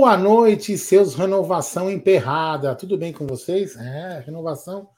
[0.00, 2.74] Boa noite, seus renovação emperrada.
[2.74, 3.76] Tudo bem com vocês?
[3.76, 4.88] É, renovação.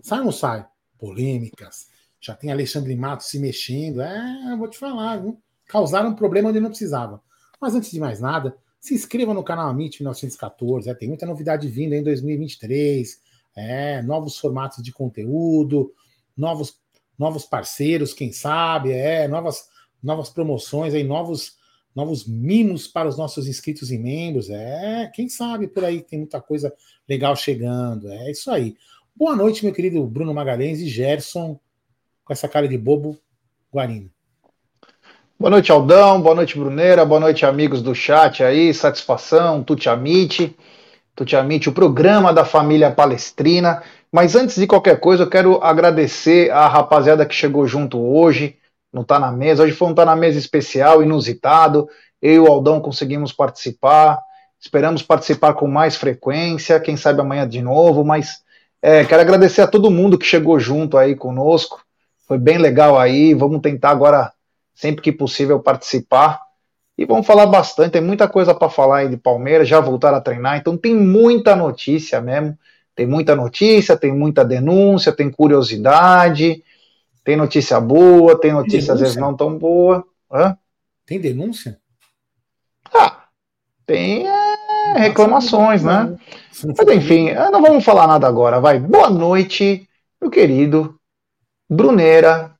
[0.00, 0.64] Sai ou não sai?
[0.96, 1.88] Polêmicas.
[2.20, 4.00] Já tem Alexandre Matos se mexendo.
[4.00, 5.36] É, vou te falar, viu?
[5.66, 7.20] Causaram um problema onde não precisava.
[7.60, 10.88] Mas antes de mais nada, se inscreva no canal Amit 1914.
[10.88, 13.20] É, tem muita novidade vindo em 2023.
[13.56, 15.92] É, novos formatos de conteúdo,
[16.36, 16.80] novos,
[17.18, 19.68] novos parceiros, quem sabe, é, novas,
[20.00, 21.60] novas promoções aí, novos
[21.94, 24.48] novos mimos para os nossos inscritos e membros.
[24.50, 26.72] É, quem sabe por aí tem muita coisa
[27.08, 28.10] legal chegando.
[28.10, 28.74] É isso aí.
[29.14, 31.58] Boa noite, meu querido Bruno Magalhães e Gerson,
[32.24, 33.18] com essa cara de bobo,
[33.72, 34.10] Guarino.
[35.38, 36.22] Boa noite, Aldão.
[36.22, 37.04] Boa noite, Bruneira.
[37.04, 38.72] Boa noite, amigos do chat aí.
[38.72, 40.56] Satisfação, Tutiamite.
[41.14, 43.82] Tutiamite, o programa da família palestrina.
[44.10, 48.56] Mas antes de qualquer coisa, eu quero agradecer a rapaziada que chegou junto hoje
[48.92, 49.62] não está na mesa.
[49.62, 51.88] Hoje foi um tá na mesa especial, inusitado.
[52.20, 54.20] Eu e o Aldão conseguimos participar.
[54.60, 58.42] Esperamos participar com mais frequência, quem sabe amanhã de novo, mas
[58.80, 61.82] é, quero agradecer a todo mundo que chegou junto aí conosco.
[62.28, 63.34] Foi bem legal aí.
[63.34, 64.32] Vamos tentar agora,
[64.74, 66.40] sempre que possível, participar.
[66.96, 70.20] E vamos falar bastante, tem muita coisa para falar aí de Palmeiras, já voltaram a
[70.20, 72.56] treinar, então tem muita notícia mesmo.
[72.94, 76.62] Tem muita notícia, tem muita denúncia, tem curiosidade.
[77.24, 80.04] Tem notícia boa, tem notícia às vezes não tão boa.
[80.30, 80.56] Hã?
[81.06, 81.80] Tem denúncia?
[82.92, 83.26] Ah,
[83.86, 86.16] tem é, reclamações, né?
[86.64, 88.60] Mas enfim, ah, não vamos falar nada agora.
[88.60, 88.78] Vai.
[88.78, 89.88] Boa noite,
[90.20, 90.98] meu querido
[91.68, 92.54] Brunera,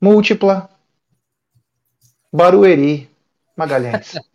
[0.00, 0.70] Múltipla,
[2.32, 3.10] Barueri,
[3.56, 4.14] Magalhães.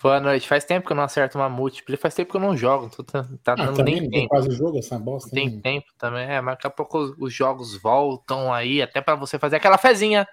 [0.00, 0.46] Boa noite.
[0.46, 1.96] Faz tempo que eu não acerto uma múltipla.
[1.96, 2.88] Faz tempo que eu não jogo.
[2.88, 4.10] Tô, tá ah, dando nem tempo.
[4.10, 5.30] Tem quase jogo essa bosta.
[5.30, 5.60] Tem né?
[5.60, 6.24] tempo também.
[6.28, 10.26] É, mas daqui a pouco os jogos voltam aí, até para você fazer aquela fezinha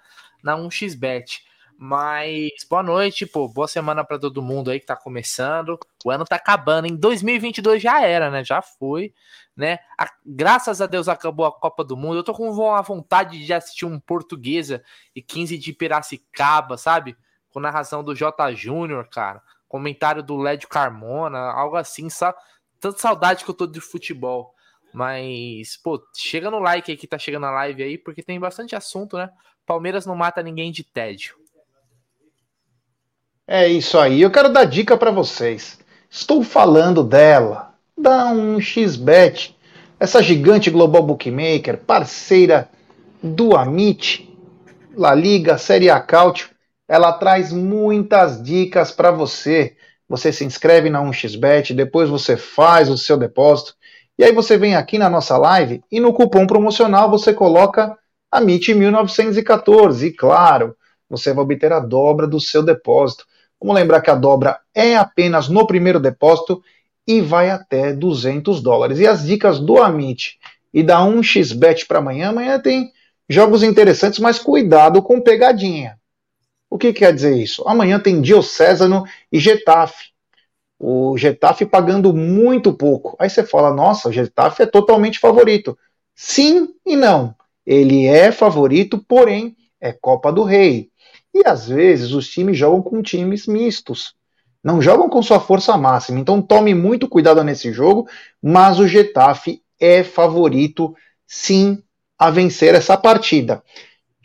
[0.44, 1.40] na 1xBet.
[1.78, 3.50] Mas boa noite, pô.
[3.50, 5.80] Boa semana para todo mundo aí que tá começando.
[6.06, 6.86] O ano tá acabando.
[6.86, 8.44] Em 2022 já era, né?
[8.44, 9.16] Já foi,
[9.58, 9.80] né?
[10.00, 12.18] A, graças a Deus acabou a Copa do Mundo.
[12.18, 14.84] Eu tô com uma vontade de assistir um Portuguesa
[15.16, 17.18] e 15 de Piracicaba, sabe?
[17.52, 19.42] Com narração do J Júnior, cara
[19.76, 22.38] comentário do Lédio Carmona, algo assim, sabe?
[22.80, 24.54] Tanta saudade que eu tô de futebol.
[24.94, 28.74] Mas, pô, chega no like aí que tá chegando na live aí, porque tem bastante
[28.74, 29.30] assunto, né?
[29.66, 31.36] Palmeiras não mata ninguém de tédio.
[33.46, 34.22] É isso aí.
[34.22, 35.78] Eu quero dar dica para vocês.
[36.10, 39.54] Estou falando dela, da 1xBet,
[40.00, 42.70] essa gigante global bookmaker, parceira
[43.22, 44.34] do Amit,
[44.96, 46.55] La Liga, Série A Cautio
[46.88, 49.76] ela traz muitas dicas para você.
[50.08, 53.76] Você se inscreve na 1xBet, depois você faz o seu depósito,
[54.18, 57.98] e aí você vem aqui na nossa live e no cupom promocional você coloca
[58.32, 60.08] a MIT 1914.
[60.08, 60.76] E claro,
[61.10, 63.26] você vai obter a dobra do seu depósito.
[63.60, 66.62] Vamos lembrar que a dobra é apenas no primeiro depósito
[67.08, 69.00] e vai até 200 dólares.
[69.00, 70.40] E as dicas do Amit
[70.74, 72.92] e da 1xBet para amanhã, amanhã tem
[73.30, 75.98] jogos interessantes, mas cuidado com pegadinha.
[76.70, 77.64] O que quer dizer isso?
[77.68, 80.10] Amanhã tem Diocésano e Getafe.
[80.78, 83.16] O Getafe pagando muito pouco.
[83.20, 85.78] Aí você fala, nossa, o Getafe é totalmente favorito.
[86.14, 87.36] Sim e não.
[87.66, 90.90] Ele é favorito, porém é Copa do Rei.
[91.34, 94.14] E às vezes os times jogam com times mistos.
[94.64, 96.20] Não jogam com sua força máxima.
[96.20, 98.08] Então tome muito cuidado nesse jogo.
[98.42, 100.96] Mas o Getafe é favorito,
[101.28, 101.82] sim,
[102.18, 103.64] a vencer essa partida.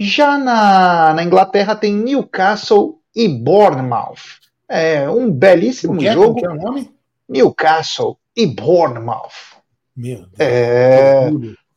[0.03, 4.41] Já na, na Inglaterra tem Newcastle e Bournemouth.
[4.67, 6.41] É um belíssimo que, jogo.
[6.41, 6.91] Que é o nome?
[7.29, 9.61] Newcastle e Bournemouth.
[9.95, 10.33] Meu Deus.
[10.39, 11.31] É,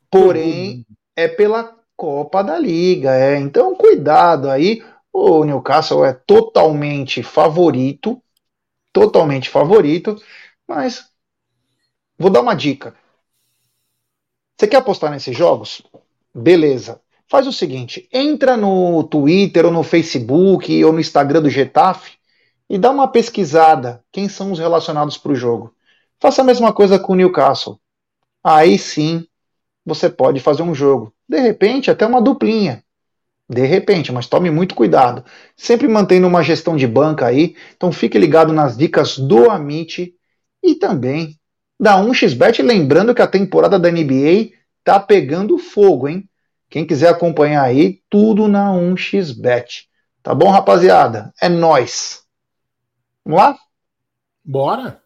[0.09, 0.85] porém,
[1.17, 3.13] é pela Copa da Liga.
[3.13, 3.37] É.
[3.37, 4.81] Então, cuidado aí.
[5.11, 8.23] O Newcastle é totalmente favorito.
[8.93, 10.15] Totalmente favorito.
[10.65, 11.09] Mas
[12.17, 12.95] vou dar uma dica.
[14.57, 15.81] Você quer apostar nesses jogos?
[16.33, 17.01] Beleza.
[17.33, 22.11] Faz o seguinte: entra no Twitter ou no Facebook ou no Instagram do Getafe
[22.69, 25.73] e dá uma pesquisada quem são os relacionados para o jogo.
[26.19, 27.79] Faça a mesma coisa com o Newcastle.
[28.43, 29.25] Aí sim
[29.83, 31.11] você pode fazer um jogo.
[31.27, 32.83] De repente, até uma duplinha.
[33.49, 35.25] De repente, mas tome muito cuidado.
[35.57, 37.55] Sempre mantendo uma gestão de banca aí.
[37.75, 40.13] Então fique ligado nas dicas do Amit
[40.61, 41.39] e também
[41.79, 42.61] da 1xBet.
[42.61, 44.51] Lembrando que a temporada da NBA
[44.83, 46.29] tá pegando fogo, hein?
[46.73, 49.85] Quem quiser acompanhar aí, tudo na 1xBet.
[50.23, 51.31] Tá bom, rapaziada?
[51.39, 52.25] É nós.
[53.23, 53.59] Vamos lá?
[54.43, 54.99] Bora.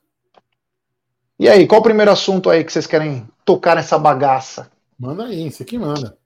[1.38, 4.72] E aí, qual o primeiro assunto aí que vocês querem tocar nessa bagaça?
[4.98, 6.18] Manda aí, você que manda.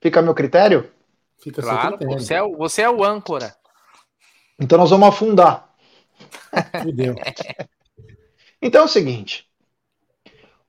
[0.00, 0.90] Fica a meu critério?
[1.38, 2.20] Fica claro, critério.
[2.20, 3.54] Você, é, você é o âncora.
[4.58, 5.72] Então nós vamos afundar.
[6.82, 7.14] Fudeu.
[8.60, 9.48] Então é o seguinte: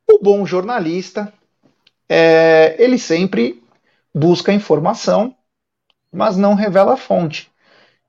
[0.08, 1.34] o bom jornalista,
[2.10, 3.64] é, ele sempre
[4.14, 5.36] busca informação,
[6.12, 7.52] mas não revela a fonte.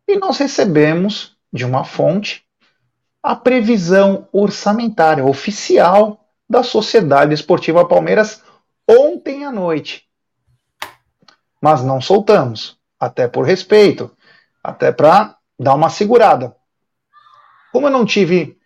[0.06, 2.44] E nós recebemos de uma fonte
[3.22, 8.42] a previsão orçamentária oficial da Sociedade Esportiva Palmeiras
[8.88, 10.08] ontem à noite.
[11.60, 14.10] Mas não soltamos, até por respeito,
[14.62, 16.56] até para dar uma segurada.
[17.72, 18.56] Como eu não tive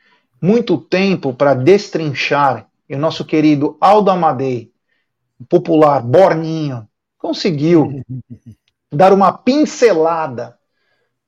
[0.40, 4.72] muito tempo para destrinchar e o nosso querido Aldo Amadei,
[5.49, 6.87] popular Borninho,
[7.19, 8.03] conseguiu
[8.93, 10.56] dar uma pincelada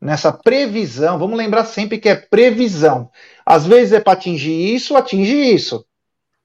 [0.00, 1.18] nessa previsão.
[1.18, 3.10] Vamos lembrar sempre que é previsão.
[3.44, 5.84] Às vezes é para atingir isso, atinge isso.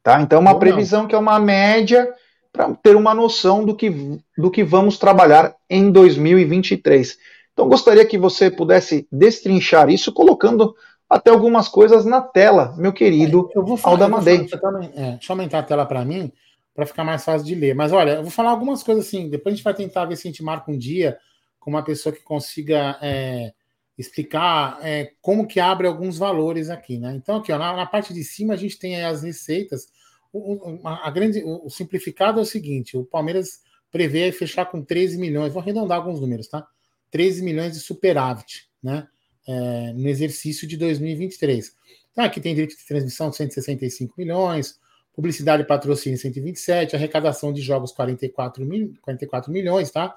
[0.01, 0.21] Tá?
[0.21, 1.07] Então, uma Ou previsão não.
[1.07, 2.13] que é uma média
[2.51, 3.89] para ter uma noção do que,
[4.37, 7.17] do que vamos trabalhar em 2023.
[7.53, 10.73] Então, gostaria que você pudesse destrinchar isso colocando
[11.09, 14.37] até algumas coisas na tela, meu querido é, eu vou falar, Aldamadei.
[14.39, 16.31] Deixa eu aumentar a tela para mim,
[16.79, 17.75] para ficar mais fácil de ler.
[17.75, 20.25] Mas olha, eu vou falar algumas coisas assim, depois a gente vai tentar ver se
[20.25, 21.19] a gente marca um dia
[21.59, 23.51] com uma pessoa que consiga é,
[23.97, 27.13] explicar é, como que abre alguns valores aqui, né?
[27.15, 29.87] Então, aqui, ó, na, na, parte de cima a gente tem as receitas.
[30.31, 33.59] O, o, a grande, o, o simplificado é o seguinte: o Palmeiras
[33.91, 36.65] prevê fechar com 13 milhões, vou arredondar alguns números, tá?
[37.11, 39.05] 13 milhões de superávit, né?
[39.45, 41.75] é, no exercício de 2023.
[42.11, 44.79] Então, aqui tem direito de transmissão de 165 milhões,
[45.19, 50.15] publicidade e patrocínio 127, arrecadação de jogos 44, mil, 44 milhões, tá?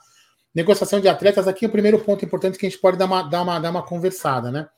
[0.54, 3.22] Negociação de atletas, aqui é o primeiro ponto importante que a gente pode dar uma,
[3.24, 4.68] dar uma, dar uma conversada, né?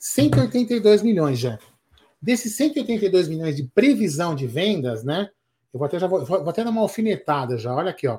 [0.00, 1.58] 182 milhões já.
[2.20, 5.28] Desses 182 milhões de previsão de vendas, né?
[5.70, 8.18] Eu vou até, já vou, vou até dar uma alfinetada já, olha aqui, ó.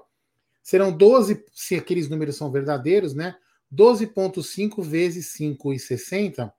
[0.62, 3.35] Serão 12, se aqueles números são verdadeiros, né?
[3.73, 6.51] 12,5 vezes 5,60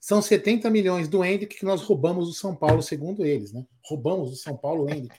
[0.00, 3.66] são 70 milhões do Hendrick que nós roubamos do São Paulo, segundo eles, né?
[3.84, 5.18] Roubamos do São Paulo Hendrick.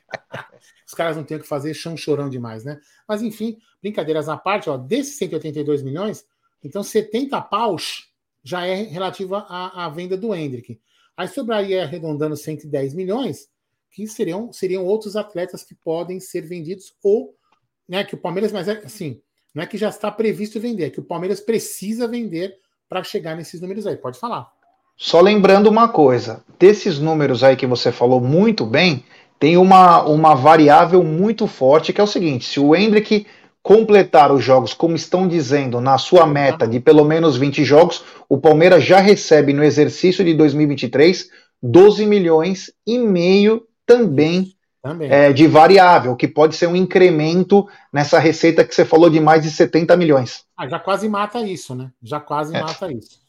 [0.85, 2.79] Os caras não têm o que fazer, chão chorão demais, né?
[3.07, 6.25] Mas enfim, brincadeiras à parte, ó, desses 182 milhões,
[6.63, 8.07] então 70 paus
[8.43, 10.79] já é relativo à, à venda do Hendrick.
[11.15, 13.49] Aí sobraria arredondando 110 milhões,
[13.91, 17.35] que seriam, seriam outros atletas que podem ser vendidos ou,
[17.87, 19.21] né, que o Palmeiras, mas é assim,
[19.53, 22.57] não é que já está previsto vender, é que o Palmeiras precisa vender
[22.87, 23.97] para chegar nesses números aí.
[23.97, 24.56] Pode falar.
[24.97, 29.03] Só lembrando uma coisa: desses números aí que você falou muito bem,
[29.39, 33.27] tem uma, uma variável muito forte que é o seguinte: se o Hendrick
[33.61, 38.37] completar os jogos como estão dizendo na sua meta de pelo menos 20 jogos, o
[38.37, 41.29] Palmeiras já recebe no exercício de 2023
[41.61, 44.53] 12 milhões e meio também
[45.01, 49.43] é, de variável, que pode ser um incremento nessa receita que você falou de mais
[49.43, 50.45] de 70 milhões.
[50.55, 51.91] Ah, já quase mata isso, né?
[52.01, 52.61] Já quase é.
[52.61, 53.19] mata isso.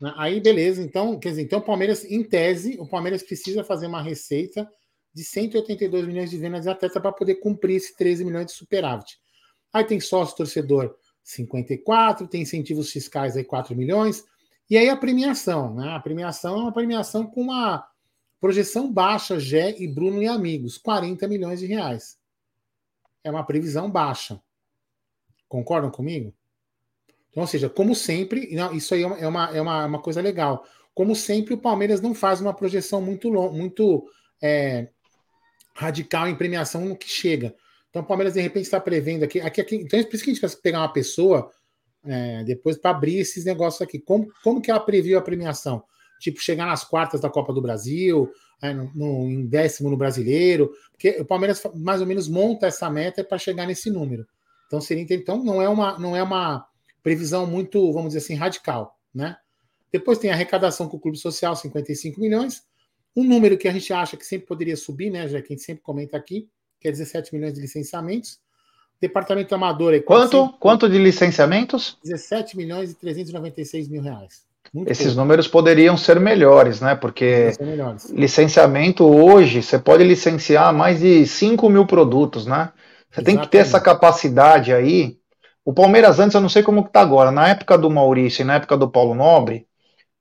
[0.00, 0.12] Né?
[0.16, 0.82] Aí, beleza.
[0.82, 4.68] Então, quer dizer, então o Palmeiras, em tese, o Palmeiras precisa fazer uma receita
[5.14, 9.18] de 182 milhões de vendas de atleta para poder cumprir esse 13 milhões de superávit.
[9.72, 14.24] Aí tem sócio torcedor 54, tem incentivos fiscais aí 4 milhões.
[14.68, 15.90] E aí a premiação, né?
[15.90, 17.86] A premiação é uma premiação com uma
[18.38, 22.18] Projeção baixa, Gé e Bruno e amigos, 40 milhões de reais.
[23.24, 24.40] É uma previsão baixa.
[25.48, 26.34] Concordam comigo?
[27.36, 30.64] Então, ou seja, como sempre, isso aí é uma, é uma, é uma coisa legal.
[30.94, 34.08] Como sempre, o Palmeiras não faz uma projeção muito, muito
[34.40, 34.88] é,
[35.74, 37.54] radical em premiação no que chega.
[37.90, 39.38] Então, o Palmeiras, de repente, está prevendo aqui.
[39.38, 41.50] aqui, aqui então, é por isso que a gente vai pegar uma pessoa
[42.06, 43.98] é, depois para abrir esses negócios aqui.
[43.98, 45.84] Como, como que ela previu a premiação?
[46.18, 48.30] tipo, chegar nas quartas da Copa do Brasil,
[48.62, 52.88] é, no, no, em décimo no brasileiro, porque o Palmeiras mais ou menos monta essa
[52.88, 54.26] meta para chegar nesse número.
[54.66, 56.66] Então seria então não é uma não é uma
[57.06, 59.36] previsão muito, vamos dizer assim, radical, né?
[59.92, 62.64] Depois tem a arrecadação com o Clube Social, 55 milhões.
[63.14, 65.28] Um número que a gente acha que sempre poderia subir, né?
[65.28, 66.48] Já que a gente sempre comenta aqui,
[66.80, 68.40] que é 17 milhões de licenciamentos.
[69.00, 70.52] Departamento Amador é quanto?
[70.58, 71.96] Quanto de licenciamentos?
[72.02, 74.42] 17 milhões e 396 mil reais.
[74.74, 75.20] Muito Esses pouco.
[75.20, 76.96] números poderiam ser melhores, né?
[76.96, 78.10] Porque melhores.
[78.10, 82.72] licenciamento hoje, você pode licenciar mais de 5 mil produtos, né?
[83.12, 83.24] Você Exatamente.
[83.24, 85.20] tem que ter essa capacidade aí.
[85.66, 87.32] O Palmeiras antes, eu não sei como está agora.
[87.32, 89.66] Na época do Maurício e na época do Paulo Nobre,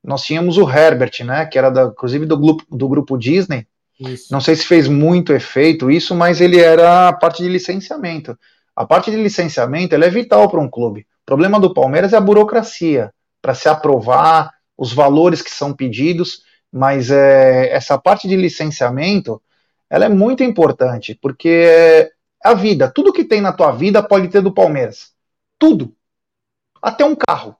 [0.04, 1.46] nós tínhamos o Herbert, né?
[1.46, 3.68] Que era da, inclusive do grupo, do grupo Disney.
[4.00, 4.26] Isso.
[4.32, 8.36] Não sei se fez muito efeito isso, mas ele era a parte de licenciamento.
[8.76, 11.02] A parte de licenciamento é vital para um clube.
[11.02, 16.42] O problema do Palmeiras é a burocracia para se aprovar os valores que são pedidos,
[16.74, 19.40] mas é, essa parte de licenciamento
[19.92, 22.12] ela é muito importante, porque
[22.44, 25.14] a vida, tudo que tem na tua vida pode ter do Palmeiras.
[25.66, 25.92] Tudo.
[26.80, 27.56] Até um carro.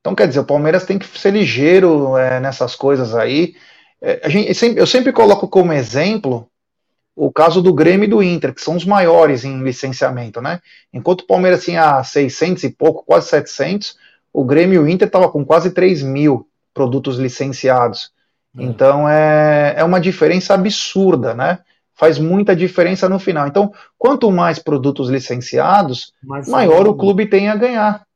[0.00, 3.54] Então, quer dizer, o Palmeiras tem que ser ligeiro é, nessas coisas aí.
[4.00, 6.46] É, gente, eu sempre coloco como exemplo
[7.16, 10.60] o caso do Grêmio e do Inter, que são os maiores em licenciamento, né?
[10.92, 13.96] Enquanto o Palmeiras tinha 600 e pouco, quase 700,
[14.32, 18.12] o Grêmio e o Inter estava com quase 3 mil produtos licenciados.
[18.56, 18.62] É.
[18.62, 21.58] Então é, é uma diferença absurda, né?
[22.00, 23.46] Faz muita diferença no final.
[23.46, 28.06] Então, quanto mais produtos licenciados, mais maior o clube tem a ganhar.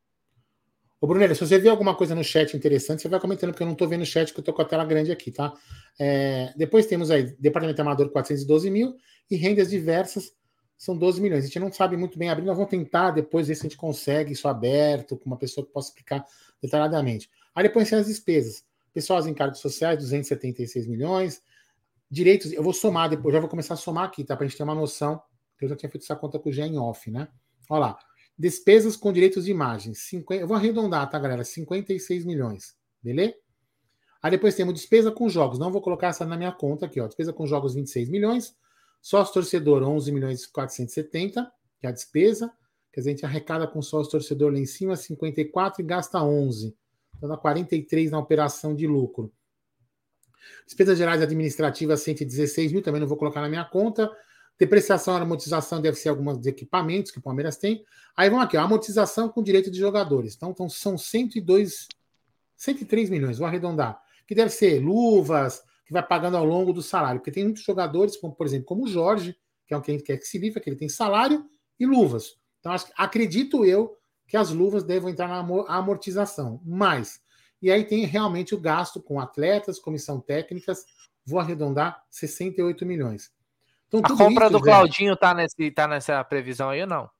[0.99, 3.67] Ô, Brunello, se você vê alguma coisa no chat interessante, você vai comentando, porque eu
[3.67, 5.53] não estou vendo o chat, que eu estou com a tela grande aqui, tá?
[6.00, 8.95] É, depois temos aí Departamento Amador 412 mil
[9.31, 10.33] e rendas diversas
[10.79, 11.45] são 12 milhões.
[11.45, 13.76] A gente não sabe muito bem abrir, nós vamos tentar depois ver se a gente
[13.76, 16.25] consegue isso aberto, com uma pessoa que possa explicar
[16.62, 17.29] detalhadamente.
[17.55, 18.64] Aí depois tem as despesas.
[18.95, 21.43] Pessoal, os encargos sociais, 276 milhões.
[22.11, 24.37] Direitos, eu vou somar depois, já vou começar a somar aqui, tá?
[24.37, 25.21] Para a gente ter uma noção,
[25.59, 27.29] que eu já tinha feito essa conta com o Gen off, né?
[27.69, 27.99] Olha lá.
[28.37, 29.95] Despesas com direitos de imagem.
[29.95, 31.45] 50, eu vou arredondar, tá, galera?
[31.45, 32.77] 56 milhões.
[33.03, 33.35] Beleza?
[34.23, 35.59] Aí depois temos despesa com jogos.
[35.59, 37.07] Não vou colocar essa na minha conta aqui, ó.
[37.07, 38.57] Despesa com jogos, 26 milhões.
[39.01, 42.51] Sócio torcedor, 11 milhões e 470, que é a despesa.
[42.91, 46.75] Quer dizer, a gente arrecada com sócio torcedor lá em cima 54 e gasta 11.
[47.17, 49.31] Então dá 43 na operação de lucro.
[50.67, 54.11] Despesas gerais administrativas, 116 mil, também não vou colocar na minha conta.
[54.59, 57.85] Depreciação e amortização deve ser alguns equipamentos que o Palmeiras tem.
[58.17, 60.35] Aí vamos aqui, ó, amortização com direito de jogadores.
[60.37, 61.89] Então, então são 102,
[62.57, 64.01] 103 milhões, vou arredondar.
[64.27, 67.21] Que deve ser luvas, que vai pagando ao longo do salário.
[67.21, 69.37] Porque tem muitos jogadores, como, por exemplo, como o Jorge,
[69.67, 71.45] que é um que quer que se livre, que ele tem salário
[71.79, 72.37] e luvas.
[72.61, 73.97] Então, acho, acredito eu
[74.27, 76.61] que as luvas devem entrar na amortização.
[76.65, 77.21] Mas,
[77.64, 80.85] e aí tem realmente o gasto com atletas, comissão técnicas,
[81.25, 83.33] vou arredondar 68 milhões.
[83.88, 87.11] Então, a compra isso, do Claudinho tá, nesse, tá nessa previsão aí ou não?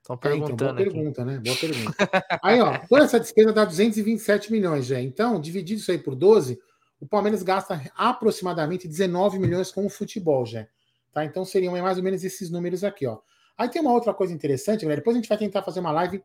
[0.00, 0.50] Estão perguntando.
[0.50, 1.38] É, então, boa pergunta, né?
[1.44, 1.94] Boa pergunta.
[2.42, 4.98] aí, ó, toda essa despesa dá 227 milhões já.
[4.98, 6.58] Então, dividido isso aí por 12,
[6.98, 10.66] o Palmeiras gasta aproximadamente 19 milhões com o futebol já.
[11.12, 11.22] Tá?
[11.22, 13.18] Então, seriam mais ou menos esses números aqui, ó.
[13.58, 15.02] Aí tem uma outra coisa interessante, galera.
[15.02, 16.24] Depois a gente vai tentar fazer uma live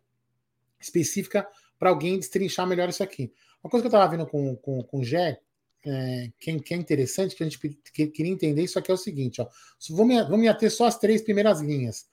[0.79, 1.45] específica
[1.81, 3.33] para alguém destrinchar melhor isso aqui.
[3.63, 5.39] Uma coisa que eu estava vendo com, com, com o Gé,
[5.83, 8.97] é, que, que, é interessante, que a gente que, queria entender isso aqui é o
[8.97, 9.47] seguinte: ó,
[9.89, 12.05] vamos, vamos ater só as três primeiras linhas.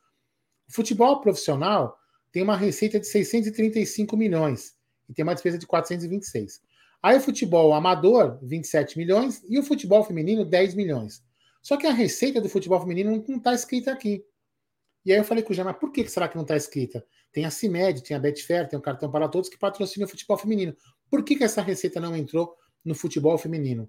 [0.67, 1.99] O futebol profissional
[2.33, 4.75] tem uma receita de 635 milhões
[5.07, 6.63] e tem uma despesa de 426.
[7.03, 11.23] Aí o futebol amador, 27 milhões, e o futebol feminino, 10 milhões.
[11.61, 14.25] Só que a receita do futebol feminino não está escrita aqui.
[15.09, 17.03] E aí eu falei com o Jean, mas por que será que não está escrita?
[17.33, 20.37] Tem a CIMED, tem a Betfair, tem o Cartão para Todos que patrocina o futebol
[20.37, 20.77] feminino.
[21.09, 23.89] Por que, que essa receita não entrou no futebol feminino?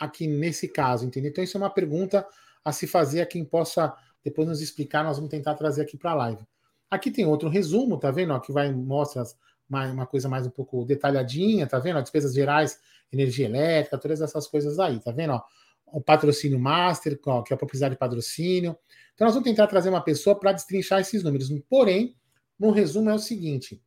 [0.00, 1.30] Aqui nesse caso, entendeu?
[1.30, 2.26] Então isso é uma pergunta
[2.64, 3.94] a se fazer a quem possa
[4.24, 6.42] depois nos explicar, nós vamos tentar trazer aqui para a live.
[6.90, 8.32] Aqui tem outro resumo, tá vendo?
[8.32, 9.22] Ó, que vai mostra
[9.68, 11.98] uma, coisa mais um pouco detalhadinha, tá vendo?
[11.98, 12.80] Ó, despesas gerais,
[13.12, 15.34] energia elétrica, todas essas coisas aí, tá vendo?
[15.34, 15.42] Ó,
[15.86, 18.76] o patrocínio master, que é a propriedade de patrocínio,
[19.14, 21.48] então, nós vamos tentar trazer uma pessoa para destrinchar esses números.
[21.68, 22.16] Porém,
[22.58, 23.80] no resumo é o seguinte: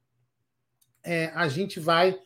[1.03, 2.17] é, a gente vai,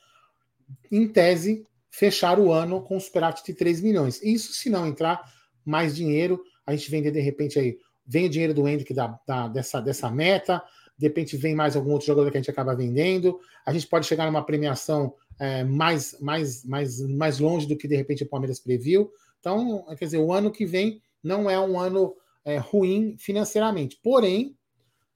[0.92, 4.22] em tese, fechar o ano com superávit de 3 milhões.
[4.22, 5.22] Isso se não entrar
[5.66, 9.48] mais dinheiro, a gente vender de repente aí, vem o dinheiro do Hendrick da, da,
[9.48, 10.64] dessa, dessa meta,
[10.98, 14.06] de repente vem mais algum outro jogador que a gente acaba vendendo, a gente pode
[14.06, 18.60] chegar numa premiação é, mais, mais, mais, mais longe do que de repente o Palmeiras
[18.60, 19.12] previu.
[19.42, 24.00] Então, quer dizer, o ano que vem não é um ano é, ruim financeiramente.
[24.02, 24.56] Porém,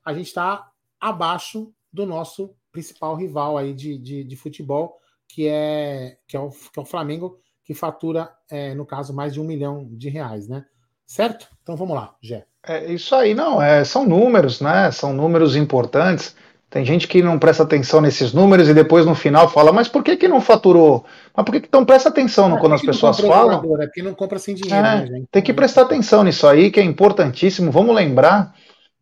[0.03, 6.17] a gente está abaixo do nosso principal rival aí de, de, de, futebol, que é,
[6.27, 9.45] que, é o, que é o Flamengo, que fatura, é, no caso, mais de um
[9.45, 10.65] milhão de reais, né?
[11.05, 11.47] Certo?
[11.61, 12.45] Então vamos lá, Gé.
[12.67, 14.91] É isso aí, não, é, são números, né?
[14.91, 16.35] São números importantes.
[16.69, 20.03] Tem gente que não presta atenção nesses números e depois no final fala, mas por
[20.03, 21.05] que, que não faturou?
[21.33, 23.63] Mas por que, que então presta atenção é, quando as pessoas falam?
[23.81, 26.79] É porque não compra sem dinheiro, é, né, Tem que prestar atenção nisso aí, que
[26.79, 27.71] é importantíssimo.
[27.71, 28.53] Vamos lembrar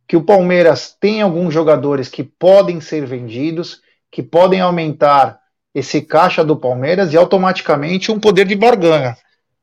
[0.08, 5.40] que o Palmeiras tem alguns jogadores que podem ser vendidos, que podem aumentar
[5.74, 9.18] esse caixa do Palmeiras e automaticamente um poder de barganha.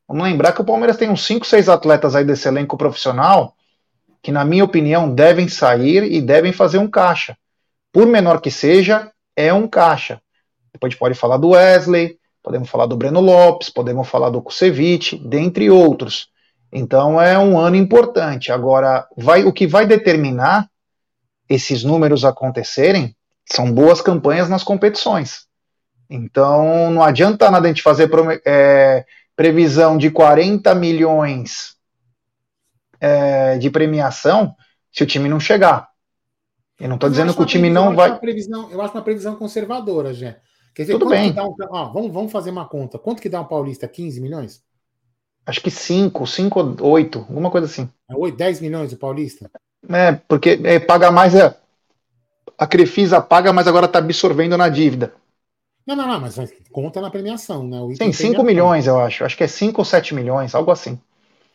[0.09, 3.55] Vamos lembrar que o Palmeiras tem uns 5, 6 atletas aí desse elenco profissional
[4.21, 7.37] que, na minha opinião, devem sair e devem fazer um caixa
[7.93, 10.21] por menor que seja, é um caixa.
[10.73, 14.43] Depois a gente pode falar do Wesley, podemos falar do Breno Lopes, podemos falar do
[14.43, 16.29] Kusevich, dentre outros.
[16.73, 18.53] Então é um ano importante.
[18.53, 20.69] Agora, vai, o que vai determinar
[21.49, 25.47] esses números acontecerem são boas campanhas nas competições.
[26.09, 28.09] Então não adianta nada a gente fazer
[28.47, 29.05] é,
[29.35, 31.75] previsão de 40 milhões
[33.01, 34.55] é, de premiação
[34.93, 35.90] se o time não chegar.
[36.81, 38.19] Eu não estou dizendo que o time não vai.
[38.19, 40.41] Previsão, eu acho uma previsão conservadora, Jé.
[40.75, 41.31] Quer dizer, Tudo bem.
[41.33, 42.99] Um, ó, vamos, vamos fazer uma conta.
[42.99, 43.87] Quanto que dá um paulista?
[43.87, 44.63] 15 milhões?
[45.45, 47.89] Acho que 5, 5 ou 8, alguma coisa assim.
[48.09, 49.51] É 8, 10 milhões o paulista?
[49.89, 51.35] É, porque é, paga mais.
[51.35, 51.55] É,
[52.57, 55.13] a Crefisa paga, mas agora está absorvendo na dívida.
[55.87, 56.39] Não, não, não, mas
[56.71, 57.79] conta na premiação, né?
[57.97, 59.25] Sim, 5 milhões, eu acho.
[59.25, 60.99] Acho que é 5 ou 7 milhões, algo assim.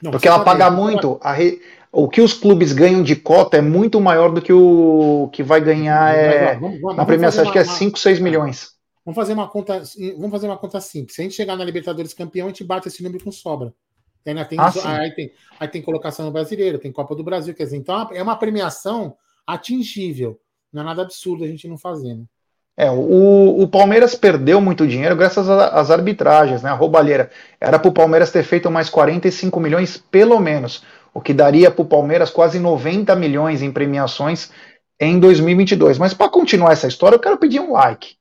[0.02, 1.20] Não, Porque ela paga muito.
[1.24, 1.62] Re...
[1.96, 5.62] O que os clubes ganham de cota é muito maior do que o que vai
[5.62, 6.56] ganhar é...
[6.56, 7.44] vamos, vamos, na premiação.
[7.44, 8.72] Acho que é 5, 6 milhões.
[9.06, 9.82] Vamos fazer uma conta.
[10.18, 11.16] Vamos fazer uma conta simples.
[11.16, 13.74] Se a gente chegar na Libertadores campeão, a gente bate esse número com sobra.
[14.26, 17.66] Ainda tem, ah, aí, tem, aí tem colocação no brasileiro, tem Copa do Brasil, quer
[17.66, 20.40] dizer, então é uma premiação atingível.
[20.74, 22.24] Não é nada absurdo a gente não fazer, né?
[22.78, 26.70] É, o, o Palmeiras perdeu muito dinheiro graças às arbitragens, né?
[26.70, 27.30] A roubalheira.
[27.62, 30.84] Era para o Palmeiras ter feito mais 45 milhões, pelo menos,
[31.16, 34.52] o que daria para o Palmeiras quase 90 milhões em premiações
[35.00, 35.98] em 2022.
[35.98, 38.18] Mas para continuar essa história, eu quero pedir um like.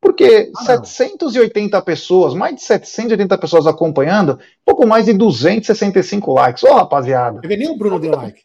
[0.00, 6.62] Porque ah, 780 pessoas, mais de 780 pessoas acompanhando, pouco mais de 265 likes.
[6.62, 7.42] Ô, oh, rapaziada.
[7.46, 8.40] Nem o Bruno deu like.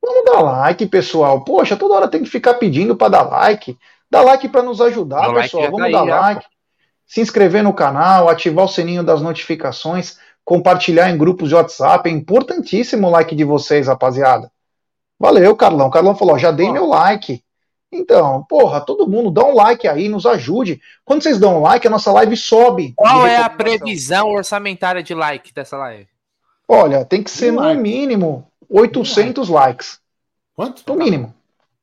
[0.00, 1.42] Vamos dar like, pessoal.
[1.42, 3.76] Poxa, toda hora tem que ficar pedindo para dar like.
[4.08, 5.64] Dá like para nos ajudar, pessoal.
[5.64, 6.46] Like Vamos dar aí, like.
[7.04, 12.08] Se inscrever no canal, ativar o sininho das notificações, compartilhar em grupos de WhatsApp.
[12.08, 14.50] É importantíssimo o like de vocês, rapaziada.
[15.20, 15.88] Valeu, Carlão.
[15.88, 17.44] O Carlão falou: já dei meu like.
[17.92, 20.80] Então, porra, todo mundo dá um like aí, nos ajude.
[21.04, 22.94] Quando vocês dão um like, a nossa live sobe.
[22.96, 26.08] Qual é a previsão orçamentária de like dessa live?
[26.66, 27.80] Olha, tem que ser no like.
[27.80, 30.00] mínimo 800 likes.
[30.54, 30.82] Quanto?
[30.86, 31.34] No mínimo.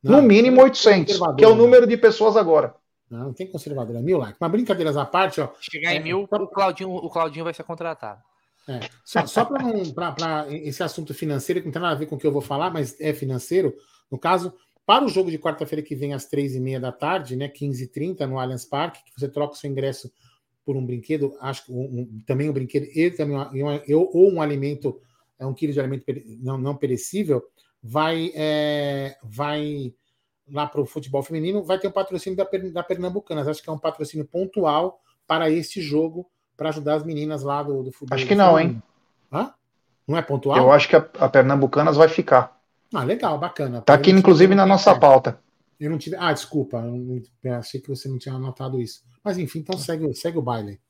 [0.02, 2.74] Não, no mínimo 800, que é o número de pessoas agora.
[3.10, 4.36] Não, não tem conservador, é mil likes.
[4.40, 5.48] Mas brincadeiras à parte, ó.
[5.60, 8.20] Chegar em é, mil, o, Claudinho, o Claudinho vai ser contratado.
[8.68, 12.18] É, só só para esse assunto financeiro, que não tem nada a ver com o
[12.18, 13.74] que eu vou falar, mas é financeiro.
[14.10, 14.52] No caso,
[14.84, 18.26] para o jogo de quarta-feira que vem, às três e meia da tarde, né, 15h30,
[18.26, 20.12] no Allianz Parque, que você troca o seu ingresso
[20.64, 23.80] por um brinquedo, acho um, um, também um brinquedo, e também um,
[24.12, 25.00] ou um alimento,
[25.38, 26.04] é um quilo de alimento
[26.40, 27.42] não, não perecível,
[27.80, 29.94] vai, é, vai
[30.48, 33.48] lá para o futebol feminino, vai ter um patrocínio da, da Pernambucanas.
[33.48, 37.82] Acho que é um patrocínio pontual para este jogo, para ajudar as meninas lá do,
[37.82, 38.16] do futebol.
[38.16, 38.82] Acho que não, hein?
[39.32, 39.50] Hã?
[40.06, 40.56] Não é pontual?
[40.56, 42.56] Eu acho que a, a Pernambucanas vai ficar.
[42.94, 43.80] Ah, legal, bacana.
[43.80, 45.38] Tá aqui, inclusive, na nossa pauta.
[45.78, 46.16] Eu não tive.
[46.16, 46.82] Ah, desculpa,
[47.44, 49.02] eu achei que você não tinha anotado isso.
[49.22, 50.80] Mas enfim, então segue, segue o baile.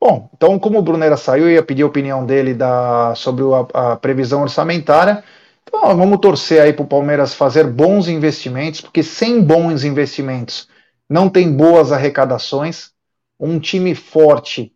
[0.00, 3.92] Bom, então, como o Brunera saiu, eu ia pedir a opinião dele da, sobre a,
[3.92, 5.22] a previsão orçamentária.
[5.62, 10.68] Então, vamos torcer aí para o Palmeiras fazer bons investimentos, porque sem bons investimentos
[11.08, 12.90] não tem boas arrecadações.
[13.38, 14.74] Um time forte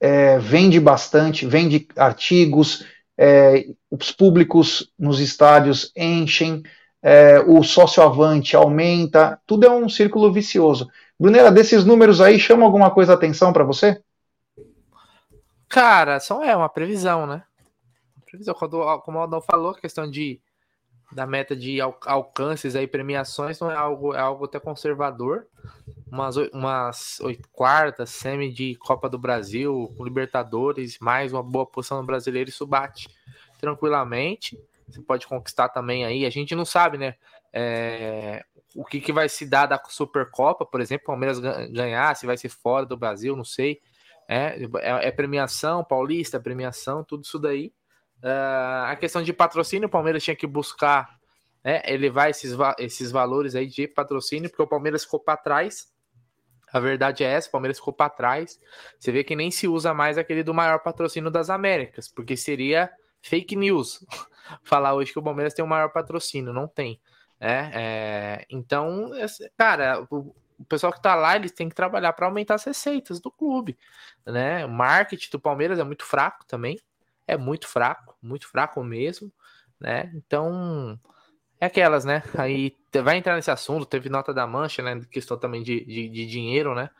[0.00, 2.84] é, vende bastante, vende artigos,
[3.16, 6.62] é, os públicos nos estádios enchem,
[7.02, 10.88] é, o sócio avante aumenta, tudo é um círculo vicioso.
[11.18, 14.00] Brunera, desses números aí, chama alguma coisa a atenção para você?
[15.68, 17.42] Cara, só é uma previsão, né?
[18.24, 20.40] Previsão, quando, como o Aldão falou, questão de
[21.10, 25.46] da meta de alcances aí, premiações, não é algo, é algo até conservador.
[26.10, 32.06] Umas, umas oito quartas, semi de Copa do Brasil, Libertadores, mais uma boa posição no
[32.06, 33.08] brasileiro, isso bate
[33.58, 34.58] tranquilamente.
[34.88, 36.24] Você pode conquistar também aí.
[36.24, 37.14] A gente não sabe, né?
[37.52, 38.44] É,
[38.74, 42.48] o que, que vai se dar da Supercopa, por exemplo, Palmeiras ganhar, se vai ser
[42.48, 43.80] fora do Brasil, não sei.
[44.28, 47.72] É, é, é premiação, paulista, premiação, tudo isso daí.
[48.22, 51.18] Uh, a questão de patrocínio, o Palmeiras tinha que buscar
[51.64, 55.92] né, elevar esses, esses valores aí de patrocínio, porque o Palmeiras ficou para trás.
[56.72, 58.60] A verdade é essa, o Palmeiras ficou para trás.
[58.98, 62.90] Você vê que nem se usa mais aquele do maior patrocínio das Américas, porque seria
[63.22, 64.04] fake news
[64.62, 67.00] falar hoje que o Palmeiras tem o maior patrocínio, não tem.
[67.40, 69.12] É, é, então,
[69.56, 73.20] cara, o, o pessoal que tá lá, eles têm que trabalhar para aumentar as receitas
[73.20, 73.78] do clube,
[74.26, 74.66] né?
[74.66, 76.78] O marketing do Palmeiras é muito fraco também
[77.28, 79.30] é muito fraco, muito fraco mesmo,
[79.78, 80.10] né?
[80.14, 80.98] Então,
[81.60, 82.22] é aquelas, né?
[82.36, 85.00] Aí vai entrar nesse assunto, teve nota da mancha, né?
[85.10, 86.90] Questão também de, de, de dinheiro, né?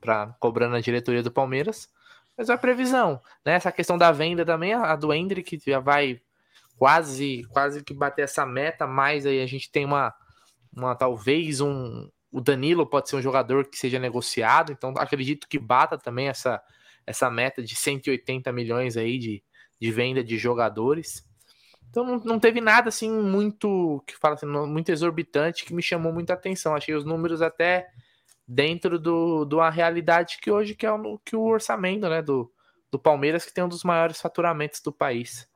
[0.00, 1.88] Para cobrando a diretoria do Palmeiras.
[2.36, 3.52] Mas é a previsão, né?
[3.52, 6.20] Essa questão da venda também, a do Hendrick já vai
[6.78, 10.14] quase quase que bater essa meta, mas aí a gente tem uma,
[10.74, 15.58] uma talvez um o Danilo pode ser um jogador que seja negociado, então acredito que
[15.58, 16.62] bata também essa
[17.06, 19.42] essa meta de 180 milhões aí de,
[19.80, 21.24] de venda de jogadores.
[21.90, 26.12] Então não, não teve nada assim muito que fala assim, muito exorbitante que me chamou
[26.12, 26.74] muita atenção.
[26.74, 27.86] Achei os números até
[28.46, 32.50] dentro do, do a realidade que hoje que é o, que o orçamento né, do,
[32.90, 35.48] do Palmeiras, que tem um dos maiores faturamentos do país.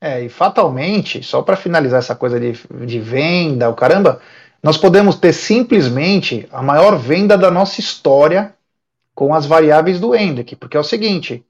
[0.00, 2.52] É, e fatalmente, só para finalizar essa coisa de,
[2.86, 4.20] de venda, o caramba,
[4.62, 8.54] nós podemos ter simplesmente a maior venda da nossa história
[9.14, 11.44] com as variáveis do Hendrick, porque é o seguinte,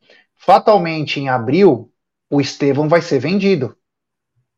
[0.44, 1.90] fatalmente em abril
[2.30, 3.76] o Estevão vai ser vendido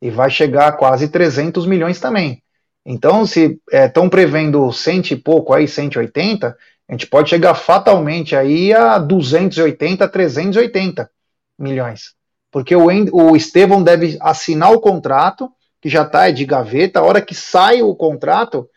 [0.01, 2.43] e vai chegar a quase 300 milhões também.
[2.85, 6.57] Então, se estão é, prevendo cento e pouco aí, 180,
[6.89, 11.11] a gente pode chegar fatalmente aí a 280, 380
[11.59, 12.15] milhões.
[12.51, 17.21] Porque o, o Estevão deve assinar o contrato, que já está de gaveta, a hora
[17.21, 18.69] que sai o contrato,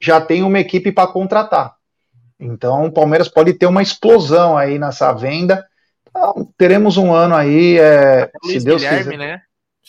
[0.00, 1.74] já tem uma equipe para contratar.
[2.38, 5.64] Então, o Palmeiras pode ter uma explosão aí nessa venda.
[6.16, 9.18] Então, teremos um ano aí, é, se Deus Guilherme, quiser.
[9.18, 9.42] né?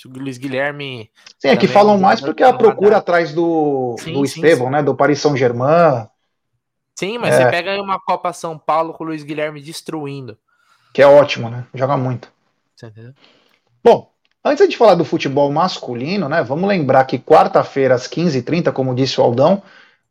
[0.06, 1.10] o Luiz Guilherme.
[1.40, 4.84] Sim, é que falam mais porque a procura atrás do, sim, do Estevão, né?
[4.84, 6.08] Do Paris Saint-Germain.
[6.96, 7.44] Sim, mas é.
[7.44, 10.38] você pega aí uma Copa São Paulo com o Luiz Guilherme destruindo.
[10.94, 11.66] Que é ótimo, né?
[11.74, 12.30] Joga muito.
[13.84, 14.12] Bom,
[14.44, 16.42] antes de falar do futebol masculino, né?
[16.44, 19.62] Vamos lembrar que quarta-feira, às 15h30, como disse o Aldão,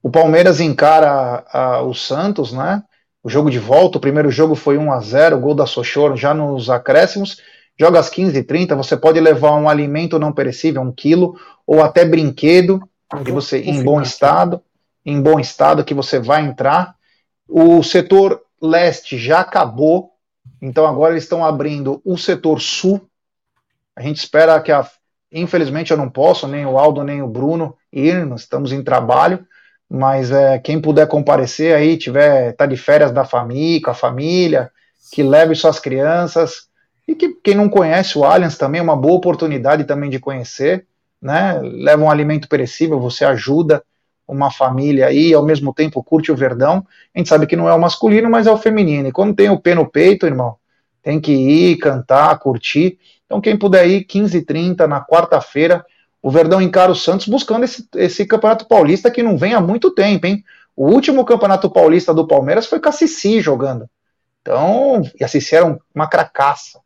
[0.02, 2.82] o Palmeiras encara a, o Santos, né?
[3.24, 6.14] O jogo de volta, o primeiro jogo foi 1 a 0 o gol da Sochor
[6.14, 7.38] já nos acréscimos
[7.78, 12.88] joga às 15h30, você pode levar um alimento não perecível, um quilo, ou até brinquedo,
[13.24, 14.60] que você em bom estado,
[15.04, 16.94] em bom estado que você vai entrar.
[17.48, 20.12] O setor leste já acabou,
[20.60, 23.00] então agora eles estão abrindo o setor sul.
[23.94, 24.88] A gente espera que a
[25.32, 29.44] infelizmente eu não posso, nem o Aldo nem o Bruno ir, nós estamos em trabalho,
[29.90, 34.70] mas é, quem puder comparecer aí, tiver tá de férias da família, com a família,
[35.12, 36.68] que leve suas crianças,
[37.06, 40.86] e que quem não conhece o Allianz também é uma boa oportunidade também de conhecer,
[41.20, 41.60] né?
[41.62, 43.82] Leva um alimento perecível, você ajuda
[44.26, 46.86] uma família aí, ao mesmo tempo curte o Verdão.
[47.14, 49.08] A gente sabe que não é o masculino, mas é o feminino.
[49.08, 50.56] E quando tem o pé no peito, irmão,
[51.02, 52.98] tem que ir, cantar, curtir.
[53.26, 55.84] Então, quem puder ir, 15h30 na quarta-feira,
[56.24, 59.90] o Verdão encara o Santos buscando esse, esse Campeonato Paulista que não vem há muito
[59.90, 60.42] tempo, hein?
[60.74, 63.86] O último Campeonato Paulista do Palmeiras foi com a Cici jogando.
[64.40, 66.80] Então, e a Cici era uma cracaça.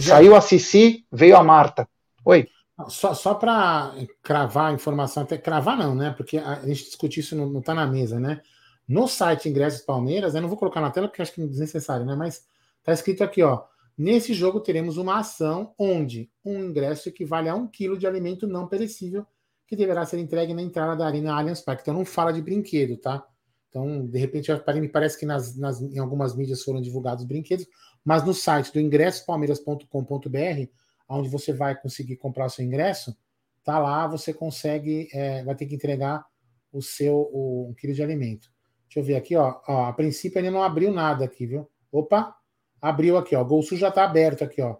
[0.00, 1.88] Saiu a Cici, veio a Marta.
[2.24, 2.48] Oi.
[2.88, 6.12] Só, só para cravar a informação, até cravar não, né?
[6.16, 8.40] Porque a gente discutir isso não, está na mesa, né?
[8.88, 12.04] No site Ingressos Palmeiras, eu não vou colocar na tela porque acho que é desnecessário,
[12.04, 12.16] né?
[12.16, 12.42] Mas
[12.82, 13.62] tá escrito aqui, ó.
[13.96, 18.66] Nesse jogo teremos uma ação onde um ingresso equivale a um quilo de alimento não
[18.66, 19.26] perecível
[19.66, 21.82] que deverá ser entregue na entrada da Arena Allianz Parque.
[21.82, 23.26] Então não fala de brinquedo, tá?
[23.68, 27.66] Então, de repente, me parece que nas, nas, em algumas mídias foram divulgados brinquedos,
[28.04, 30.68] mas no site do ingressopalmeiras.com.br,
[31.08, 33.16] onde você vai conseguir comprar o seu ingresso,
[33.64, 36.22] tá lá, você consegue, é, vai ter que entregar
[36.70, 38.52] o seu o, um quilo de alimento.
[38.84, 41.66] Deixa eu ver aqui, ó, ó, A princípio ele não abriu nada aqui, viu?
[41.90, 42.36] Opa,
[42.82, 43.44] abriu aqui, ó.
[43.44, 44.76] Gol Sul já tá aberto aqui, ó.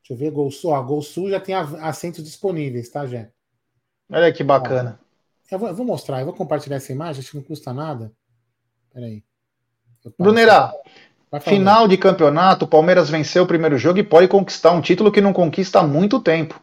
[0.00, 0.80] Deixa eu ver, Gol Sul, ó.
[0.80, 3.30] Gol Sul já tem assentos disponíveis, tá, Jé?
[4.10, 4.98] Olha que bacana.
[5.02, 7.74] Ó, eu, vou, eu vou mostrar, eu vou compartilhar essa imagem, acho que não custa
[7.74, 8.12] nada.
[8.92, 9.24] Peraí.
[10.18, 10.72] Brunerá,
[11.42, 15.20] Final de campeonato, o Palmeiras venceu o primeiro jogo e pode conquistar um título que
[15.20, 16.60] não conquista há muito tempo.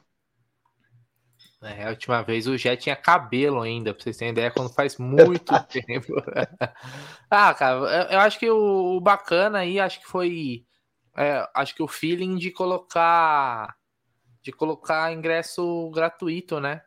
[1.67, 4.95] É, a última vez o Jé tinha cabelo ainda, pra vocês terem ideia, quando faz
[4.99, 6.13] muito tempo.
[7.29, 10.65] ah, cara, eu acho que o, bacana aí, acho que foi.
[11.15, 13.75] É, acho que o feeling de colocar.
[14.41, 16.81] De colocar ingresso gratuito, né?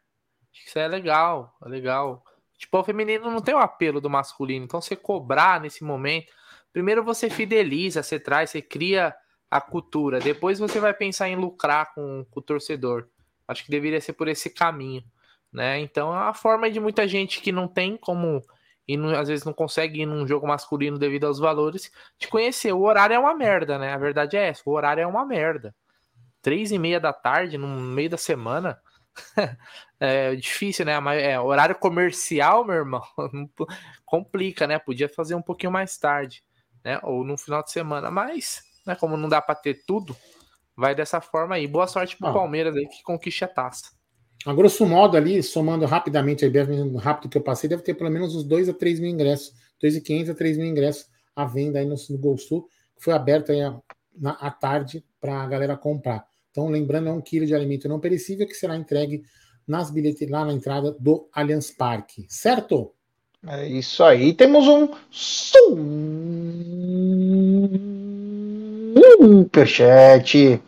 [0.50, 2.24] Acho que isso é legal, é legal.
[2.56, 6.32] Tipo, o feminino não tem o apelo do masculino, então você cobrar nesse momento.
[6.72, 9.14] Primeiro você fideliza, você traz, você cria
[9.50, 10.20] a cultura.
[10.20, 13.08] Depois você vai pensar em lucrar com, com o torcedor.
[13.50, 15.04] Acho que deveria ser por esse caminho,
[15.52, 15.80] né?
[15.80, 18.42] Então é uma forma de muita gente que não tem como
[18.88, 22.72] e às vezes não consegue ir num jogo masculino devido aos valores, de conhecer.
[22.72, 23.92] O horário é uma merda, né?
[23.92, 25.74] A verdade é essa, o horário é uma merda.
[26.42, 28.80] Três e meia da tarde, no meio da semana,
[30.00, 30.94] é difícil, né?
[31.22, 33.02] É horário comercial, meu irmão,
[34.04, 34.78] complica, né?
[34.78, 36.42] Podia fazer um pouquinho mais tarde
[36.84, 36.98] né?
[37.02, 38.10] Ou no final de semana.
[38.10, 40.16] Mas, né, como não dá para ter tudo,
[40.80, 41.66] vai dessa forma aí.
[41.66, 42.32] Boa sorte pro ah.
[42.32, 43.90] Palmeiras aí que conquiste a taça.
[44.46, 46.52] A grosso modo ali, somando rapidamente, aí,
[46.96, 50.30] rápido que eu passei, deve ter pelo menos uns 2 a 3 mil ingressos, 2.500
[50.30, 52.66] a 3 mil ingressos à venda aí no, no Gol Sul,
[52.96, 53.60] que foi aberto aí
[54.18, 56.24] na, à tarde para a galera comprar.
[56.50, 59.22] Então, lembrando, é um quilo de alimento não perecível que será entregue
[59.68, 62.92] nas bilheterias lá na entrada do Allianz Parque, certo?
[63.46, 64.32] É isso aí.
[64.32, 64.88] Temos um
[69.20, 70.60] superchat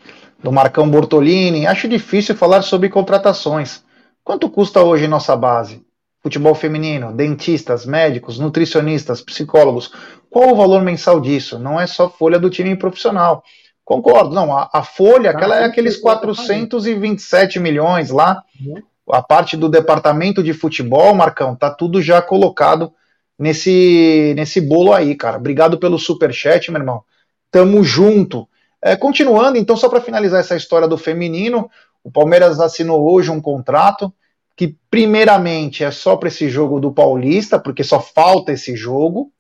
[0.43, 1.67] do Marcão Bortolini.
[1.67, 3.83] Acho difícil falar sobre contratações.
[4.25, 5.85] Quanto custa hoje nossa base?
[6.23, 9.93] Futebol feminino, dentistas, médicos, nutricionistas, psicólogos.
[10.31, 11.59] Qual o valor mensal disso?
[11.59, 13.43] Não é só folha do time profissional.
[13.85, 14.57] Concordo, não.
[14.57, 18.43] A, a folha, aquela é aqueles 427 milhões lá.
[18.61, 22.93] Uhum a parte do departamento de futebol, Marcão, tá tudo já colocado
[23.39, 25.37] nesse, nesse bolo aí, cara.
[25.37, 27.03] Obrigado pelo super chat, meu irmão.
[27.51, 28.49] Tamo junto.
[28.85, 31.71] É, continuando, então, só para finalizar essa história do feminino,
[32.03, 34.13] o Palmeiras assinou hoje um contrato
[34.57, 39.33] que, primeiramente, é só para esse jogo do Paulista, porque só falta esse jogo,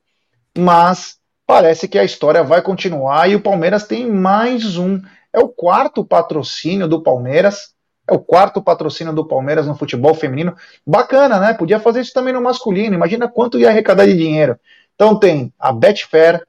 [0.56, 5.00] mas parece que a história vai continuar e o Palmeiras tem mais um.
[5.32, 7.72] É o quarto patrocínio do Palmeiras.
[8.08, 10.54] É o quarto patrocínio do Palmeiras no futebol feminino.
[10.86, 11.54] Bacana, né?
[11.54, 12.94] Podia fazer isso também no masculino.
[12.94, 14.58] Imagina quanto ia arrecadar de dinheiro.
[14.94, 16.42] Então tem a Betfair,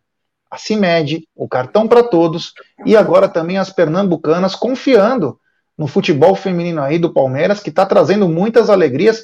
[0.53, 2.53] a CIMED, o Cartão para Todos
[2.85, 5.39] e agora também as pernambucanas confiando
[5.75, 9.23] no futebol feminino aí do Palmeiras, que está trazendo muitas alegrias.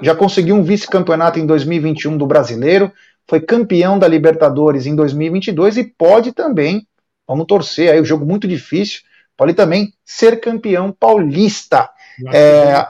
[0.00, 2.90] Já conseguiu um vice-campeonato em 2021 do Brasileiro,
[3.28, 6.88] foi campeão da Libertadores em 2022 e pode também,
[7.28, 9.02] vamos torcer aí, o um jogo muito difícil,
[9.36, 11.90] pode também ser campeão paulista.
[12.32, 12.86] É...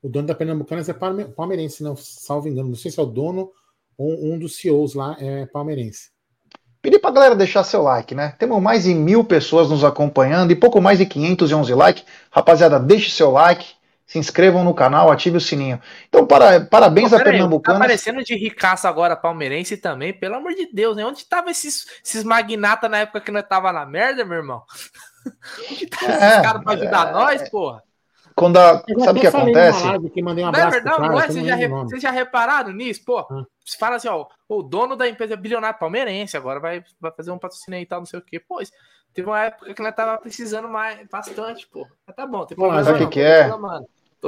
[0.00, 2.68] O dono da Pernambucana é palmeirense, não, salvo engano.
[2.68, 3.50] Não sei se é o dono
[3.98, 6.12] ou um dos CEOs lá é palmeirense.
[6.82, 8.34] Pedir pra galera deixar seu like, né?
[8.40, 12.04] Temos mais de mil pessoas nos acompanhando e pouco mais de 511 likes.
[12.28, 13.64] Rapaziada, deixe seu like,
[14.04, 15.80] se inscrevam no canal, ative o sininho.
[16.08, 17.78] Então, para, parabéns Pô, a Pernambucana.
[17.78, 21.06] Tá aparecendo de ricaça agora palmeirense também, pelo amor de Deus, né?
[21.06, 24.64] Onde tava esses, esses magnatas na época que nós tava na merda, meu irmão?
[25.70, 27.84] Onde tava é, esses caras pra ajudar é, nós, porra?
[28.42, 30.10] Quando a, sabe o que acontece?
[30.10, 31.26] Que mandei um não é verdade, não é?
[31.28, 33.04] Vocês já, vocês já repararam nisso?
[33.04, 33.24] Pô,
[33.64, 37.30] você fala assim, ó, o dono da empresa é bilionário palmeirense, agora vai, vai fazer
[37.30, 38.40] um patrocínio e tal, não sei o quê.
[38.40, 38.60] Pô,
[39.14, 41.86] teve uma época que nós tava precisando mais, bastante, pô.
[42.04, 42.82] Mas tá bom, tem problema.
[42.82, 43.48] Mas o que, que é?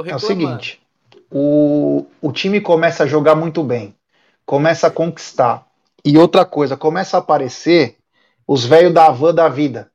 [0.07, 0.81] É o seguinte,
[1.29, 3.93] o, o time começa a jogar muito bem,
[4.45, 5.65] começa a conquistar.
[6.05, 7.97] E outra coisa, começa a aparecer
[8.47, 9.91] os velhos da van da vida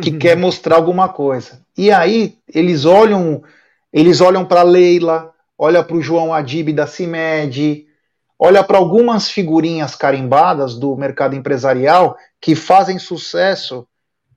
[0.00, 1.60] que quer mostrar alguma coisa.
[1.76, 3.42] E aí eles olham,
[3.92, 7.86] eles olham para Leila, olha para o João Adib da CIMED,
[8.38, 13.86] olha para algumas figurinhas carimbadas do mercado empresarial que fazem sucesso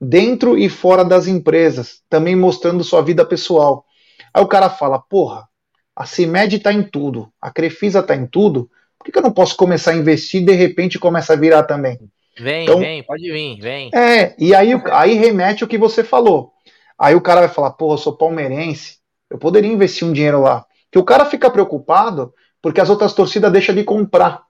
[0.00, 3.84] dentro e fora das empresas, também mostrando sua vida pessoal.
[4.32, 5.48] Aí o cara fala, porra,
[5.94, 9.32] a CIMED está em tudo, a Crefisa está em tudo, por que, que eu não
[9.32, 11.98] posso começar a investir e de repente começa a virar também?
[12.38, 13.90] Vem, então, vem, pode vir, vem.
[13.94, 16.52] É, e aí, aí remete o que você falou.
[16.98, 18.98] Aí o cara vai falar, porra, eu sou palmeirense,
[19.30, 20.64] eu poderia investir um dinheiro lá.
[20.90, 24.42] Que o cara fica preocupado porque as outras torcidas deixam de comprar.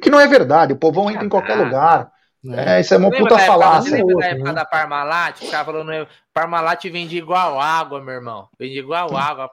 [0.00, 2.12] Que não é verdade, o povão entra em qualquer lugar.
[2.48, 3.96] É, é isso é uma puta falácia.
[3.96, 5.42] Lembra da época da Parmalat?
[5.42, 8.48] O cara falando, Parmalat vende igual água, meu irmão.
[8.58, 9.48] Vende igual água a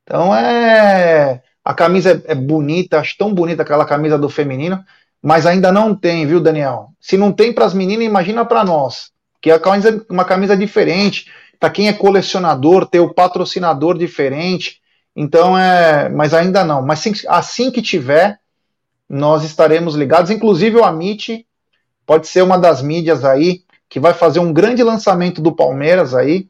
[0.05, 1.43] Então é.
[1.65, 4.85] A camisa é, é bonita, acho tão bonita aquela camisa do feminino,
[5.21, 6.91] mas ainda não tem, viu, Daniel?
[7.01, 9.11] Se não tem para as meninas, imagina para nós.
[9.43, 9.61] Que é
[10.09, 11.31] uma camisa diferente.
[11.59, 14.81] Para quem é colecionador, ter o patrocinador diferente.
[15.17, 16.09] Então é.
[16.09, 16.81] Mas ainda não.
[16.81, 18.39] Mas assim que tiver,
[19.09, 20.31] nós estaremos ligados.
[20.31, 21.45] Inclusive o Amit
[22.07, 26.49] pode ser uma das mídias aí que vai fazer um grande lançamento do Palmeiras aí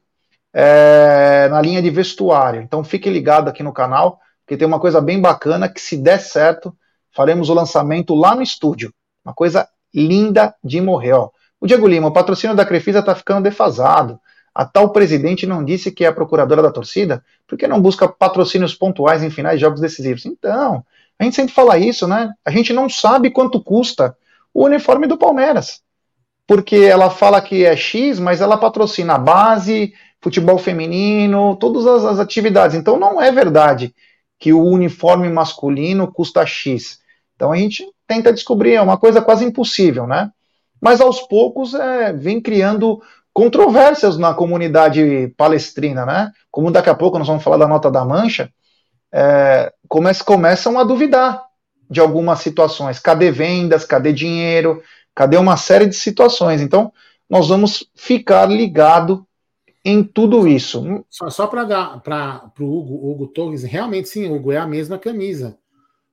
[0.54, 2.62] é, na linha de vestuário.
[2.62, 6.20] Então fique ligado aqui no canal, porque tem uma coisa bem bacana que se der
[6.20, 6.74] certo,
[7.10, 8.94] faremos o lançamento lá no estúdio.
[9.24, 11.14] Uma coisa linda de morrer.
[11.14, 11.30] Ó.
[11.60, 14.20] O Diego Lima, o patrocínio da Crefisa está ficando defasado.
[14.54, 17.24] A tal presidente não disse que é a procuradora da torcida?
[17.46, 20.24] Por que não busca patrocínios pontuais em finais de jogos decisivos?
[20.26, 20.84] Então,
[21.18, 22.32] a gente sempre fala isso, né?
[22.44, 24.16] A gente não sabe quanto custa
[24.52, 25.80] o uniforme do Palmeiras.
[26.46, 32.02] Porque ela fala que é X, mas ela patrocina a base, futebol feminino, todas as,
[32.02, 32.74] as atividades.
[32.74, 33.94] Então não é verdade
[34.40, 36.98] que o uniforme masculino custa X.
[37.36, 40.30] Então a gente tenta descobrir, é uma coisa quase impossível, né?
[40.80, 43.02] Mas aos poucos é, vem criando
[43.34, 46.32] controvérsias na comunidade palestrina, né?
[46.50, 48.50] Como daqui a pouco nós vamos falar da nota da mancha,
[49.12, 49.74] é,
[50.24, 51.44] começam a duvidar
[51.90, 52.98] de algumas situações.
[52.98, 53.84] Cadê vendas?
[53.84, 54.82] Cadê dinheiro?
[55.14, 56.62] Cadê uma série de situações?
[56.62, 56.90] Então,
[57.28, 59.26] nós vamos ficar ligado
[59.84, 61.04] em tudo isso.
[61.10, 64.98] Só, só para dar para o Hugo, Hugo Torres, realmente sim, Hugo, é a mesma
[64.98, 65.58] camisa.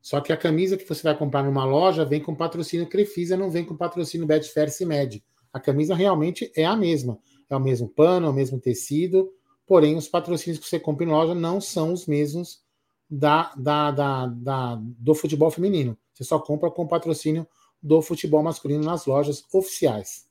[0.02, 3.52] Só que a camisa que você vai comprar numa loja vem com patrocínio Crefisa, não
[3.52, 5.24] vem com patrocínio Betfair Med.
[5.54, 7.20] A camisa realmente é a mesma.
[7.50, 9.30] É o mesmo pano, é o mesmo tecido,
[9.68, 12.62] porém os patrocínios que você compra em loja não são os mesmos
[13.10, 15.98] da, da, da, da do futebol feminino.
[16.14, 17.46] Você só compra com patrocínio
[17.84, 20.31] do futebol masculino nas lojas oficiais.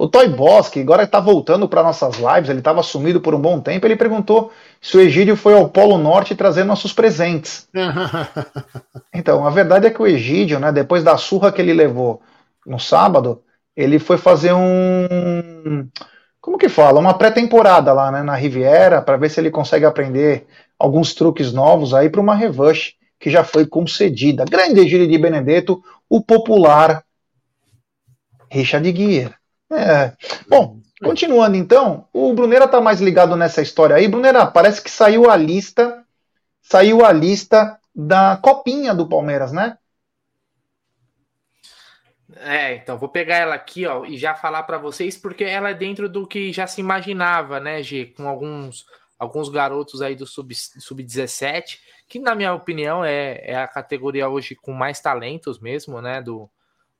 [0.00, 3.40] O Toy Boss, que agora está voltando para nossas lives, ele estava sumido por um
[3.40, 7.68] bom tempo, ele perguntou se o Egídio foi ao Polo Norte trazer nossos presentes.
[9.12, 12.22] então, a verdade é que o Egídio, né, depois da surra que ele levou
[12.64, 13.42] no sábado,
[13.76, 15.88] ele foi fazer um.
[16.40, 17.00] Como que fala?
[17.00, 20.46] Uma pré-temporada lá né, na Riviera, para ver se ele consegue aprender
[20.78, 24.44] alguns truques novos aí para uma revanche que já foi concedida.
[24.44, 27.02] Grande Egídio de Benedetto, o popular
[28.48, 29.37] Richard Guia.
[29.70, 30.12] É.
[30.48, 34.08] Bom, continuando então, o Brunera tá mais ligado nessa história aí.
[34.08, 36.04] Brunera, parece que saiu a lista,
[36.62, 39.76] saiu a lista da copinha do Palmeiras, né?
[42.40, 45.74] É, então vou pegar ela aqui, ó, e já falar para vocês porque ela é
[45.74, 48.86] dentro do que já se imaginava, né, G, com alguns
[49.18, 54.28] alguns garotos aí do sub sub 17, que na minha opinião é, é a categoria
[54.28, 56.48] hoje com mais talentos mesmo, né, do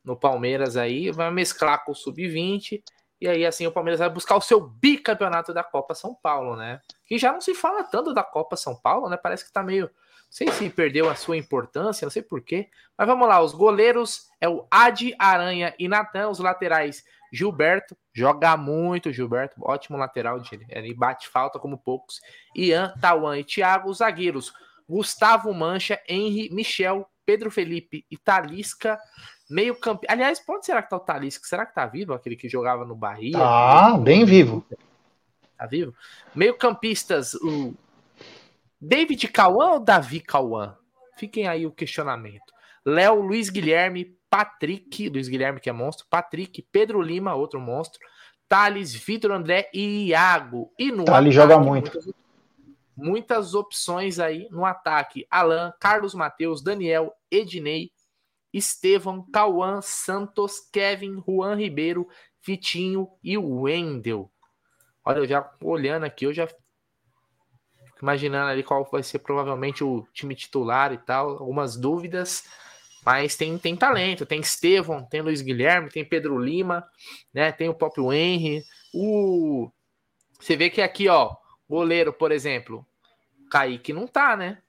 [0.05, 2.83] no Palmeiras aí, vai mesclar com o Sub-20,
[3.21, 6.81] e aí assim o Palmeiras vai buscar o seu bicampeonato da Copa São Paulo, né?
[7.05, 9.17] Que já não se fala tanto da Copa São Paulo, né?
[9.17, 9.87] Parece que tá meio.
[9.87, 12.69] Não sei se perdeu a sua importância, não sei porquê.
[12.97, 18.57] Mas vamos lá, os goleiros é o Adi Aranha e Natan, os laterais Gilberto, joga
[18.57, 22.21] muito Gilberto, ótimo lateral, ele bate falta como poucos.
[22.55, 24.53] Ian, Tawan e Thiago, os zagueiros
[24.89, 28.99] Gustavo Mancha, Henry, Michel, Pedro Felipe e Talisca.
[29.49, 30.03] Meio campo.
[30.09, 31.47] Aliás, pode será que tá o Talisca?
[31.47, 32.13] Será que tá vivo?
[32.13, 33.39] Aquele que jogava no Bahia?
[33.39, 34.65] Tá, bem vivo.
[35.57, 35.95] Tá vivo?
[36.35, 37.75] Meio campistas, o
[38.81, 40.77] David Cauã ou Davi Cauã?
[41.17, 42.53] Fiquem aí o questionamento.
[42.85, 47.99] Léo, Luiz Guilherme, Patrick, Luiz Guilherme que é monstro, Patrick, Pedro Lima, outro monstro,
[48.49, 50.71] Thales, Vitor André e Iago.
[50.79, 51.91] E no Thales joga muito.
[51.93, 52.15] Muitas,
[52.97, 55.27] muitas opções aí no ataque.
[55.31, 57.91] Alan, Carlos Mateus, Daniel, Ednei,
[58.53, 62.09] Estevão, Cauã, Santos, Kevin, Juan Ribeiro,
[62.43, 64.31] Vitinho e Wendel.
[65.05, 66.61] Olha, eu já olhando aqui, eu já fico
[68.01, 72.45] imaginando ali qual vai ser provavelmente o time titular e tal, algumas dúvidas,
[73.05, 76.87] mas tem, tem talento, tem Estevão, tem Luiz Guilherme, tem Pedro Lima,
[77.33, 77.53] né?
[77.53, 79.71] Tem o próprio Henry, o
[80.39, 81.35] você vê que aqui, ó,
[81.69, 82.87] goleiro, por exemplo,
[83.51, 84.63] Kaique não tá, né?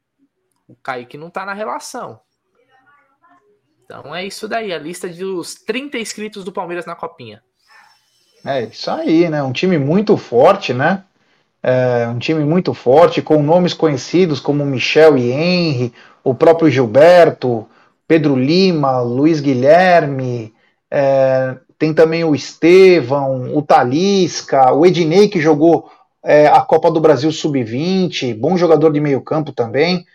[0.68, 2.20] O Kaique não tá na relação.
[3.90, 7.42] Então é isso daí, a lista dos 30 inscritos do Palmeiras na Copinha.
[8.46, 9.42] É isso aí, né?
[9.42, 11.04] Um time muito forte, né?
[11.64, 15.92] É um time muito forte, com nomes conhecidos como Michel e Henry,
[16.24, 17.68] o próprio Gilberto,
[18.08, 20.54] Pedro Lima, Luiz Guilherme,
[20.92, 25.90] é, tem também o Estevão, o Talisca, o Ednei que jogou
[26.24, 30.06] é, a Copa do Brasil Sub-20, bom jogador de meio campo também.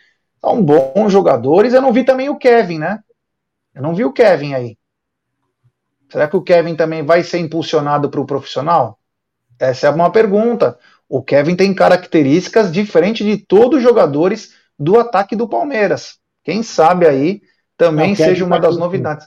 [0.41, 1.75] São bons jogadores.
[1.75, 3.01] Eu não vi também o Kevin, né?
[3.75, 4.79] Eu não vi o Kevin aí.
[6.11, 8.99] Será que o Kevin também vai ser impulsionado para o profissional?
[9.59, 10.79] Essa é uma pergunta.
[11.09, 16.19] O Kevin tem características diferentes de todos os jogadores do ataque do Palmeiras.
[16.43, 17.43] Quem sabe aí
[17.77, 19.27] também não, seja uma tá das novidades.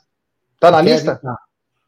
[0.59, 1.17] Tá na lista?
[1.17, 1.37] Tá.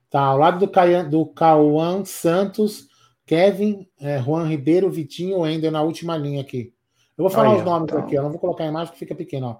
[0.09, 0.21] tá.
[0.21, 2.87] ao lado do, Caian, do Cauã Santos,
[3.25, 6.73] Kevin, é, Juan Ribeiro, Vitinho, Ender na última linha aqui.
[7.17, 7.99] Eu vou falar aí, os nomes então.
[7.99, 9.47] aqui, eu não vou colocar a imagem que fica pequena.
[9.47, 9.57] Ó.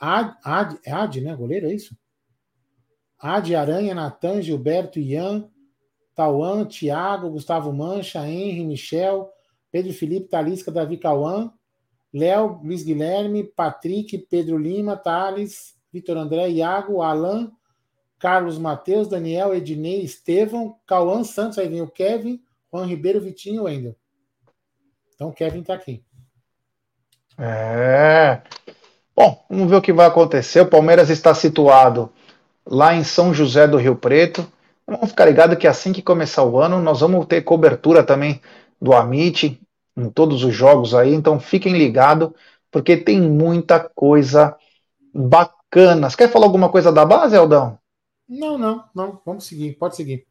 [0.00, 1.34] Ad, Ad, é Ad, né?
[1.34, 1.96] Goleiro, é isso?
[3.20, 5.50] Adi Aranha, Natan, Gilberto, Ian,
[6.14, 9.30] Tauan, Thiago, Gustavo Mancha, Henry, Michel,
[9.70, 11.52] Pedro Felipe, Talisca, Davi Cauã,
[12.12, 17.52] Léo, Luiz Guilherme, Patrick, Pedro Lima, Thales, Vitor André, Iago, Alan,
[18.18, 22.40] Carlos Mateus, Daniel, Ednei, Estevão, Cauã Santos, aí vem o Kevin,
[22.72, 23.96] Juan Ribeiro, Vitinho Wendel.
[25.14, 26.02] Então o Kevin está aqui.
[27.38, 28.42] É.
[29.14, 30.60] Bom, vamos ver o que vai acontecer.
[30.60, 32.12] O Palmeiras está situado
[32.68, 34.46] lá em São José do Rio Preto.
[34.86, 38.40] Vamos ficar ligado que assim que começar o ano, nós vamos ter cobertura também
[38.80, 39.60] do Amit
[39.96, 42.30] em todos os jogos aí, então fiquem ligados,
[42.70, 44.54] porque tem muita coisa
[45.12, 46.08] bacana.
[46.08, 47.78] Você quer falar alguma coisa da base, Aldão?
[48.28, 49.20] Não, não, não.
[49.26, 50.26] Vamos seguir, pode seguir.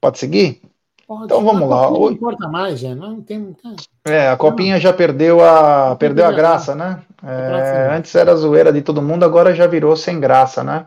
[0.00, 0.60] Pode seguir?
[1.06, 1.24] Pode.
[1.24, 1.90] Então vamos lá.
[1.90, 2.94] Não importa mais, já.
[2.94, 3.56] Não tem.
[4.04, 7.02] É, a copinha já perdeu a perdeu a graça, né?
[7.22, 10.86] É, antes era zoeira de todo mundo, agora já virou sem graça, né?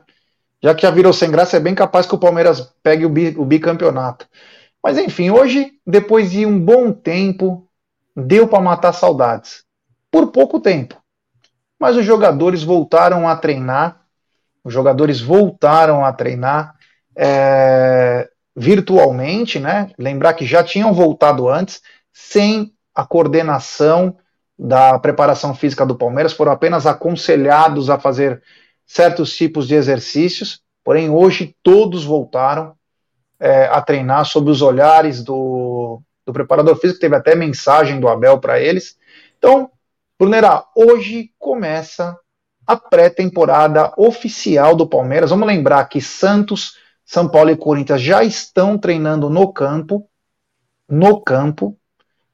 [0.61, 3.33] Já que já virou sem graça, é bem capaz que o Palmeiras pegue o, bi,
[3.37, 4.27] o bicampeonato.
[4.83, 7.67] Mas enfim, hoje, depois de um bom tempo,
[8.15, 9.63] deu para matar saudades.
[10.11, 10.95] Por pouco tempo.
[11.79, 14.01] Mas os jogadores voltaram a treinar.
[14.63, 16.75] Os jogadores voltaram a treinar
[17.15, 19.91] é, virtualmente, né?
[19.97, 21.81] Lembrar que já tinham voltado antes,
[22.11, 24.17] sem a coordenação
[24.57, 28.41] da preparação física do Palmeiras, foram apenas aconselhados a fazer
[28.89, 32.73] certos tipos de exercícios, porém hoje todos voltaram
[33.39, 38.39] é, a treinar sob os olhares do, do preparador físico, teve até mensagem do Abel
[38.39, 38.97] para eles.
[39.37, 39.69] Então,
[40.17, 42.17] Brunerá, hoje começa
[42.65, 45.29] a pré-temporada oficial do Palmeiras.
[45.29, 46.75] Vamos lembrar que Santos,
[47.05, 50.09] São Paulo e Corinthians já estão treinando no campo,
[50.89, 51.77] no campo,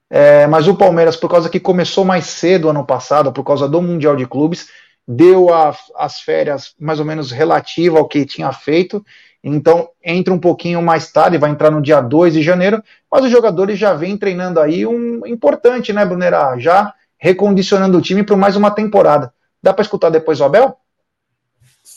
[0.08, 3.82] é, mas o Palmeiras, por causa que começou mais cedo ano passado, por causa do
[3.82, 4.68] Mundial de Clubes,
[5.06, 9.04] deu a, as férias mais ou menos relativa ao que tinha feito,
[9.42, 13.30] então entra um pouquinho mais tarde, vai entrar no dia 2 de janeiro, mas os
[13.30, 16.58] jogadores já vêm treinando aí um importante, né, Brunera?
[16.58, 19.32] Já recondicionando o time para mais uma temporada.
[19.62, 20.76] Dá para escutar depois o Abel?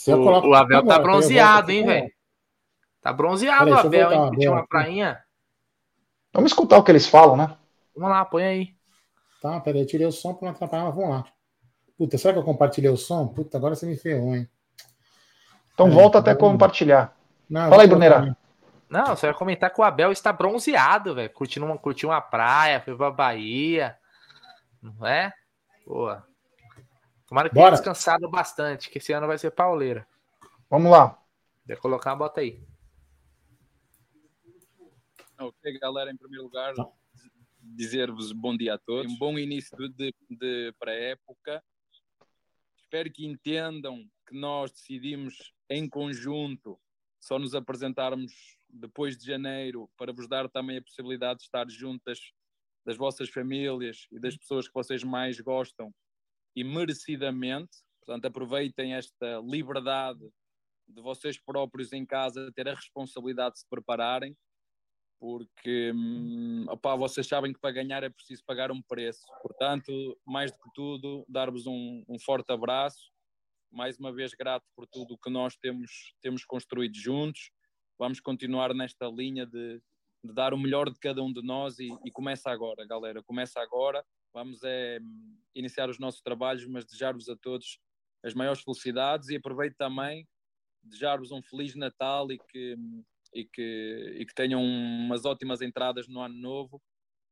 [0.07, 2.11] O, o, Abel tá bronzeado, hein, velho?
[3.01, 4.31] Tá bronzeado o Abel, hein?
[4.37, 5.19] Tinha uma prainha.
[6.33, 7.55] Vamos escutar o que eles falam, né?
[7.95, 8.75] Vamos lá, põe aí.
[9.41, 11.25] Tá, peraí, eu tirei o som para não atrapalhar, mas vamos lá.
[11.99, 13.27] Puta, será que eu compartilhei o som?
[13.27, 14.49] Puta, agora você me ferrou, hein?
[15.73, 17.13] Então é, volta até compartilhar.
[17.49, 18.37] Não, Fala aí, Brunerá.
[18.89, 21.29] Não, você vai comentar que o Abel está bronzeado, velho.
[21.29, 23.97] Curtindo uma, curtiu uma praia, foi pra Bahia.
[24.81, 25.33] Não é?
[25.85, 26.25] Boa.
[27.27, 30.07] Tomara que tenha descansado bastante, que esse ano vai ser pauleira.
[30.69, 31.19] Vamos lá.
[31.67, 32.63] Quer colocar, bota aí.
[35.37, 36.73] Ok, galera, em primeiro lugar,
[37.61, 39.11] dizer-vos bom dia a todos.
[39.11, 41.61] Um bom início de, de pré-época.
[42.89, 46.75] Espero que entendam que nós decidimos em conjunto
[47.19, 52.31] só nos apresentarmos depois de janeiro para vos dar também a possibilidade de estar juntas
[52.83, 55.93] das vossas famílias e das pessoas que vocês mais gostam
[56.55, 57.77] e merecidamente.
[58.03, 60.27] Portanto, aproveitem esta liberdade
[60.87, 64.35] de vocês próprios em casa ter a responsabilidade de se prepararem
[65.19, 69.25] porque hum, opá, vocês sabem que para ganhar é preciso pagar um preço.
[69.41, 73.11] Portanto, mais do que tudo, dar-vos um, um, forte abraço.
[73.71, 77.51] Mais uma vez, grato por tudo o que nós temos, temos construído juntos.
[77.99, 79.81] Vamos continuar nesta linha de,
[80.23, 83.21] de dar o melhor de cada um de nós e, e, começa agora, galera.
[83.21, 84.03] Começa agora.
[84.33, 84.99] Vamos é,
[85.53, 87.77] iniciar os nossos trabalhos, mas desejar-vos a todos
[88.23, 90.25] as maiores felicidades e aproveito também
[90.83, 92.75] desejar-vos um Feliz Natal e que
[93.33, 96.81] e que, e que tenham umas ótimas entradas no ano novo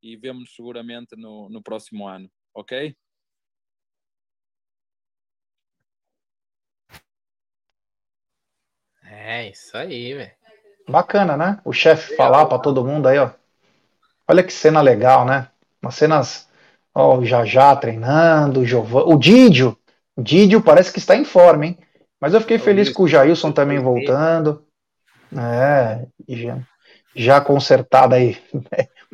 [0.01, 2.95] e vemos seguramente no, no próximo ano, ok?
[9.03, 10.31] É, isso aí, velho.
[10.87, 11.59] Bacana, né?
[11.65, 13.31] O chefe falar para todo mundo aí, ó.
[14.27, 15.49] Olha que cena legal, né?
[15.81, 16.49] Umas cenas,
[16.93, 19.77] ó, o Jajá treinando, o Giovanni, o Didio.
[20.15, 21.77] O Didio parece que está em forma, hein?
[22.19, 24.66] Mas eu fiquei feliz com o Jailson também voltando.
[25.36, 26.59] É, já,
[27.15, 28.38] já consertado aí,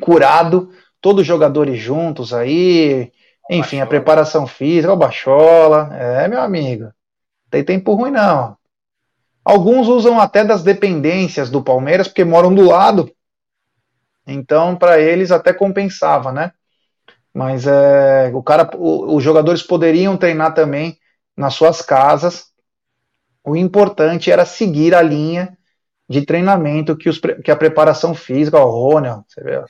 [0.00, 3.12] curado, todos os jogadores juntos aí,
[3.50, 3.82] enfim, Bachola.
[3.82, 6.90] a preparação física, o Bachola, é, meu amigo,
[7.50, 8.56] tem tempo ruim não.
[9.44, 13.12] Alguns usam até das dependências do Palmeiras, porque moram do lado,
[14.26, 16.52] então para eles até compensava, né?
[17.32, 20.96] Mas é, o cara, o, os jogadores poderiam treinar também
[21.36, 22.46] nas suas casas.
[23.44, 25.58] O importante era seguir a linha
[26.08, 29.62] de treinamento que, os, que a preparação física, o Rony, você vê,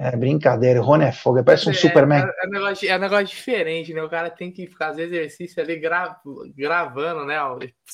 [0.00, 2.22] é brincadeira, o Rony é fogo, parece um é, Superman.
[2.22, 4.00] É, é, um negócio, é um negócio diferente, né?
[4.00, 6.16] O cara tem que fazer exercício ali gra,
[6.56, 7.36] gravando, né?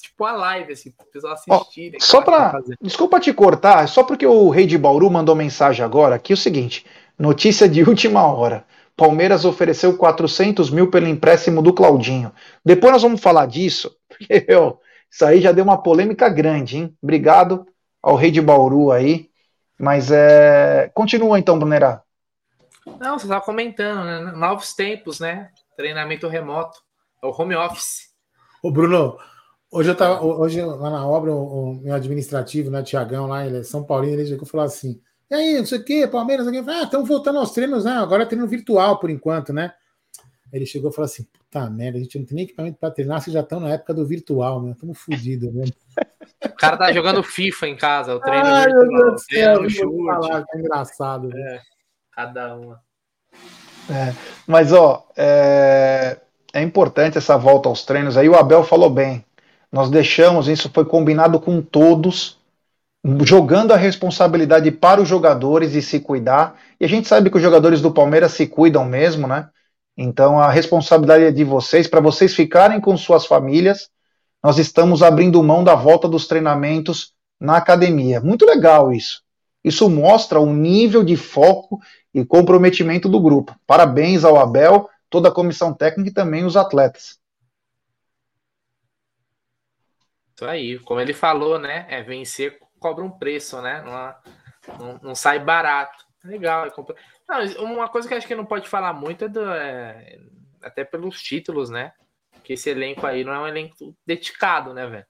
[0.03, 1.93] Tipo a live, assim, o pessoal assistir.
[1.93, 2.61] Né, só para.
[2.79, 6.85] Desculpa te cortar, só porque o Rei de Bauru mandou mensagem agora aqui, o seguinte:
[7.19, 8.67] notícia de última hora.
[8.97, 12.31] Palmeiras ofereceu 400 mil pelo empréstimo do Claudinho.
[12.65, 14.79] Depois nós vamos falar disso, porque eu,
[15.15, 16.99] isso aí já deu uma polêmica grande, hein?
[17.01, 17.65] Obrigado
[18.03, 19.31] ao rei de Bauru aí.
[19.79, 20.91] Mas é.
[20.93, 22.03] Continua então, Brunerá.
[22.99, 24.33] Não, você estava comentando, né?
[24.33, 25.51] Novos tempos, né?
[25.77, 26.81] Treinamento remoto.
[27.23, 28.09] É o home office.
[28.61, 29.17] Ô, Bruno,
[29.71, 30.21] hoje eu tava.
[30.21, 34.15] Hoje lá na obra, o, o meu administrativo, né, Tiagão, lá, ele é São Paulino,
[34.15, 35.01] ele chegou e falou assim:
[35.31, 37.93] e aí, não sei o quê, Palmeiras, alguém ah, estamos voltando aos treinos, né?
[37.93, 39.73] Agora é treino virtual por enquanto, né?
[40.55, 43.21] Ele chegou e falou assim: puta merda, a gente não tem nem equipamento para treinar,
[43.21, 44.71] vocês já estão na época do virtual, né?
[44.71, 45.65] Estamos fodidos, né?
[46.65, 50.07] cara tá jogando FIFA em casa, o treino Ai, meu Deus do céu, o chute.
[50.07, 51.29] falar, que é engraçado.
[51.29, 51.45] viu?
[51.45, 51.61] É,
[52.13, 52.81] cada uma.
[54.47, 56.19] Mas, ó, é...
[56.53, 58.17] é importante essa volta aos treinos.
[58.17, 59.25] Aí o Abel falou bem.
[59.71, 62.39] Nós deixamos, isso foi combinado com todos,
[63.25, 66.59] jogando a responsabilidade para os jogadores de se cuidar.
[66.81, 69.49] E a gente sabe que os jogadores do Palmeiras se cuidam mesmo, né?
[69.97, 73.91] Então a responsabilidade é de vocês, para vocês ficarem com suas famílias.
[74.43, 78.21] Nós estamos abrindo mão da volta dos treinamentos na academia.
[78.21, 79.23] Muito legal isso.
[79.63, 81.81] Isso mostra o nível de foco
[82.13, 83.59] e comprometimento do grupo.
[83.67, 87.19] Parabéns ao Abel, toda a comissão técnica e também os atletas.
[90.35, 91.87] Isso aí, como ele falou, né?
[91.89, 93.83] É vencer cobra um preço, né?
[93.83, 96.05] Não, não, não sai barato.
[96.23, 96.67] Legal.
[96.67, 96.71] É.
[97.29, 100.21] não, uma coisa que acho que não pode falar muito é, do, é
[100.63, 101.93] até pelos títulos, né?
[102.43, 105.07] Que esse elenco aí não é um elenco dedicado, né, velho?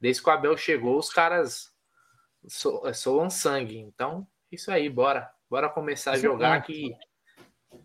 [0.00, 1.70] Desde que o Abel chegou, os caras
[2.48, 3.78] so, é, soam sangue.
[3.78, 5.30] Então, isso aí, bora.
[5.48, 6.96] Bora começar a jogar que,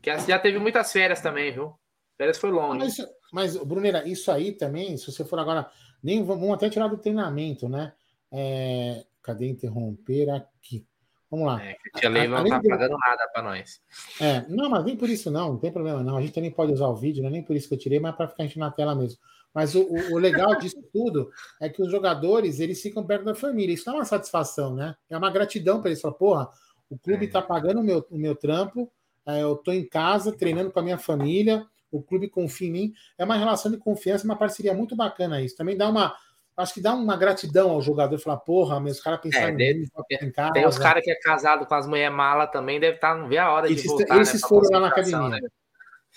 [0.01, 1.77] que já teve muitas férias também, viu?
[2.17, 2.79] Férias foi longe.
[2.79, 2.97] Mas,
[3.31, 5.69] mas, Brunera, isso aí também, se você for agora,
[6.01, 7.93] nem vamos até tirar do treinamento, né?
[8.31, 10.87] É, cadê interromper aqui?
[11.29, 11.61] Vamos lá.
[11.63, 13.81] É, que a tia Lei não tá do- pagando nada pra nós.
[14.21, 16.15] É, não, mas nem por isso não, não tem problema não.
[16.17, 17.99] A gente também pode usar o vídeo, não é nem por isso que eu tirei,
[17.99, 19.19] mas para ficar a gente na tela mesmo.
[19.53, 21.29] Mas o, o- o legal disso tudo
[21.61, 23.73] é que os jogadores eles ficam perto da família.
[23.73, 24.95] Isso dá uma satisfação, né?
[25.09, 26.01] É uma gratidão para eles.
[26.01, 26.49] Falar, porra,
[26.89, 27.27] o clube É.
[27.27, 28.89] está pagando o meu, o meu trampo,
[29.25, 32.93] é, eu estou em casa treinando com a minha família, o clube confia em mim.
[33.17, 35.57] É uma relação de confiança, uma parceria muito bacana isso.
[35.57, 36.15] Também dá uma.
[36.57, 39.87] Acho que dá uma gratidão ao jogador falar, porra, meus caras pensaram É, em deve-
[40.21, 40.53] em casa.
[40.53, 43.37] Tem os caras que é casado com as mulheres mala também, deve estar, não vê
[43.37, 44.19] a hora de Esses- voltar.
[44.19, 45.29] esses né, foram lá na academia.
[45.29, 45.39] né?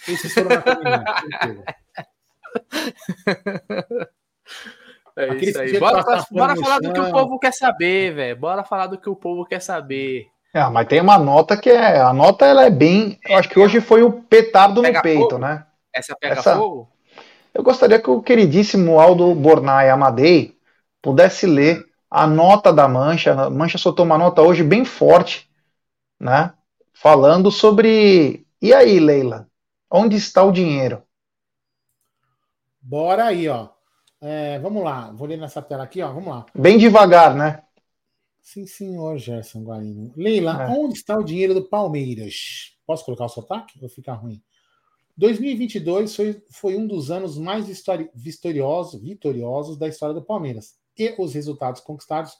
[0.08, 1.04] Esses foram na academia.
[5.16, 5.78] É isso aí.
[5.78, 8.36] Bora, passam bora no falar do que o povo quer saber, velho.
[8.36, 10.28] Bora falar do que o povo quer saber.
[10.54, 12.00] Ah, mas tem uma nota que é.
[12.00, 13.18] A nota ela é bem.
[13.28, 15.38] Eu acho que hoje foi o petardo Pega no peito, fogo?
[15.38, 15.66] né?
[15.92, 16.88] Essa pega Essa- fogo?
[17.52, 20.56] Eu gostaria que o queridíssimo Aldo Bornai Amadei
[21.02, 23.32] pudesse ler a nota da Mancha.
[23.32, 25.50] A Mancha soltou uma nota hoje bem forte,
[26.18, 26.52] né?
[26.92, 28.46] Falando sobre.
[28.60, 29.48] E aí, Leila?
[29.90, 31.02] Onde está o dinheiro?
[32.80, 33.68] Bora aí, ó.
[34.20, 36.12] É, vamos lá, vou ler nessa tela aqui, ó.
[36.12, 36.46] Vamos lá.
[36.54, 37.62] Bem devagar, né?
[38.42, 40.12] Sim, senhor Gerson Guarino.
[40.16, 40.68] Leila, É.
[40.68, 42.74] onde está o dinheiro do Palmeiras?
[42.86, 43.78] Posso colocar o sotaque?
[43.82, 44.42] Ou ficar ruim?
[45.16, 47.66] 2022 foi, foi um dos anos mais
[48.14, 50.78] vitoriosos, vitoriosos da história do Palmeiras.
[50.98, 52.32] E os resultados conquistados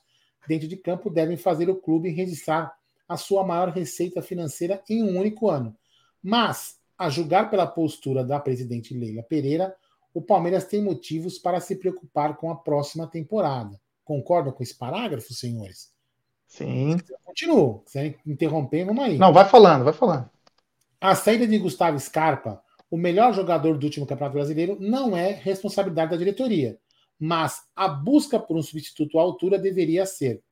[0.49, 2.73] dentro de campo devem fazer o clube registrar
[3.09, 5.77] a sua maior receita financeira em um único ano.
[6.23, 9.75] Mas, a julgar pela postura da presidente Leila Pereira,
[10.12, 13.81] o Palmeiras tem motivos para se preocupar com a próxima temporada.
[14.05, 15.93] Concordam com esse parágrafo, senhores?
[16.47, 16.99] Sim.
[17.25, 17.83] Continuo.
[17.87, 19.18] Se interromper, vamos aí.
[19.18, 20.29] Não, vai falando, vai falando.
[21.01, 26.11] A saída de Gustavo Scarpa, o melhor jogador do último Campeonato Brasileiro, não é responsabilidade
[26.11, 26.78] da diretoria,
[27.18, 30.42] mas a busca por um substituto à altura deveria ser.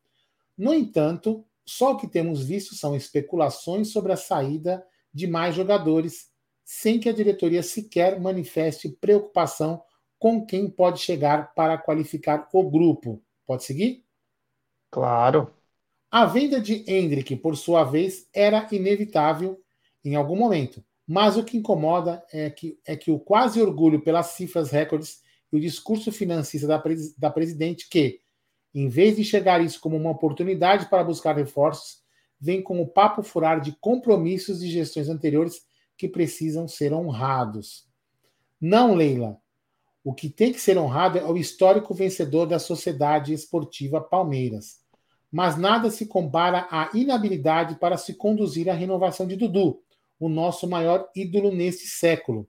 [0.57, 4.82] No entanto, só o que temos visto são especulações sobre a saída
[5.12, 6.30] de mais jogadores,
[6.64, 9.82] sem que a diretoria sequer manifeste preocupação
[10.18, 13.22] com quem pode chegar para qualificar o grupo.
[13.46, 14.03] Pode seguir?
[14.90, 15.53] Claro.
[16.11, 19.62] A venda de Hendrick, por sua vez, era inevitável
[20.05, 20.84] em algum momento.
[21.07, 25.22] Mas o que incomoda é que, é que o quase orgulho pelas cifras recordes
[25.53, 28.20] e o discurso financista da, pres- da presidente, que,
[28.74, 32.03] em vez de enxergar isso como uma oportunidade para buscar reforços,
[32.38, 35.62] vem com o papo furar de compromissos de gestões anteriores
[35.96, 37.86] que precisam ser honrados.
[38.61, 39.38] Não, Leila.
[40.05, 44.86] O que tem que ser honrado é o histórico vencedor da Sociedade Esportiva Palmeiras
[45.30, 49.82] mas nada se compara à inabilidade para se conduzir à renovação de Dudu,
[50.19, 52.49] o nosso maior ídolo neste século.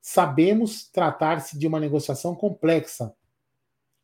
[0.00, 3.14] Sabemos tratar-se de uma negociação complexa,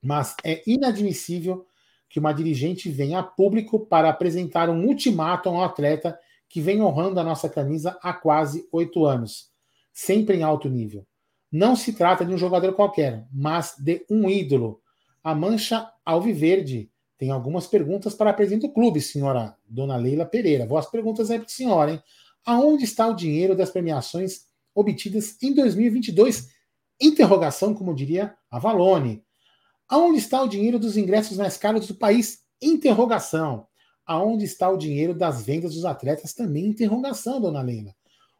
[0.02, 1.66] mas é inadmissível
[2.08, 7.20] que uma dirigente venha a público para apresentar um ultimátum ao atleta que vem honrando
[7.20, 9.52] a nossa camisa há quase oito anos,
[9.92, 11.06] sempre em alto nível.
[11.52, 14.80] Não se trata de um jogador qualquer, mas de um ídolo.
[15.22, 20.66] A mancha alviverde tem algumas perguntas para a presidente do clube, senhora Dona Leila Pereira.
[20.66, 22.02] Vou as perguntas aí para a senhora, hein?
[22.44, 26.48] Aonde está o dinheiro das premiações obtidas em 2022?
[27.00, 29.24] Interrogação, como diria a Valone.
[29.88, 32.40] Aonde está o dinheiro dos ingressos mais caros do país?
[32.60, 33.66] Interrogação.
[34.06, 36.34] Aonde está o dinheiro das vendas dos atletas?
[36.34, 37.94] Também interrogação, Dona Leila.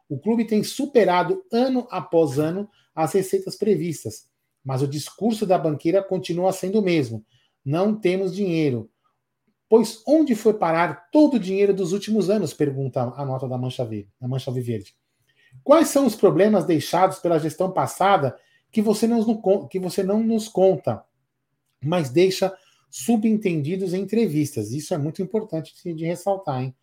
[0.09, 4.27] O clube tem superado ano após ano as receitas previstas,
[4.65, 7.25] mas o discurso da banqueira continua sendo o mesmo
[7.65, 8.91] Não temos dinheiro.
[9.71, 12.53] Pois onde foi parar todo o dinheiro dos últimos anos?
[12.53, 14.11] Pergunta a nota da Mancha Verde.
[14.21, 14.97] Da Mancha Viverde.
[15.63, 18.37] Quais são os problemas deixados pela gestão passada
[18.73, 21.05] que você não, que você não nos conta,
[21.81, 22.53] mas deixa
[22.91, 24.73] subentendidos em entrevistas?
[24.73, 26.75] Isso é muito importante de, de ressaltar, hein?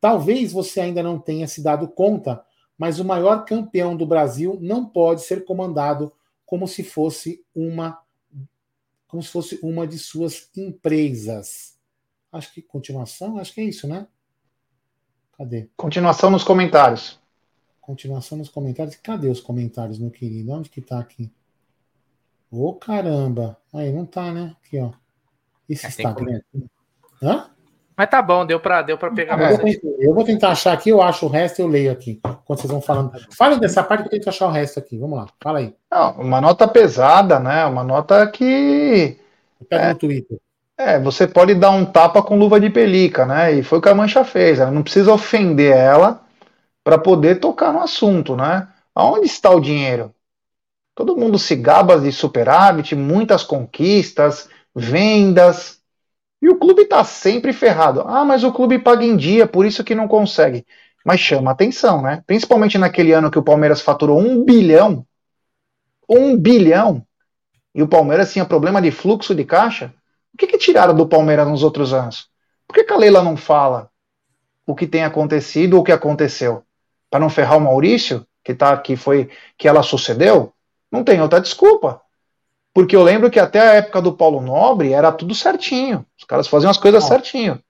[0.00, 2.42] Talvez você ainda não tenha se dado conta,
[2.78, 6.10] mas o maior campeão do Brasil não pode ser comandado
[6.46, 8.00] como se fosse uma
[9.06, 11.78] como se fosse uma de suas empresas.
[12.32, 14.06] Acho que continuação, acho que é isso, né?
[15.36, 15.68] Cadê?
[15.76, 17.18] Continuação nos comentários.
[17.80, 18.94] Continuação nos comentários.
[18.96, 20.52] Cadê os comentários, meu querido?
[20.52, 21.32] Onde que tá aqui?
[22.50, 23.56] Ô, oh, caramba.
[23.72, 24.54] Aí, não tá, né?
[24.60, 24.90] Aqui, ó.
[25.68, 26.40] Esse é, Instagram.
[27.22, 27.50] Hã?
[27.96, 29.58] Mas tá bom, deu pra, deu pra pegar ah, mais.
[29.58, 32.18] Eu, eu vou tentar achar aqui, eu acho o resto, eu leio aqui.
[32.46, 33.12] Quando vocês vão falando.
[33.36, 34.96] Falem dessa parte que eu tento achar o resto aqui.
[34.96, 35.74] Vamos lá, fala aí.
[35.90, 37.66] Não, uma nota pesada, né?
[37.66, 39.18] Uma nota que.
[39.68, 40.38] Pega é, no Twitter.
[40.80, 43.52] É, você pode dar um tapa com luva de pelica, né?
[43.52, 44.58] E foi o que a Mancha fez.
[44.58, 46.22] Ela não precisa ofender ela
[46.82, 48.66] para poder tocar no assunto, né?
[48.94, 50.14] Aonde está o dinheiro?
[50.94, 55.82] Todo mundo se gaba de superávit, muitas conquistas, vendas,
[56.40, 58.02] e o clube está sempre ferrado.
[58.06, 60.64] Ah, mas o clube paga em dia, por isso que não consegue.
[61.04, 62.24] Mas chama atenção, né?
[62.26, 65.04] Principalmente naquele ano que o Palmeiras faturou um bilhão,
[66.08, 67.06] um bilhão,
[67.74, 69.92] e o Palmeiras tinha problema de fluxo de caixa.
[70.34, 72.28] O que, que tiraram do Palmeiras nos outros anos?
[72.66, 73.90] Por que, que a Leila não fala
[74.66, 76.64] o que tem acontecido ou o que aconteceu?
[77.10, 79.28] para não ferrar o Maurício, que tá que foi
[79.58, 80.52] que ela sucedeu,
[80.90, 82.00] não tem outra desculpa.
[82.72, 86.06] Porque eu lembro que até a época do Paulo Nobre era tudo certinho.
[86.16, 87.60] Os caras faziam as coisas certinho.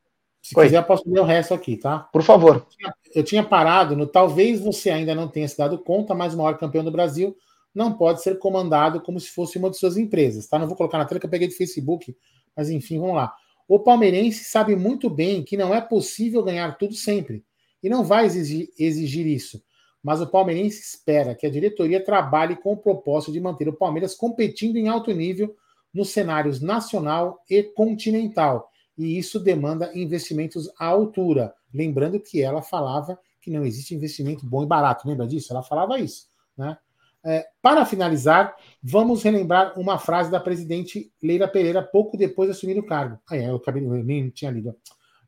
[0.43, 0.67] Se Oi.
[0.67, 2.01] quiser, posso ler o resto aqui, tá?
[2.13, 2.67] Por favor.
[3.15, 6.59] Eu tinha parado no talvez você ainda não tenha se dado conta, mas o maior
[6.59, 7.35] campeão do Brasil
[7.75, 10.59] não pode ser comandado como se fosse uma de suas empresas, tá?
[10.59, 12.15] Não vou colocar na tela que eu peguei do Facebook,
[12.57, 13.35] mas enfim, vamos lá.
[13.69, 17.45] O palmeirense sabe muito bem que não é possível ganhar tudo sempre
[17.83, 19.63] e não vai exigir, exigir isso.
[20.03, 24.15] Mas o palmeirense espera que a diretoria trabalhe com o propósito de manter o Palmeiras
[24.15, 25.55] competindo em alto nível
[25.93, 28.71] nos cenários nacional e continental.
[28.97, 31.55] E isso demanda investimentos à altura.
[31.73, 35.09] Lembrando que ela falava que não existe investimento bom e barato.
[35.09, 35.53] Lembra disso?
[35.53, 36.27] Ela falava isso.
[36.57, 36.77] Né?
[37.25, 42.79] É, para finalizar, vamos relembrar uma frase da presidente Leila Pereira pouco depois de assumir
[42.79, 43.19] o cargo.
[43.31, 44.75] Ah, é, eu, acabei, eu nem tinha lido.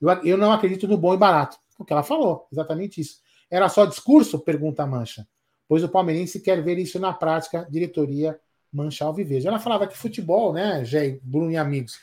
[0.01, 1.59] Eu, eu não acredito no bom e barato.
[1.79, 3.21] O que ela falou, exatamente isso.
[3.51, 4.39] Era só discurso?
[4.39, 5.27] Pergunta a Mancha.
[5.69, 8.39] Pois o palmeirense quer ver isso na prática, diretoria
[8.73, 9.47] Mancha Alviverde.
[9.47, 11.99] Ela falava que futebol, né, Jé, Bruno e amigos,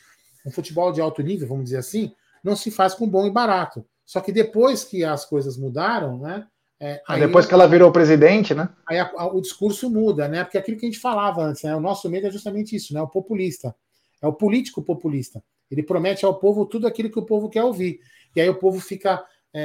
[0.46, 2.14] um futebol de alto nível, vamos dizer assim,
[2.44, 3.86] não se faz com bom e barato.
[4.06, 6.48] Só que depois que as coisas mudaram, né?
[6.80, 8.70] É, aí, depois que ela virou presidente, né?
[8.88, 10.44] Aí a, a, o discurso muda, né?
[10.44, 11.76] Porque aquilo que a gente falava antes, né?
[11.76, 13.02] O nosso medo é justamente isso, né?
[13.02, 13.76] O populista.
[14.22, 15.44] É o político populista.
[15.70, 18.00] Ele promete ao povo tudo aquilo que o povo quer ouvir.
[18.36, 19.24] E aí o povo fica
[19.54, 19.62] é,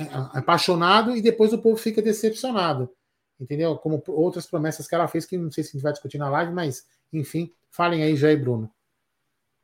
[0.00, 2.90] é, é, apaixonado e depois o povo fica decepcionado.
[3.40, 3.76] Entendeu?
[3.76, 6.28] Como outras promessas que ela fez, que não sei se a gente vai discutir na
[6.28, 8.70] live, mas enfim, falem aí, Jair Bruno.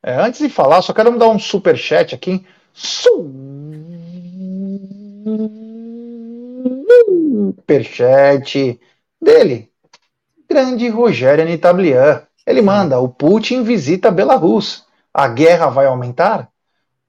[0.01, 2.45] É, antes de falar, só quero dar um super chat aqui.
[7.27, 8.79] Superchat
[9.21, 9.69] dele,
[10.49, 12.21] grande Rogério Anitablian.
[12.45, 14.85] Ele manda: o Putin visita Belarus.
[15.13, 16.49] A guerra vai aumentar?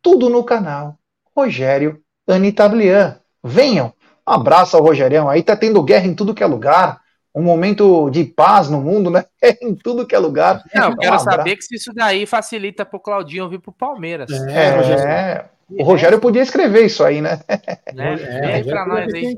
[0.02, 0.96] Tudo no canal
[1.36, 3.20] Rogério Anitablian.
[3.44, 3.92] Venham,
[4.26, 5.28] abraço ao Rogerião.
[5.28, 7.00] Aí tá tendo guerra em tudo que é lugar.
[7.34, 9.24] Um momento de paz no mundo, né?
[9.62, 10.64] em tudo que é lugar.
[10.74, 14.28] Não, eu quero um saber que se isso daí facilita pro Claudinho vir pro Palmeiras.
[14.48, 17.40] É, é o Rogério podia escrever isso aí, né?
[17.94, 18.58] né?
[18.58, 19.36] É, pra nós aí.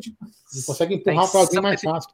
[0.66, 2.11] Consegue empurrar o Claudinho mais fácil.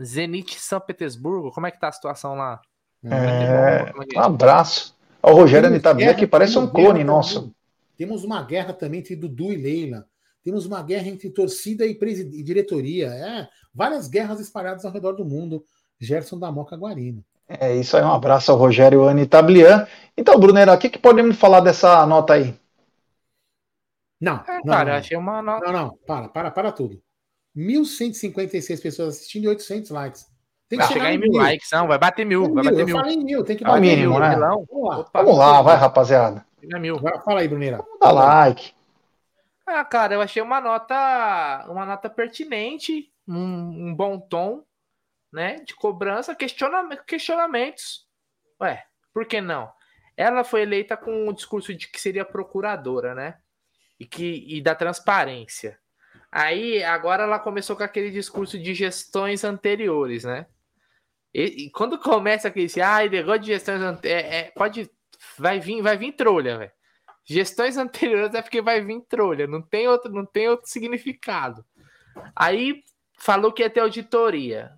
[0.00, 2.60] Zenit São Petersburgo, como é que tá a situação lá?
[3.04, 4.96] É, é um abraço.
[5.22, 7.52] O Rogério Anitabia que parece um clone nosso.
[7.96, 10.06] Temos uma guerra também entre Dudu e Leila.
[10.42, 13.08] Temos uma guerra entre torcida e, e diretoria.
[13.08, 15.64] É, várias guerras espalhadas ao redor do mundo.
[15.98, 17.22] Gerson da Moca Guarino.
[17.46, 19.86] É isso aí, um abraço ao Rogério Ani Tablian.
[20.16, 22.54] Então, Brunera, o que, que podemos falar dessa nota aí?
[24.20, 24.98] Não, é, não, cara, não.
[24.98, 25.66] achei uma nota.
[25.66, 27.02] Não, não, para, para, para tudo.
[27.56, 30.26] 1.156 pessoas assistindo e 800 likes.
[30.68, 32.54] Tem que vai chegar, chegar em mil, mil likes, não, vai bater mil.
[32.54, 32.96] Vai bater mil.
[32.96, 34.20] Eu falei mil, tem que bater mínimo, mil.
[34.20, 34.36] Né?
[34.36, 36.46] Vamos lá, Vamos lá vai, rapaziada.
[36.62, 36.98] É mil.
[37.24, 37.84] Fala aí, Bruneira.
[38.00, 38.72] Dá like.
[39.66, 44.64] Ah, cara, eu achei uma nota, uma nota pertinente, um, um bom tom,
[45.32, 45.56] né?
[45.66, 48.06] De cobrança, questiona, questionamentos.
[48.60, 49.72] Ué, por que não?
[50.16, 53.38] Ela foi eleita com o discurso de que seria procuradora, né?
[53.98, 55.78] E que e da transparência.
[56.32, 60.46] Aí agora ela começou com aquele discurso de gestões anteriores, né?
[61.34, 64.90] E, e quando começa aquele, ah, negócio de gestões anteriores, é, é, pode
[65.38, 66.72] vai vir, vai vir trolha, velho.
[67.24, 71.64] Gestões anteriores é porque vai vir trolha, não tem outro, não tem outro significado.
[72.34, 72.82] Aí
[73.18, 74.72] falou que ia ter auditoria.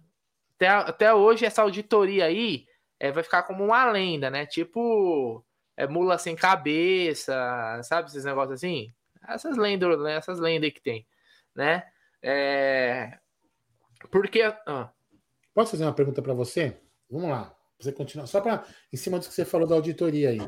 [0.57, 2.66] Até, até hoje, essa auditoria aí
[3.00, 4.46] é, vai ficar como uma lenda, né?
[4.46, 5.44] Tipo,
[5.76, 8.09] é mula sem cabeça, sabe?
[8.09, 8.92] Esses negócios assim.
[9.28, 10.16] Essas lendas, né?
[10.16, 11.07] essas lendas que tem,
[11.55, 11.84] né?
[12.22, 13.18] É...
[14.11, 14.42] Porque.
[14.66, 14.90] Ah.
[15.55, 16.76] Posso fazer uma pergunta para você?
[17.11, 17.55] Vamos lá.
[17.78, 18.26] Você continua.
[18.26, 18.64] Só para.
[18.92, 20.40] Em cima do que você falou da auditoria aí.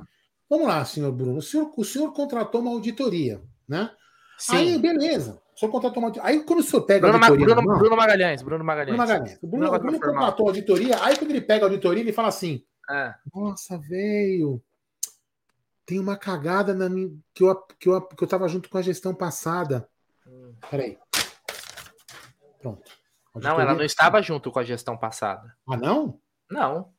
[0.49, 1.39] Vamos lá, senhor Bruno.
[1.39, 3.91] O senhor, o senhor contratou uma auditoria, né?
[4.39, 4.57] Sim.
[4.57, 5.41] Aí, beleza.
[5.55, 6.31] O senhor contratou uma auditoria.
[6.31, 7.55] Aí, quando o senhor pega Bruno, a auditoria.
[7.55, 8.43] Bruno, Bruno, Magalhães.
[8.43, 8.97] Bruno Magalhães.
[8.97, 9.39] Bruno Magalhães.
[9.43, 11.03] O Bruno, Bruno, Bruno contratou a auditoria.
[11.03, 13.15] Aí, quando ele pega a auditoria, ele fala assim: é.
[13.35, 14.63] Nossa, velho.
[15.87, 18.83] Tem uma cagada na minha, que, eu, que, eu, que eu tava junto com a
[18.83, 19.89] gestão passada.
[20.71, 20.99] Peraí.
[22.61, 22.91] Pronto.
[23.35, 25.55] Não, ela não estava junto com a gestão passada.
[25.69, 26.21] Ah, não?
[26.51, 26.95] Não.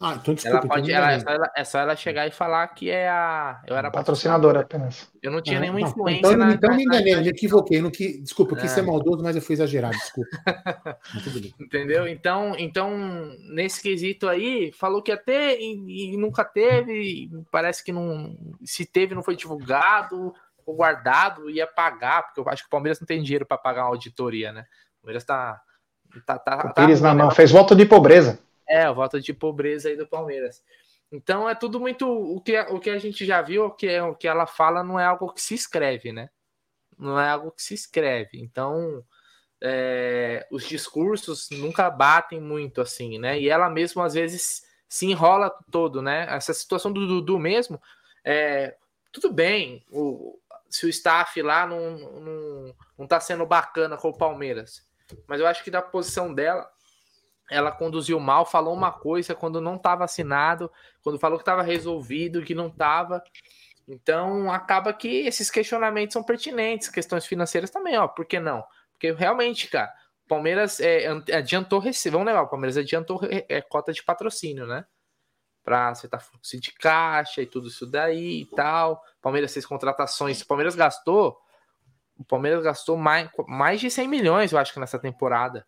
[0.00, 0.58] Ah, então desculpa.
[0.58, 3.60] Ela pode, ela, é, só ela, é só ela chegar e falar que é a.
[3.66, 5.10] Eu era patrocinadora apenas.
[5.22, 6.20] Eu não tinha ah, nenhuma influência.
[6.20, 7.82] Então, na, então me enganei, eu me equivoquei.
[7.82, 8.76] Não que, desculpa, eu quis é.
[8.76, 10.30] ser maldoso, mas eu fui exagerado, desculpa.
[11.60, 12.08] Entendeu?
[12.08, 12.90] Então, então,
[13.52, 17.30] nesse quesito aí, falou que ia ter e, e nunca teve.
[17.50, 18.38] Parece que não.
[18.64, 20.32] Se teve, não foi divulgado,
[20.68, 23.84] ficou guardado, ia pagar, porque eu acho que o Palmeiras não tem dinheiro para pagar
[23.84, 24.66] uma auditoria, né?
[24.98, 25.60] O Palmeiras tá.
[26.26, 28.38] tá, tá, tá Pires na mão, fez voto de pobreza.
[28.68, 30.62] É, a volta de pobreza aí do Palmeiras.
[31.10, 32.06] Então é tudo muito.
[32.06, 35.00] O que, o que a gente já viu, o que, o que ela fala não
[35.00, 36.28] é algo que se escreve, né?
[36.98, 38.38] Não é algo que se escreve.
[38.38, 39.02] Então,
[39.62, 43.40] é, os discursos nunca batem muito assim, né?
[43.40, 46.26] E ela mesma às vezes se enrola todo, né?
[46.28, 47.80] Essa situação do Dudu mesmo,
[48.22, 48.74] é,
[49.12, 50.38] tudo bem, o,
[50.68, 54.86] se o staff lá não, não, não tá sendo bacana com o Palmeiras,
[55.26, 56.68] mas eu acho que da posição dela,
[57.50, 60.70] ela conduziu mal, falou uma coisa quando não estava assinado,
[61.02, 63.22] quando falou que estava resolvido, que não estava.
[63.86, 68.06] Então acaba que esses questionamentos são pertinentes, questões financeiras também, ó.
[68.06, 68.62] Por que não?
[68.92, 69.90] Porque realmente, cara,
[70.28, 72.12] Palmeiras é, adiantou receber.
[72.12, 74.84] Vamos levar, o Palmeiras adiantou é, cota de patrocínio, né?
[75.68, 79.04] Para acertar fluxo de caixa e tudo isso daí e tal.
[79.20, 80.40] Palmeiras fez contratações.
[80.40, 81.38] O Palmeiras gastou.
[82.16, 85.66] O Palmeiras gastou mais, mais de 100 milhões, eu acho que nessa temporada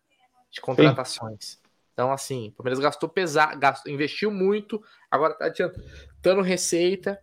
[0.49, 1.45] de contratações.
[1.45, 1.57] Sim.
[1.93, 7.21] Então, assim, o Palmeiras gastou pesado, gastou, investiu muito, agora tá adiantando receita.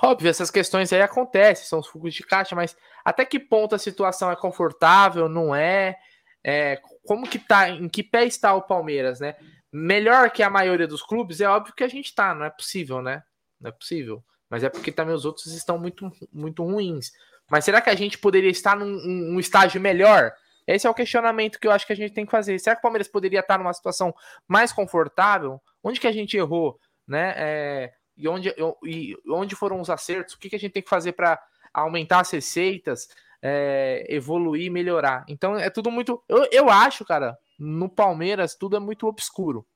[0.00, 3.78] Óbvio, essas questões aí acontecem, são os fugos de caixa, mas até que ponto a
[3.78, 5.96] situação é confortável, não é?
[6.44, 6.80] é?
[7.04, 9.34] Como que tá, em que pé está o Palmeiras, né?
[9.72, 13.02] Melhor que a maioria dos clubes, é óbvio que a gente tá, não é possível,
[13.02, 13.22] né?
[13.60, 14.24] Não é possível.
[14.48, 17.12] Mas é porque também os outros estão muito, muito ruins.
[17.50, 20.32] Mas será que a gente poderia estar num um estágio melhor?
[20.66, 22.58] Esse é o questionamento que eu acho que a gente tem que fazer.
[22.58, 24.14] Será que o Palmeiras poderia estar numa situação
[24.46, 25.60] mais confortável?
[25.82, 27.34] Onde que a gente errou, né?
[27.36, 28.54] É, e, onde,
[28.84, 30.34] e onde foram os acertos?
[30.34, 31.42] O que, que a gente tem que fazer para
[31.72, 33.08] aumentar as receitas,
[33.40, 35.24] é, evoluir, melhorar?
[35.26, 36.22] Então é tudo muito.
[36.28, 39.66] Eu, eu acho, cara, no Palmeiras tudo é muito obscuro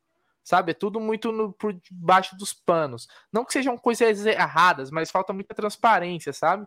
[0.42, 0.72] sabe?
[0.72, 3.06] É tudo muito no, por debaixo dos panos.
[3.32, 6.66] Não que sejam coisas erradas, mas falta muita transparência, sabe?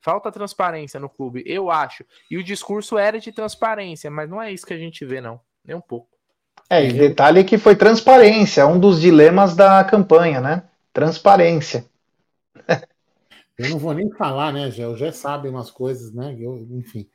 [0.00, 2.04] Falta transparência no clube, eu acho.
[2.30, 5.40] E o discurso era de transparência, mas não é isso que a gente vê, não.
[5.64, 6.08] Nem um pouco.
[6.70, 10.68] É, e detalhe que foi transparência, um dos dilemas da campanha, né?
[10.92, 11.88] Transparência.
[13.58, 14.86] Eu não vou nem falar, né, Gé?
[14.86, 16.36] O Gé sabe umas coisas, né?
[16.38, 17.08] Eu, enfim.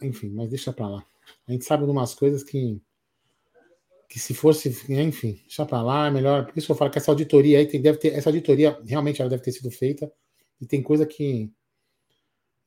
[0.00, 1.04] Enfim, mas deixa pra lá.
[1.46, 2.80] A gente sabe de umas coisas que.
[4.08, 4.68] Que se fosse.
[4.88, 6.46] Enfim, deixa pra lá, é melhor.
[6.46, 8.14] Por isso eu falo que essa auditoria aí tem, deve ter.
[8.14, 10.10] Essa auditoria realmente ela deve ter sido feita.
[10.60, 11.52] E tem coisa que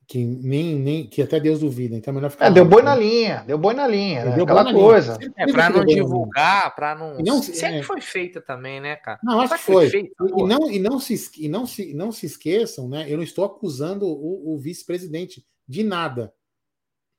[0.06, 1.96] que nem, nem que até Deus duvida.
[1.96, 2.46] Então é melhor ficar.
[2.46, 4.34] É, deu boi na linha, deu boi na linha, né?
[4.34, 5.16] deu aquela coisa.
[5.18, 5.32] Linha.
[5.36, 7.18] É para não divulgar, para não.
[7.18, 7.82] Não Sempre é...
[7.82, 9.18] foi feita também, né, cara?
[9.22, 9.90] Não, acho que foi.
[9.90, 13.06] foi e, não, e não se e não se não se esqueçam, né?
[13.08, 16.32] Eu não estou acusando o, o vice-presidente de nada.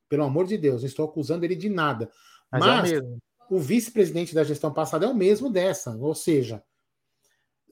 [0.08, 2.10] Pelo amor de Deus, não estou acusando ele de nada.
[2.52, 3.02] Mas, Mas é
[3.50, 6.64] o vice-presidente da gestão passada é o mesmo dessa, ou seja,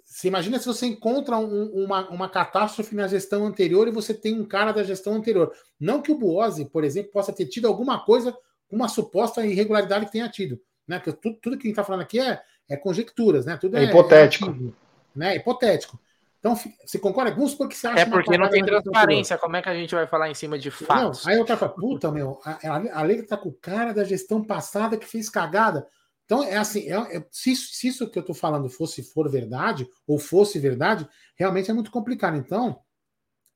[0.04, 4.40] você imagina se você encontra um, uma, uma catástrofe na gestão anterior e você tem
[4.40, 5.52] um cara da gestão anterior.
[5.80, 8.38] Não que o Buozzi, por exemplo, possa ter tido alguma coisa,
[8.70, 10.62] uma suposta irregularidade que tenha tido.
[10.88, 11.00] Né?
[11.00, 13.58] Porque tudo, tudo que a gente está falando aqui é, é conjecturas, né?
[13.58, 14.52] Tudo é, é hipotético.
[14.52, 14.74] É
[15.18, 15.36] né?
[15.36, 16.00] hipotético.
[16.44, 17.32] Então, você concorda?
[17.32, 18.02] Vamos supor que você acha.
[18.02, 19.38] É porque não tem transparência.
[19.38, 21.24] Como é que a gente vai falar em cima de fatos?
[21.24, 24.04] Não, aí o cara fala, puta, meu, a, a lei está com o cara da
[24.04, 25.88] gestão passada que fez cagada.
[26.26, 29.88] Então, é assim, é, é, se, se, isso que eu estou falando fosse for verdade,
[30.06, 32.36] ou fosse verdade, realmente é muito complicado.
[32.36, 32.78] Então,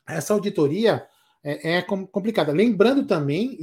[0.08, 1.06] essa auditoria
[1.44, 2.54] é, é complicada.
[2.54, 3.60] Lembrando também,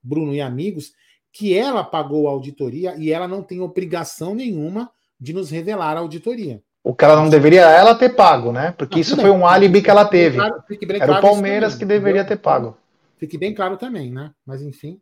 [0.00, 0.92] Bruno e amigos,
[1.32, 6.00] que ela pagou a auditoria e ela não tem obrigação nenhuma de nos revelar a
[6.00, 6.62] auditoria.
[6.84, 8.74] O que ela não deveria ela ter pago, né?
[8.76, 10.36] Porque não, isso foi um álibi que ela teve.
[10.36, 12.76] Claro, Era claro o Palmeiras que deveria ter pago.
[13.18, 14.32] Fique bem claro também, né?
[14.46, 15.00] Mas enfim.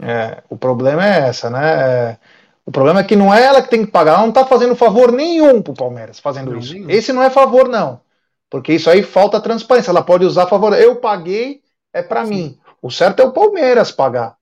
[0.00, 2.12] É, o problema é essa, né?
[2.12, 2.18] É,
[2.64, 4.76] o problema é que não é ela que tem que pagar, ela não está fazendo
[4.76, 6.74] favor nenhum pro Palmeiras fazendo não, isso.
[6.74, 6.90] Nenhum.
[6.90, 8.00] Esse não é favor, não.
[8.48, 9.90] Porque isso aí falta transparência.
[9.90, 10.72] Ela pode usar favor.
[10.74, 12.56] Eu paguei, é para mim.
[12.80, 14.36] O certo é o Palmeiras pagar.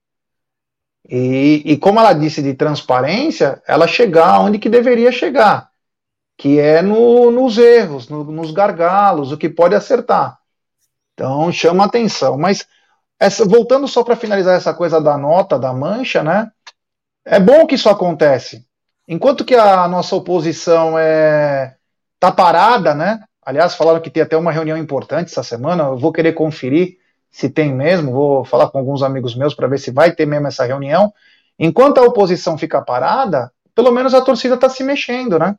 [1.08, 5.69] E, e como ela disse de transparência, ela chegar onde que deveria chegar,
[6.40, 10.38] que é no, nos erros, no, nos gargalos, o que pode acertar.
[11.12, 12.38] Então chama atenção.
[12.38, 12.66] Mas
[13.20, 16.50] essa, voltando só para finalizar essa coisa da nota, da mancha, né?
[17.26, 18.64] É bom que isso acontece.
[19.06, 21.76] Enquanto que a nossa oposição é
[22.18, 23.22] tá parada, né?
[23.44, 25.84] Aliás, falaram que tem até uma reunião importante essa semana.
[25.84, 26.96] Eu vou querer conferir
[27.30, 28.12] se tem mesmo.
[28.12, 31.12] Vou falar com alguns amigos meus para ver se vai ter mesmo essa reunião.
[31.58, 35.54] Enquanto a oposição fica parada, pelo menos a torcida está se mexendo, né?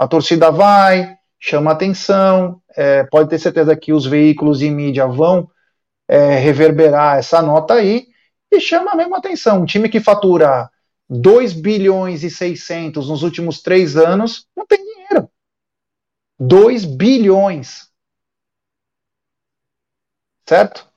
[0.00, 2.62] A torcida vai, chama atenção.
[2.74, 5.50] É, pode ter certeza que os veículos de mídia vão
[6.08, 8.06] é, reverberar essa nota aí
[8.50, 9.60] e chama mesmo atenção.
[9.60, 10.70] Um time que fatura
[11.06, 15.30] 2 bilhões e 600 nos últimos três anos, não tem dinheiro.
[16.38, 17.90] 2 bilhões.
[20.48, 20.88] Certo?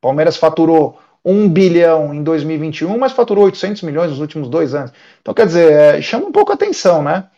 [0.00, 4.90] Palmeiras faturou 1 bilhão em 2021, mas faturou 800 milhões nos últimos dois anos.
[5.20, 7.30] Então, quer dizer, é, chama um pouco atenção, né?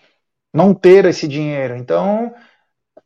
[0.52, 1.76] Não ter esse dinheiro.
[1.76, 2.32] Então,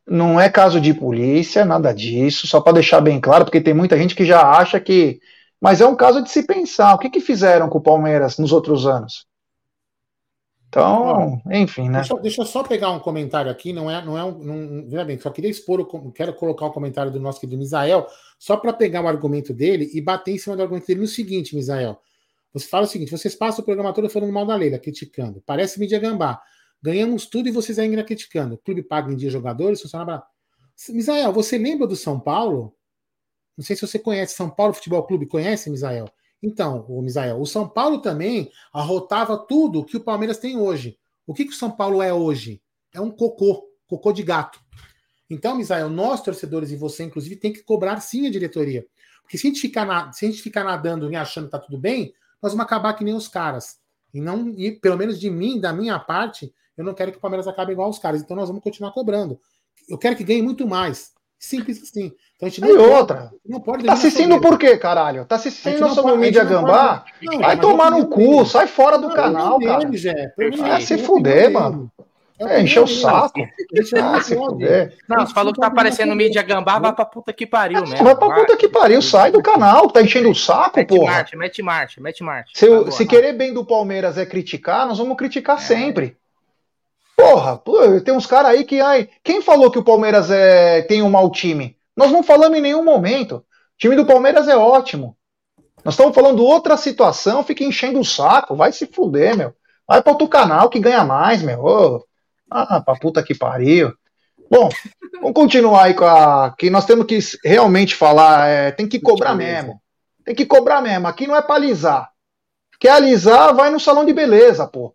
[0.07, 3.97] não é caso de polícia, nada disso, só para deixar bem claro, porque tem muita
[3.97, 5.19] gente que já acha que
[5.59, 6.93] mas é um caso de se pensar.
[6.93, 9.25] O que, que fizeram com o Palmeiras nos outros anos?
[10.67, 11.99] Então, enfim, né?
[11.99, 14.37] Deixa, deixa, eu só pegar um comentário aqui, não é, não é um.
[14.37, 18.05] Não, veja bem, só queria expor, o, quero colocar o comentário do nosso querido Misael,
[18.37, 21.55] só para pegar o argumento dele e bater em cima do argumento dele no seguinte,
[21.55, 21.97] Misael.
[22.53, 25.41] Você fala o seguinte: vocês passam o programa todo falando mal da Leila, criticando.
[25.45, 26.41] Parece mídia gambá.
[26.81, 28.55] Ganhamos tudo e vocês ainda criticando.
[28.55, 30.23] O clube paga em dia jogadores, funciona.
[30.89, 32.75] Misael, você lembra do São Paulo?
[33.57, 36.09] Não sei se você conhece São Paulo Futebol Clube, conhece, Misael?
[36.43, 40.97] Então, o Misael, o São Paulo também arrotava tudo que o Palmeiras tem hoje.
[41.25, 42.61] O que, que o São Paulo é hoje?
[42.93, 44.59] É um cocô, cocô de gato.
[45.29, 48.85] Então, Misael, nós torcedores e você, inclusive, tem que cobrar sim a diretoria.
[49.23, 51.59] Porque se a gente ficar, na, se a gente ficar nadando e achando que tá
[51.59, 53.79] tudo bem, nós vamos acabar que nem os caras.
[54.13, 57.21] E não, e pelo menos de mim, da minha parte, eu não quero que o
[57.21, 58.21] Palmeiras acabe igual os caras.
[58.21, 59.39] Então nós vamos continuar cobrando.
[59.89, 61.13] Eu quero que ganhe muito mais.
[61.37, 62.11] Simples assim.
[62.35, 63.31] Então a gente não e pode, outra.
[63.45, 65.25] Não pode tá assistindo por quê, caralho?
[65.25, 67.05] Tá assistindo sobre mídia gambá?
[67.21, 68.45] Não, vai tomar no cu, dele.
[68.45, 69.85] sai fora do não, canal, cara.
[69.85, 71.91] Dele, ah, se fuder, mano.
[72.37, 73.39] É, encher o saco.
[74.01, 74.97] Ah, se fuder.
[75.07, 78.03] Não, você falou que tá aparecendo mídia gambá, vai pra puta que pariu mesmo.
[78.03, 81.11] Vai pra puta que pariu, sai do canal, tá enchendo o saco, mete porra.
[81.13, 82.51] Marte, mete marcha, mete marcha.
[82.53, 85.61] Se, se querer bem do Palmeiras é criticar, nós vamos criticar é.
[85.61, 86.17] sempre.
[87.15, 87.61] Porra,
[88.03, 88.81] tem uns caras aí que.
[88.81, 91.77] Ai, quem falou que o Palmeiras é, tem um mau time?
[91.95, 93.37] Nós não falamos em nenhum momento.
[93.37, 93.43] O
[93.77, 95.17] time do Palmeiras é ótimo.
[95.83, 98.55] Nós estamos falando outra situação, fica enchendo o saco.
[98.55, 99.53] Vai se fuder, meu.
[99.87, 101.63] Vai para outro canal que ganha mais, meu.
[101.63, 102.05] Ô,
[102.51, 103.93] ah, pra puta que pariu.
[104.49, 104.69] Bom,
[105.13, 106.53] vamos continuar aí com a.
[106.57, 108.47] Que nós temos que realmente falar.
[108.47, 109.81] É, tem que cobrar mesmo.
[110.25, 111.07] Tem que cobrar mesmo.
[111.07, 112.09] Aqui não é pra alisar.
[112.79, 114.93] Quer alisar, vai no salão de beleza, pô.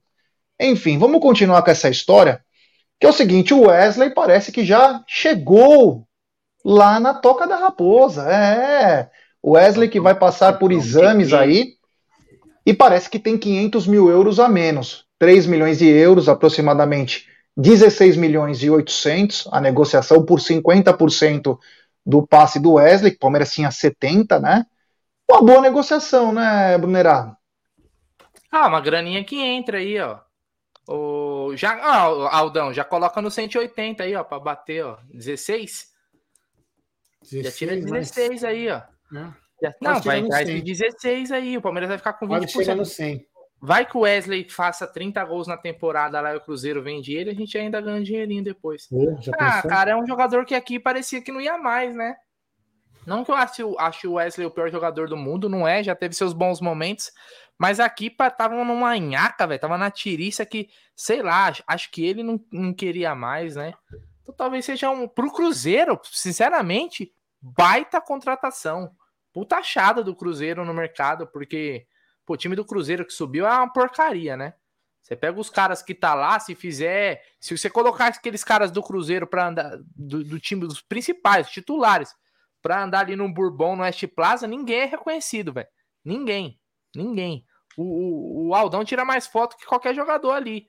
[0.61, 2.45] Enfim, vamos continuar com essa história,
[3.01, 6.07] que é o seguinte, o Wesley parece que já chegou
[6.63, 8.31] lá na Toca da Raposa.
[8.31, 9.11] É,
[9.43, 11.77] o Wesley que vai passar por exames aí,
[12.67, 15.07] e parece que tem 500 mil euros a menos.
[15.19, 21.59] 3 milhões de euros, aproximadamente 16 milhões e 800, a negociação por 50%
[22.05, 24.67] do passe do Wesley, que o Palmeiras tinha 70, né?
[25.31, 27.37] Uma boa negociação, né, Brunerá?
[28.51, 30.19] Ah, uma graninha que entra aí, ó.
[30.93, 34.99] O, já, ah, Aldão, já coloca no 180 aí, ó, para bater, ó.
[35.15, 35.89] 16?
[37.23, 38.45] 16 já tira 16 mas...
[38.45, 38.79] aí, ó.
[39.15, 39.33] É.
[39.63, 41.57] Já, não, vai entrar de 16 aí.
[41.57, 42.53] O Palmeiras vai ficar com 20%.
[42.53, 43.25] Pode no 100.
[43.63, 47.31] Vai que o Wesley faça 30 gols na temporada lá e o Cruzeiro vende ele,
[47.31, 48.89] a gente ainda ganha um dinheirinho depois.
[49.39, 49.71] ah, pensou?
[49.71, 52.17] cara, é um jogador que aqui parecia que não ia mais, né?
[53.07, 55.95] Não que eu acho, acho o Wesley o pior jogador do mundo, não é, já
[55.95, 57.13] teve seus bons momentos,
[57.61, 58.09] mas aqui
[58.39, 59.61] tava numa nhaca, velho.
[59.61, 63.75] Tava na tiriça que, sei lá, acho que ele não, não queria mais, né?
[64.23, 65.07] Então talvez seja um.
[65.07, 68.97] Pro Cruzeiro, sinceramente, baita contratação.
[69.31, 71.87] Puta achada do Cruzeiro no mercado, porque
[72.25, 74.55] pô, o time do Cruzeiro que subiu é uma porcaria, né?
[75.03, 77.23] Você pega os caras que tá lá, se fizer.
[77.39, 79.77] Se você colocar aqueles caras do Cruzeiro para andar.
[79.95, 82.15] Do, do, time dos principais, titulares,
[82.63, 85.69] para andar ali no Bourbon, no West Plaza, ninguém é reconhecido, velho.
[86.03, 86.59] Ninguém.
[86.97, 87.45] Ninguém.
[87.83, 90.69] O, o, Aldão tira mais foto que qualquer jogador ali.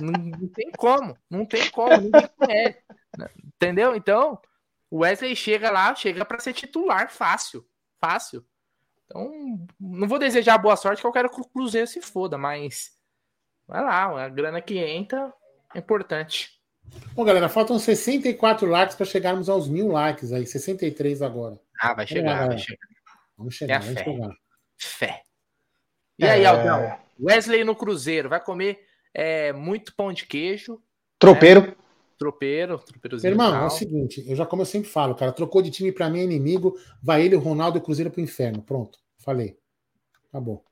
[0.00, 2.78] não, não, tem como, não tem como, ninguém conhece.
[3.44, 3.96] Entendeu?
[3.96, 4.40] Então,
[4.90, 7.66] o Wesley chega lá, chega para ser titular fácil,
[8.00, 8.46] fácil.
[9.04, 12.96] Então, não vou desejar boa sorte, que eu quero que o Cruzeiro se foda, mas
[13.66, 15.32] vai lá, a grana que entra
[15.74, 16.60] é importante.
[17.14, 21.58] Bom, galera, faltam 64 likes para chegarmos aos mil likes aí, 63 agora.
[21.80, 22.88] Ah, vai chegar, vai chegar.
[23.36, 24.04] Vamos chegar, vamos fé.
[24.04, 24.30] chegar.
[24.78, 25.22] Fé.
[26.22, 26.46] E aí, é...
[26.46, 26.98] Aldão?
[27.20, 28.80] Wesley no Cruzeiro, vai comer
[29.14, 30.80] é, muito pão de queijo.
[31.18, 31.62] Tropeiro.
[31.62, 31.74] Né?
[32.18, 33.32] Tropeiro, tropeirozinho.
[33.32, 36.08] Irmão, é o seguinte, eu já como eu sempre falo, cara, trocou de time para
[36.08, 38.62] mim é inimigo, vai ele, o Ronaldo e o Cruzeiro pro inferno.
[38.62, 39.58] Pronto, falei.
[40.28, 40.64] Acabou.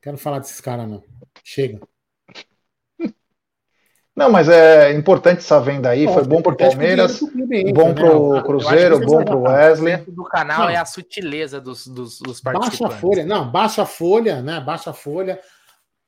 [0.00, 1.02] Quero falar desses caras, não.
[1.44, 1.80] Chega.
[4.14, 6.06] Não, mas é importante essa venda aí.
[6.06, 7.18] Bom, foi bom pro Palmeiras,
[7.74, 8.42] bom pro né?
[8.42, 9.94] Cruzeiro, bom pro Wesley.
[10.06, 10.68] O do canal não.
[10.68, 12.78] é a sutileza dos, dos, dos participantes.
[12.78, 14.60] Baixa a folha, não, baixa a folha, né?
[14.60, 15.40] Baixa a folha.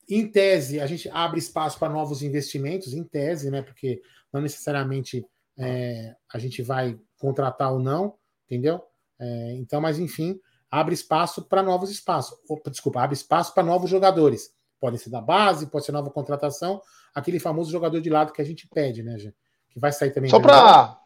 [0.08, 3.62] Em tese, a gente abre espaço para novos investimentos, em tese, né?
[3.62, 5.24] Porque não necessariamente
[5.58, 8.82] é, a gente vai contratar ou não, entendeu?
[9.18, 10.38] É, então, mas enfim,
[10.70, 12.36] abre espaço para novos espaços.
[12.50, 14.50] Opa, desculpa, abre espaço para novos jogadores.
[14.84, 16.78] Pode ser da base, pode ser nova contratação,
[17.14, 19.34] aquele famoso jogador de lado que a gente pede, né, gente?
[19.70, 20.28] Que vai sair também.
[20.28, 20.98] Só para.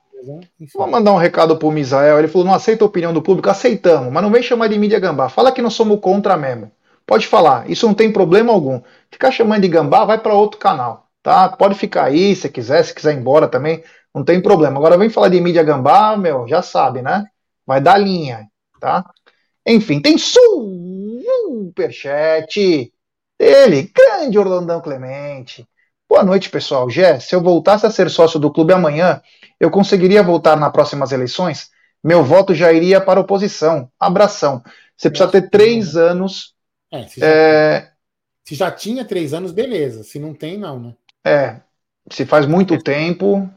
[0.75, 2.19] Vou mandar um recado pro Misael.
[2.19, 3.49] Ele falou: não aceita a opinião do público.
[3.49, 5.29] Aceitamos, mas não vem chamar de mídia gambá.
[5.29, 6.73] Fala que nós somos contra mesmo.
[7.07, 8.83] Pode falar, isso não tem problema algum.
[9.13, 11.49] Ficar chamando de gambá, vai para outro canal, tá?
[11.49, 14.77] Pode ficar aí se quiser, se quiser ir embora também, não tem problema.
[14.77, 17.27] Agora vem falar de mídia gambá, meu, já sabe, né?
[17.65, 18.49] Vai dar linha,
[18.81, 19.09] tá?
[19.65, 22.93] Enfim, tem superchat
[23.39, 25.67] dele, grande Orlandão Clemente.
[26.09, 26.91] Boa noite, pessoal.
[26.91, 29.23] Gé, se eu voltasse a ser sócio do clube amanhã,
[29.61, 31.71] eu conseguiria voltar nas próximas eleições?
[32.03, 33.91] Meu voto já iria para a oposição.
[33.99, 34.63] Abração.
[34.97, 36.55] Você precisa ter três anos
[36.91, 37.93] é, se, já, é...
[38.45, 40.03] se já tinha três anos, beleza.
[40.03, 40.95] Se não tem, não, né?
[41.25, 41.61] É.
[42.11, 43.49] Se faz muito tempo.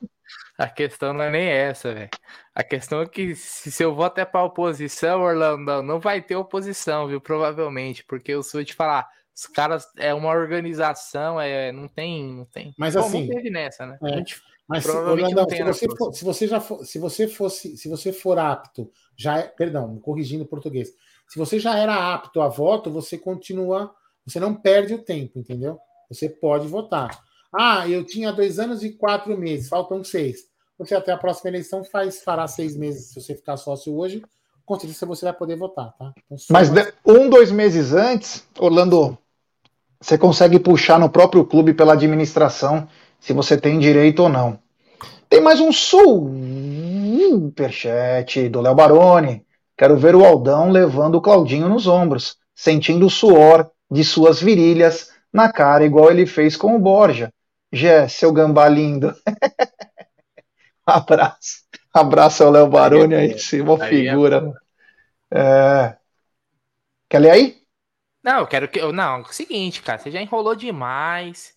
[0.58, 2.10] A questão não é nem essa, velho.
[2.54, 7.08] A questão é que se seu voto é para oposição, Orlando, não vai ter oposição,
[7.08, 7.22] viu?
[7.22, 12.46] Provavelmente, porque eu sou te falar, os caras é uma organização, é não tem, não
[12.46, 12.74] tem.
[12.78, 13.98] Mas Bom, assim, não teve nessa, né?
[14.04, 17.90] É, gente, mas Orlando, se, você for, se você já for, se você fosse, se
[17.90, 20.94] você for apto, já é, perdão, corrigindo o português,
[21.28, 23.94] se você já era apto a voto, você continua,
[24.26, 25.80] você não perde o tempo, entendeu?
[26.10, 27.22] Você pode votar.
[27.54, 30.50] Ah, eu tinha dois anos e quatro meses, faltam seis.
[30.78, 34.24] Você até a próxima eleição faz, fará seis meses se você ficar sócio hoje,
[34.66, 36.14] com certeza você vai poder votar, tá?
[36.26, 36.94] Então, Mas mais...
[37.06, 39.18] um, dois meses antes, Orlando,
[40.00, 42.88] você consegue puxar no próprio clube pela administração
[43.20, 44.60] se você tem direito ou não.
[45.30, 46.50] Tem mais um superchat
[48.50, 49.46] do Léo Baroni.
[49.78, 55.12] Quero ver o Aldão levando o Claudinho nos ombros, sentindo o suor de suas virilhas
[55.32, 57.32] na cara, igual ele fez com o Borja.
[57.72, 59.16] Jé, seu gambá lindo.
[60.86, 61.61] Abraço.
[61.94, 64.54] Abraço ao Léo Baroni aí, sim, uma figura.
[65.30, 65.98] É...
[67.10, 67.62] Quer ler aí?
[68.24, 68.82] Não, eu quero que.
[68.92, 71.54] Não, é o seguinte, cara, você já enrolou demais.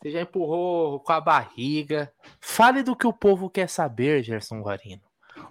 [0.00, 2.12] Você já empurrou com a barriga.
[2.40, 5.02] Fale do que o povo quer saber, Gerson Guarino.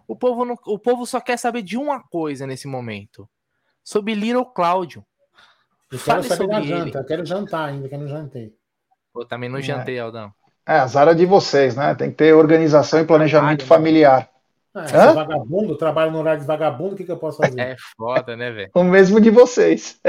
[0.08, 3.30] O povo, não, o povo só quer saber de uma coisa nesse momento:
[3.84, 5.06] sobre Little Cláudio.
[5.92, 8.56] Eu quero Fale saber da janta, eu quero jantar ainda, que eu não jantei.
[9.16, 9.62] Eu também não é.
[9.62, 10.34] jantei, Aldão.
[10.68, 11.94] É, azar é de vocês, né?
[11.96, 13.68] Tem que ter organização e planejamento né?
[13.68, 14.30] familiar.
[14.76, 17.56] É, vagabundo, trabalho no horário de vagabundo, o que, que eu posso fazer?
[17.62, 18.72] É foda, né, velho?
[18.74, 20.00] O mesmo de vocês.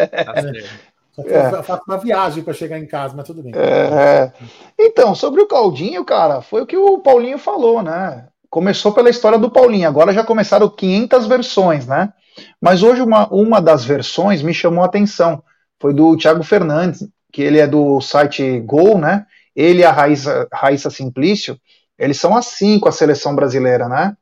[1.16, 1.46] Tá é.
[1.50, 3.50] Eu faço uma viagem para chegar em casa, mas tudo bem.
[3.54, 4.30] É.
[4.78, 8.26] Então, sobre o Claudinho, cara, foi o que o Paulinho falou, né?
[8.56, 12.12] começou pela história do Paulinho, agora já começaram 500 versões, né?
[12.58, 15.42] Mas hoje uma, uma das versões me chamou a atenção,
[15.78, 19.26] foi do Thiago Fernandes, que ele é do site Gol, né?
[19.56, 21.58] Ele e a Raíssa, Raíssa Simplício,
[21.98, 24.14] eles são assim com a seleção brasileira, né?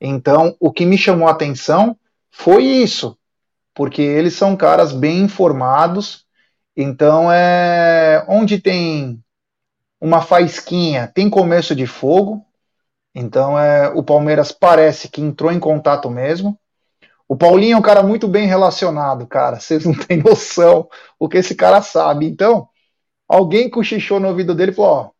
[0.00, 1.96] Então, o que me chamou a atenção
[2.30, 3.16] foi isso,
[3.74, 6.26] porque eles são caras bem informados,
[6.76, 9.22] então é onde tem
[10.00, 12.44] uma faísquinha, tem começo de fogo,
[13.14, 16.58] então é, o Palmeiras parece que entrou em contato mesmo.
[17.28, 19.60] O Paulinho é um cara muito bem relacionado, cara.
[19.60, 20.88] Vocês não têm noção
[21.18, 22.26] o que esse cara sabe.
[22.26, 22.68] Então,
[23.30, 25.10] alguém cochichou no ouvido dele e falou: Ó,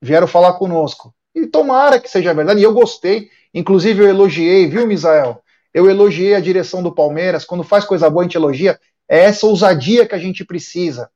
[0.00, 1.12] vieram falar conosco.
[1.34, 2.60] E tomara que seja verdade.
[2.60, 3.28] E eu gostei.
[3.52, 5.42] Inclusive, eu elogiei, viu, Misael?
[5.74, 7.44] Eu elogiei a direção do Palmeiras.
[7.44, 8.78] Quando faz coisa boa, a gente elogia.
[9.08, 11.10] É essa ousadia que a gente precisa.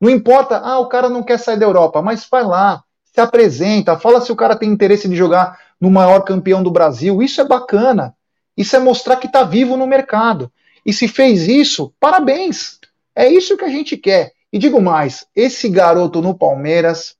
[0.00, 3.98] Não importa, ah, o cara não quer sair da Europa, mas vai lá, se apresenta,
[3.98, 7.22] fala se o cara tem interesse de jogar no maior campeão do Brasil.
[7.22, 8.14] Isso é bacana.
[8.56, 10.50] Isso é mostrar que está vivo no mercado.
[10.84, 12.78] E se fez isso, parabéns.
[13.14, 14.32] É isso que a gente quer.
[14.56, 17.14] E digo mais: esse garoto no Palmeiras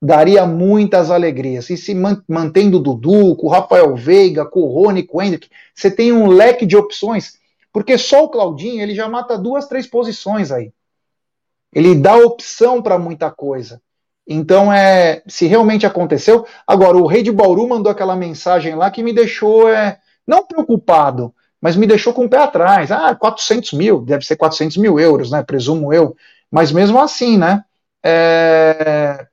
[0.00, 1.70] daria muitas alegrias.
[1.70, 5.48] E se mantendo o Dudu, com o Rafael Veiga, com o Rony, com o Hendrick,
[5.74, 7.38] você tem um leque de opções,
[7.72, 10.70] porque só o Claudinho ele já mata duas, três posições aí.
[11.72, 13.80] Ele dá opção para muita coisa.
[14.28, 16.46] Então, é, se realmente aconteceu.
[16.66, 21.34] Agora, o rei de Bauru mandou aquela mensagem lá que me deixou, é, não preocupado,
[21.58, 22.92] mas me deixou com o pé atrás.
[22.92, 25.42] Ah, 400 mil, deve ser 400 mil euros, né?
[25.42, 26.14] Presumo eu.
[26.50, 27.64] Mas mesmo assim, né?
[28.04, 29.26] É,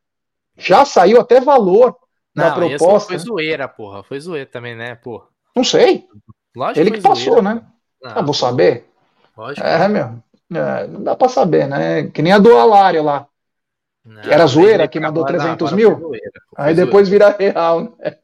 [0.57, 1.95] já saiu até valor
[2.35, 3.07] não, da proposta.
[3.07, 3.23] Foi né?
[3.23, 4.03] zoeira, porra.
[4.03, 5.25] Foi zoeira também, né, porra?
[5.55, 6.07] Não sei.
[6.55, 7.61] Lógico Ele que, passou, zoeira, né?
[8.01, 8.89] Não, ah, vou saber.
[9.37, 9.65] Lógico.
[9.65, 10.23] É, meu.
[10.53, 12.07] É, não dá pra saber, né?
[12.07, 13.27] Que nem a do Alário lá.
[14.05, 15.97] Não, era zoeira que mandou 300 mil.
[15.97, 17.31] Zoeira, aí depois zoeira.
[17.37, 17.81] vira real.
[17.81, 18.17] Né?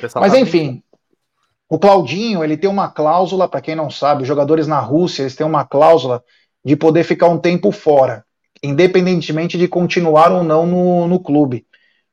[0.00, 0.82] Mas tá enfim,
[1.68, 5.34] o Claudinho ele tem uma cláusula, para quem não sabe, os jogadores na Rússia eles
[5.34, 6.22] têm uma cláusula
[6.64, 8.24] de poder ficar um tempo fora,
[8.64, 11.66] independentemente de continuar ou não no, no clube.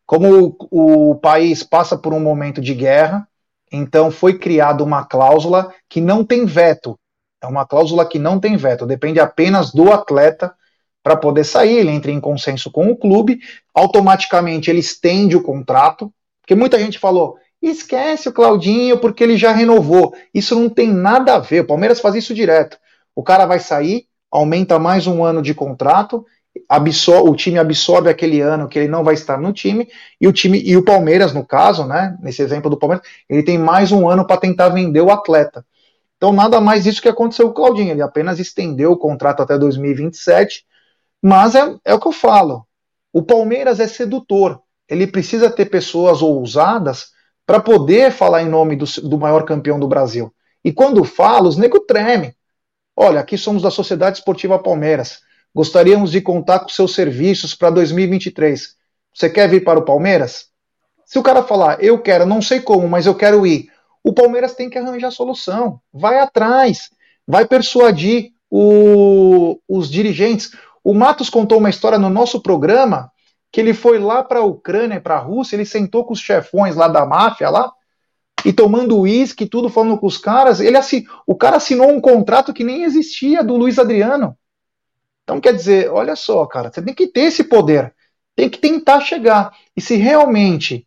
[0.06, 3.26] Como o, o país passa por um momento de guerra,
[3.72, 7.00] então foi criada uma cláusula que não tem veto.
[7.42, 10.54] É uma cláusula que não tem veto, depende apenas do atleta
[11.02, 13.40] para poder sair, ele entra em consenso com o clube,
[13.74, 19.52] automaticamente ele estende o contrato, porque muita gente falou, esquece o Claudinho porque ele já
[19.52, 20.14] renovou.
[20.34, 22.78] Isso não tem nada a ver, o Palmeiras faz isso direto.
[23.16, 26.24] O cara vai sair, aumenta mais um ano de contrato,
[26.68, 29.88] absorve, o time absorve aquele ano que ele não vai estar no time,
[30.20, 33.58] e o time, e o Palmeiras, no caso, né, nesse exemplo do Palmeiras, ele tem
[33.58, 35.66] mais um ano para tentar vender o atleta.
[36.18, 39.58] Então, nada mais isso que aconteceu com o Claudinho, ele apenas estendeu o contrato até
[39.58, 40.66] 2027,
[41.22, 42.66] mas é, é o que eu falo.
[43.14, 44.62] O Palmeiras é sedutor.
[44.88, 47.12] Ele precisa ter pessoas ousadas
[47.46, 50.34] para poder falar em nome do, do, maior campeão do Brasil.
[50.64, 52.36] E quando fala, os nego tremem.
[52.96, 55.22] Olha, aqui somos da Sociedade Esportiva Palmeiras.
[55.54, 58.76] Gostaríamos de contar com seus serviços para 2023.
[59.14, 60.48] Você quer vir para o Palmeiras?
[61.06, 63.70] Se o cara falar, eu quero, não sei como, mas eu quero ir,
[64.04, 65.80] o Palmeiras tem que arranjar solução.
[65.94, 66.90] Vai atrás,
[67.28, 70.52] vai persuadir o, os dirigentes.
[70.84, 73.12] O Matos contou uma história no nosso programa
[73.52, 76.76] que ele foi lá para a Ucrânia, para a Rússia, ele sentou com os chefões
[76.76, 77.72] lá da máfia lá
[78.46, 80.60] e tomando uísque, tudo falando com os caras.
[80.60, 81.06] Ele assin...
[81.28, 84.36] o cara assinou um contrato que nem existia do Luiz Adriano.
[85.32, 87.96] Então quer dizer, olha só, cara, você tem que ter esse poder,
[88.36, 89.56] tem que tentar chegar.
[89.74, 90.86] E se realmente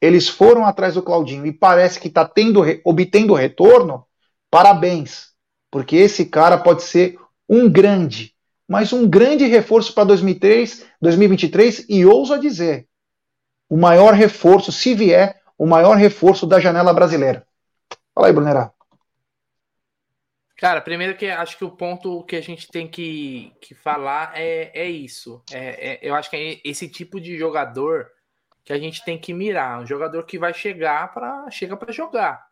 [0.00, 4.04] eles foram atrás do Claudinho e parece que está tendo obtendo retorno,
[4.50, 5.28] parabéns,
[5.70, 7.16] porque esse cara pode ser
[7.48, 8.34] um grande
[8.66, 12.88] mas um grande reforço para 2023 e ouso dizer,
[13.68, 17.46] o maior reforço, se vier, o maior reforço da janela brasileira.
[18.14, 18.72] Fala aí, Brunerá.
[20.64, 24.70] Cara, primeiro que acho que o ponto que a gente tem que, que falar é,
[24.72, 25.44] é isso.
[25.52, 28.10] É, é, eu acho que é esse tipo de jogador
[28.64, 29.82] que a gente tem que mirar.
[29.82, 32.46] Um jogador que vai chegar para chega para jogar,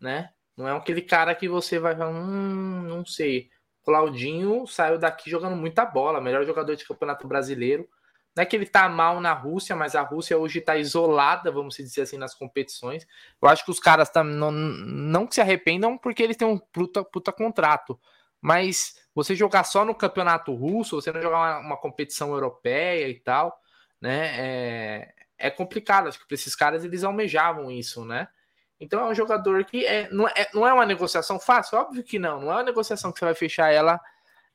[0.00, 0.30] né?
[0.56, 3.48] Não é aquele cara que você vai falar, hum, não sei.
[3.84, 7.88] Claudinho saiu daqui jogando muita bola, melhor jogador de campeonato brasileiro.
[8.34, 11.76] Não é que ele tá mal na Rússia, mas a Rússia hoje está isolada, vamos
[11.76, 13.06] dizer assim, nas competições.
[13.40, 16.58] Eu acho que os caras tam, não, não que se arrependam porque eles têm um
[16.58, 18.00] puta, puta contrato.
[18.40, 23.20] Mas você jogar só no campeonato russo, você não jogar uma, uma competição europeia e
[23.20, 23.60] tal,
[24.00, 24.30] né?
[24.38, 26.08] É, é complicado.
[26.08, 28.28] Acho que para esses caras eles almejavam isso, né?
[28.80, 31.78] Então é um jogador que é, não, é, não é uma negociação fácil?
[31.78, 32.40] Óbvio que não.
[32.40, 34.00] Não é uma negociação que você vai fechar ela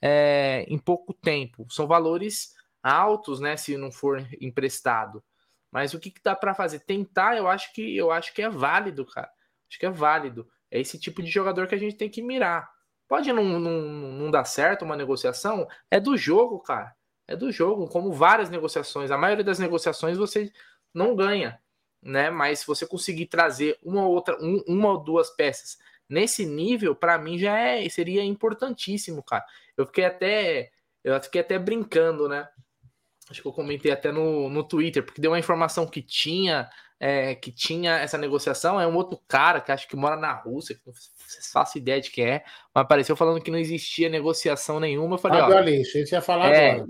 [0.01, 1.65] é, em pouco tempo.
[1.69, 3.57] São valores altos, né?
[3.57, 5.23] Se não for emprestado.
[5.71, 6.79] Mas o que, que dá para fazer?
[6.79, 9.29] Tentar, eu acho que eu acho que é válido, cara.
[9.69, 10.47] Acho que é válido.
[10.71, 12.69] É esse tipo de jogador que a gente tem que mirar.
[13.07, 15.67] Pode não, não, não dar certo uma negociação?
[15.91, 16.95] É do jogo, cara.
[17.27, 17.87] É do jogo.
[17.87, 19.11] Como várias negociações.
[19.11, 20.51] A maioria das negociações você
[20.93, 21.59] não ganha
[22.01, 22.29] né?
[22.29, 25.77] Mas se você conseguir trazer uma ou outra, um, uma ou duas peças
[26.09, 29.45] nesse nível, para mim já é, seria importantíssimo, cara.
[29.75, 30.71] Eu fiquei até,
[31.03, 32.47] eu fiquei até brincando, né?
[33.29, 37.35] Acho que eu comentei até no, no Twitter, porque deu uma informação que tinha, é,
[37.35, 38.79] que tinha essa negociação.
[38.79, 40.93] É um outro cara que acho que mora na Rússia, que não
[41.51, 42.43] faço ideia de quem é,
[42.73, 45.15] mas apareceu falando que não existia negociação nenhuma.
[45.15, 45.49] Eu falei, ah, ó,
[45.99, 46.87] gente ia falar é, agora.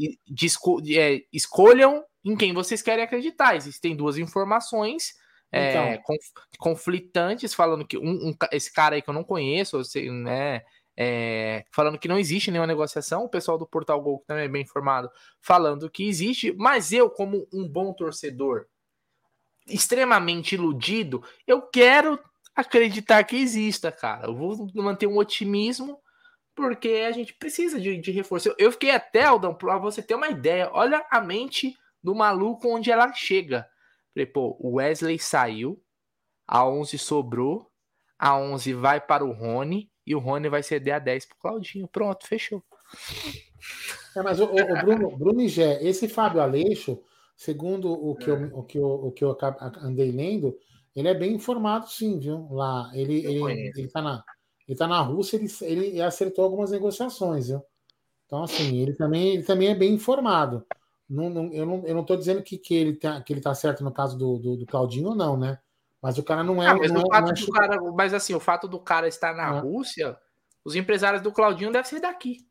[0.96, 3.56] é, escolham em quem vocês querem acreditar.
[3.56, 5.14] Existem duas informações
[5.52, 5.84] é, então.
[5.84, 6.26] é, conf,
[6.60, 10.62] conflitantes, falando que um, um, esse cara aí que eu não conheço, sei, né?
[11.00, 14.48] É, falando que não existe nenhuma negociação, o pessoal do Portal Gol, que também é
[14.48, 18.66] bem informado, falando que existe, mas eu, como um bom torcedor,
[19.68, 22.20] extremamente iludido, eu quero
[22.56, 24.26] acreditar que exista, cara.
[24.26, 26.02] Eu vou manter um otimismo,
[26.56, 28.56] porque a gente precisa de, de reforço.
[28.58, 32.90] Eu, fiquei até, Aldão, para você ter uma ideia, olha a mente do maluco onde
[32.90, 33.70] ela chega.
[34.12, 35.80] Falei, pô, o Wesley saiu,
[36.48, 37.70] a 11 sobrou,
[38.18, 41.86] a 11 vai para o Rony e o Rony vai ceder a 10 pro Claudinho.
[41.86, 42.64] Pronto, fechou.
[44.16, 46.98] É, mas o, o, o Bruno, Bruno e Gé, esse Fábio Aleixo,
[47.36, 49.38] segundo o que, eu, o que, eu, o que eu
[49.82, 50.58] andei lendo,
[50.96, 52.48] ele é bem informado, sim, viu?
[52.50, 54.24] Lá, ele, ele, ele, tá na,
[54.66, 57.62] ele tá na Rússia, ele, ele acertou algumas negociações, viu?
[58.26, 60.66] Então, assim, ele também, ele também é bem informado.
[61.10, 63.84] Não, não, eu não estou não dizendo que, que, ele tá, que ele tá certo
[63.84, 65.60] no caso do, do, do Claudinho ou não, né?
[66.08, 66.68] Mas o cara não é.
[66.68, 67.52] Ah, mas, não é, não é...
[67.54, 69.60] Cara, mas assim, o fato do cara estar na ah.
[69.60, 70.18] Rússia,
[70.64, 72.48] os empresários do Claudinho devem ser daqui.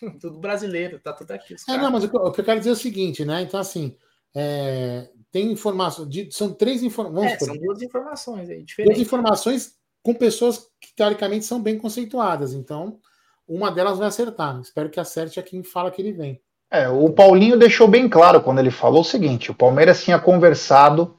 [0.20, 1.54] tudo brasileiro, tá tudo aqui.
[1.68, 3.40] É, não, mas o que, eu quero dizer é o seguinte, né?
[3.42, 3.96] Então, assim,
[4.34, 6.08] é, tem informações.
[6.32, 7.34] São três informações.
[7.34, 8.96] É, são duas informações aí, diferentes.
[8.96, 12.52] Duas informações com pessoas que, teoricamente, são bem conceituadas.
[12.52, 12.98] Então,
[13.46, 14.60] uma delas vai acertar.
[14.60, 16.42] Espero que acerte a quem fala que ele vem.
[16.68, 21.16] É, o Paulinho deixou bem claro quando ele falou o seguinte: o Palmeiras tinha conversado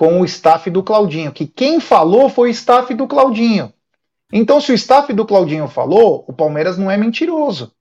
[0.00, 3.70] com o staff do Claudinho, que quem falou foi o staff do Claudinho.
[4.32, 7.74] Então, se o staff do Claudinho falou, o Palmeiras não é mentiroso.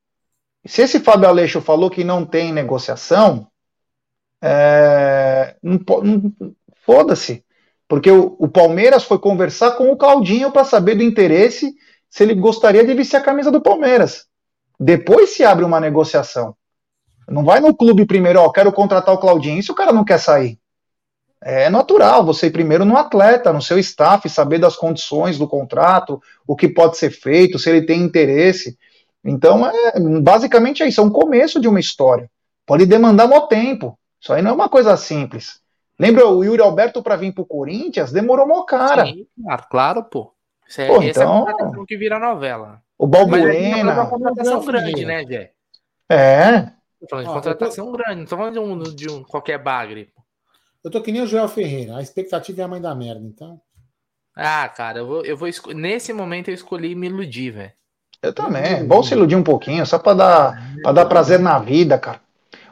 [0.65, 3.47] Se esse Fábio Aleixo falou que não tem negociação,
[4.41, 5.79] é, não,
[6.85, 7.45] foda-se.
[7.87, 11.73] Porque o, o, Palmeiras foi conversar com o Claudinho para saber do interesse
[12.09, 14.25] se ele gostaria de vestir a camisa do Palmeiras.
[14.77, 16.53] Depois se abre uma negociação.
[17.29, 19.57] Não vai no clube primeiro, ó, quero contratar o Claudinho.
[19.57, 20.59] E se o cara não quer sair?
[21.41, 26.22] É natural você ir primeiro no atleta, no seu staff, saber das condições do contrato,
[26.45, 28.78] o que pode ser feito, se ele tem interesse.
[29.24, 32.30] Então, é, basicamente é isso, é um começo de uma história.
[32.66, 33.98] Pode demandar muito tempo.
[34.22, 35.61] Isso aí não é uma coisa simples.
[35.98, 38.11] Lembra o Yuri Alberto para vir para o Corinthians?
[38.11, 39.06] Demorou mó cara.
[39.06, 40.34] Sim, claro, claro pô.
[40.68, 42.82] Isso é, pô, então, é que vira novela.
[42.98, 43.84] O Balbuena.
[43.84, 45.52] Mas é uma contratação grande, né, Jé?
[46.10, 46.61] É.
[46.99, 50.11] Tô falando de contratação grande, não tô falando de um, de um qualquer bagre.
[50.84, 51.97] Eu tô que nem o Joel Ferreira.
[51.97, 53.60] A expectativa é a mãe da merda, então.
[54.35, 55.73] Ah, cara, eu vou, eu vou esco...
[55.73, 57.73] nesse momento eu escolhi me iludir, velho.
[58.22, 58.64] Eu também.
[58.64, 62.22] É bom se iludir um pouquinho, só para dar, pra dar prazer na vida, cara.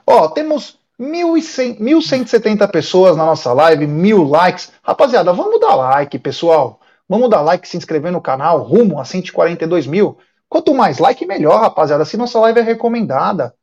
[0.05, 4.71] Ó, temos 1.100, 1.170 pessoas na nossa live, mil likes.
[4.81, 6.79] Rapaziada, vamos dar like, pessoal.
[7.09, 10.17] Vamos dar like, se inscrever no canal, rumo a 142 mil.
[10.49, 12.05] Quanto mais like, melhor, rapaziada.
[12.05, 13.53] Se nossa live é recomendada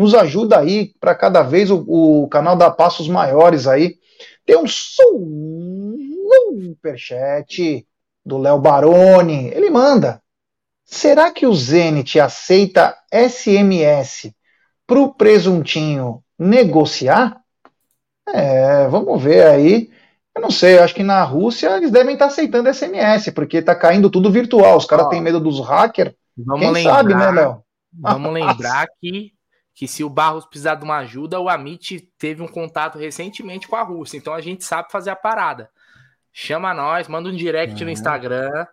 [0.00, 3.98] nos ajuda aí para cada vez o, o, canal dar passos maiores aí.
[4.46, 4.66] Tem um
[6.66, 7.86] superchat
[8.24, 9.48] do Léo Baroni.
[9.48, 10.22] Ele manda.
[10.86, 14.32] Será que o Zenit aceita SMS
[14.86, 17.38] para o presuntinho negociar?
[18.26, 19.90] É, vamos ver aí.
[20.34, 23.58] Eu não sei, eu acho que na Rússia eles devem estar tá aceitando SMS, porque
[23.58, 24.78] está caindo tudo virtual.
[24.78, 26.14] Os caras têm medo dos hackers.
[26.58, 27.62] Quem lembrar, sabe, né, Léo?
[27.92, 29.34] Vamos lembrar que
[29.74, 33.76] que se o Barros precisar de uma ajuda, o Amit teve um contato recentemente com
[33.76, 35.70] a Rússia, então a gente sabe fazer a parada.
[36.32, 37.86] Chama nós, manda um direct uhum.
[37.86, 38.66] no Instagram,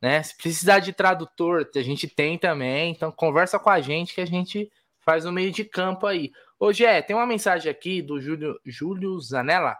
[0.00, 0.22] né?
[0.22, 4.26] Se precisar de tradutor, a gente tem também, então conversa com a gente que a
[4.26, 4.70] gente
[5.00, 6.32] faz o meio de campo aí.
[6.58, 9.76] Hoje é, tem uma mensagem aqui do Júlio, Júlio Zanella.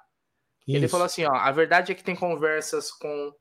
[0.66, 3.32] Ele falou assim: ó, a verdade é que tem conversas com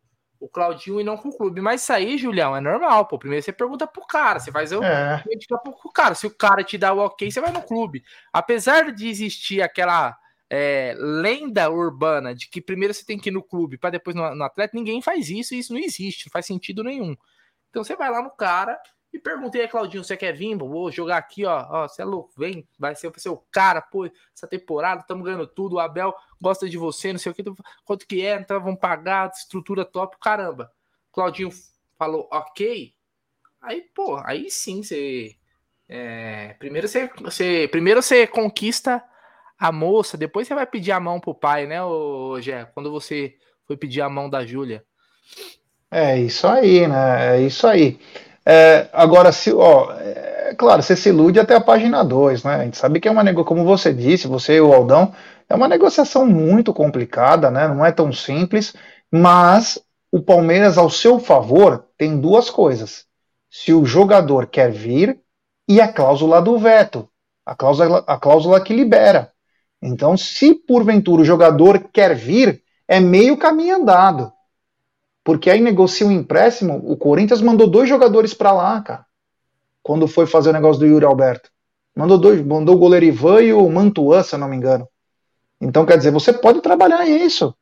[0.46, 1.60] o Claudinho e não com o clube.
[1.60, 3.18] Mas isso aí, Julião, é normal, pô.
[3.18, 5.24] Primeiro você pergunta pro cara, você faz o é.
[5.62, 6.16] pro cara.
[6.16, 8.04] Se o cara te dá o ok, você vai no clube.
[8.32, 10.16] Apesar de existir aquela
[10.50, 14.36] é, lenda urbana de que primeiro você tem que ir no clube para depois no,
[14.36, 17.16] no atleta, ninguém faz isso e isso não existe, não faz sentido nenhum.
[17.70, 18.80] Então você vai lá no cara
[19.16, 20.58] e perguntei a Claudinho, você quer vir?
[20.58, 21.66] Vou jogar aqui, ó.
[21.70, 25.24] ó você é louco, vem, vai ser, vai ser o cara, pô, essa temporada, estamos
[25.24, 25.76] ganhando tudo.
[25.76, 27.44] O Abel gosta de você, não sei o que,
[27.86, 30.70] quanto que é, então vamos pagar, estrutura top, caramba.
[31.14, 31.50] Claudinho
[31.98, 32.94] falou, ok.
[33.62, 35.36] Aí, pô, aí sim você.
[35.88, 39.02] É, primeiro você, você, primeiro você conquista
[39.58, 42.66] a moça, depois você vai pedir a mão pro pai, né, ô, Gé?
[42.66, 44.84] Quando você foi pedir a mão da Júlia.
[45.90, 47.38] É isso aí, né?
[47.38, 47.98] É isso aí.
[48.48, 52.56] É, agora, se, ó, é claro, você se ilude até a página 2, né?
[52.56, 55.14] A gente sabe que é uma negociação, como você disse, você e o Aldão,
[55.50, 57.68] é uma negociação muito complicada, né?
[57.68, 58.74] Não é tão simples,
[59.12, 59.80] mas
[60.12, 63.06] o Palmeiras, ao seu favor, tem duas coisas.
[63.50, 65.20] Se o jogador quer vir
[65.68, 67.10] e a cláusula do veto,
[67.46, 69.32] a cláusula, a cláusula que libera.
[69.82, 74.32] Então, se porventura o jogador quer vir, é meio caminho andado.
[75.26, 79.06] Porque aí negocia um empréstimo, o Corinthians mandou dois jogadores para lá, cara.
[79.82, 81.50] Quando foi fazer o negócio do Yuri Alberto.
[81.96, 84.88] Mandou dois, mandou o goleiro Ivan e o Mantuan, se eu não me engano.
[85.60, 87.56] Então, quer dizer, você pode trabalhar isso.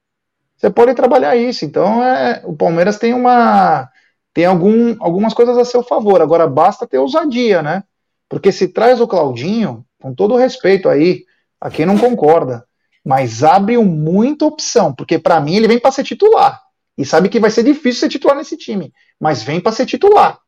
[0.57, 1.63] Você pode trabalhar isso.
[1.63, 3.89] Então, é, o Palmeiras tem uma
[4.33, 6.21] tem algum, algumas coisas a seu favor.
[6.21, 7.83] Agora, basta ter ousadia, né?
[8.27, 11.23] Porque se traz o Claudinho, com todo respeito aí,
[11.61, 12.65] a quem não concorda,
[13.05, 16.61] mas abre muita opção, porque para mim ele vem para ser titular.
[16.97, 20.39] E sabe que vai ser difícil ser titular nesse time, mas vem para ser titular.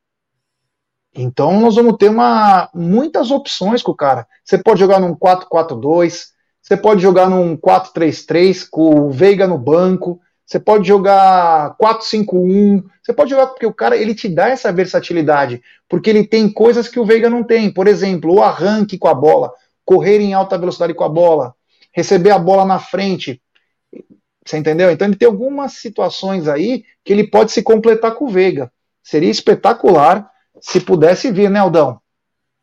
[1.16, 4.28] Então nós vamos ter uma, muitas opções com o cara.
[4.44, 6.28] Você pode jogar num 4-4-2,
[6.62, 13.14] você pode jogar num 4-3-3 com o Veiga no banco, você pode jogar 4-5-1, você
[13.14, 17.00] pode jogar porque o cara ele te dá essa versatilidade, porque ele tem coisas que
[17.00, 17.72] o Veiga não tem.
[17.72, 19.52] Por exemplo, o arranque com a bola,
[19.84, 21.56] correr em alta velocidade com a bola,
[21.94, 23.42] receber a bola na frente.
[24.46, 24.92] Você entendeu?
[24.92, 28.72] Então ele tem algumas situações aí que ele pode se completar com o Veiga.
[29.02, 30.30] Seria espetacular
[30.62, 32.00] se pudesse vir, né, Aldão?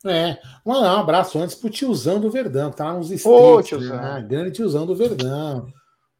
[0.04, 3.96] É, um, abraço antes pro tiozão do Verdão, que tá lá nos States, Ô, tiozão.
[3.96, 4.26] Né?
[4.28, 5.66] Grande tiozão do Verdão.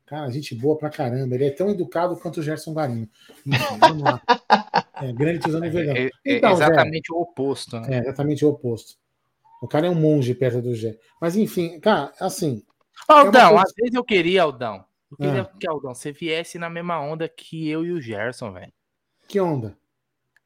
[0.07, 1.35] Cara, gente boa pra caramba.
[1.35, 3.09] Ele é tão educado quanto o Gerson Garinho.
[3.47, 4.21] Enfim, vamos lá.
[5.01, 5.97] É, grande tiozão do Verdão.
[5.97, 7.81] É, é Então, exatamente o oposto.
[7.81, 7.97] Né?
[7.97, 8.95] É, exatamente o oposto.
[9.63, 10.97] O cara é um monge perto do Gé.
[11.21, 12.63] Mas enfim, cara, assim.
[13.09, 14.85] Aldão, É coisa- às vezes eu queria, Aldão.
[15.13, 15.59] Eu queria Ah.
[15.59, 18.73] que, Aldão, você viesse na mesma onda que eu e o Gerson, velho.
[19.29, 19.77] Que onda?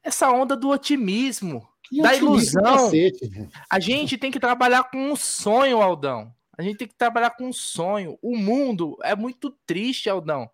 [0.03, 1.67] Essa onda do otimismo.
[1.83, 2.29] Que Da otimismo
[2.59, 2.63] ilusão.
[2.63, 3.49] cacete.
[3.69, 6.33] A gente tem que trabalhar com um sonho, Aldão.
[6.57, 8.17] A gente tem que trabalhar com um sonho.
[8.21, 10.49] O mundo é muito triste, Aldão.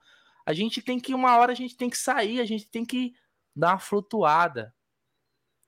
[0.45, 3.13] A gente tem que, uma hora, a gente tem que sair, a gente tem que
[3.55, 4.73] dar uma flutuada.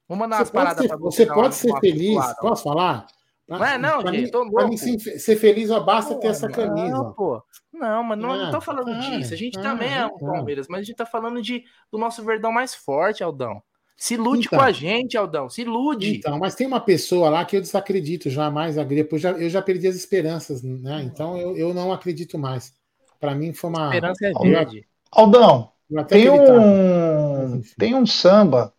[0.07, 2.07] Vamos mandar umas Você pode paradas ser, pra você uma- pode ser uma feliz.
[2.13, 2.35] flutuada.
[2.41, 3.07] Posso falar?
[3.47, 6.47] Não é não, pra gente, mim- tô pra mim ser, feliz, ó, basta ter essa
[6.47, 6.97] Não, camisa.
[6.97, 7.11] ó.
[7.11, 7.43] pô.
[7.72, 9.34] Não, mas não, não tô falando ah, disso.
[9.34, 10.31] A gente ah, também é um então.
[10.31, 13.61] Palmeiras, mas a gente tá falando de, do nosso verdão mais forte, Aldão.
[13.95, 14.59] Se ilude Então.
[14.59, 15.49] com a gente, Aldão.
[15.49, 16.17] Se ilude.
[16.17, 19.88] Então, mas tem uma pessoa lá que eu desacredito jamais, depois já, eu já perdi
[19.88, 21.01] as esperanças, né?
[21.03, 22.73] Então eu, eu não acredito mais.
[23.19, 23.88] Para mim foi uma.
[23.88, 24.49] Esperança é Aldão.
[24.49, 24.88] verde.
[25.11, 26.59] Aldão, eu até tem acreditava.
[26.59, 28.73] Um, tem um samba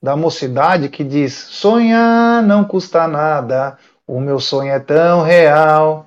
[0.00, 3.78] da mocidade que diz: Sonhar não custa nada,
[4.12, 6.06] o meu sonho é tão real.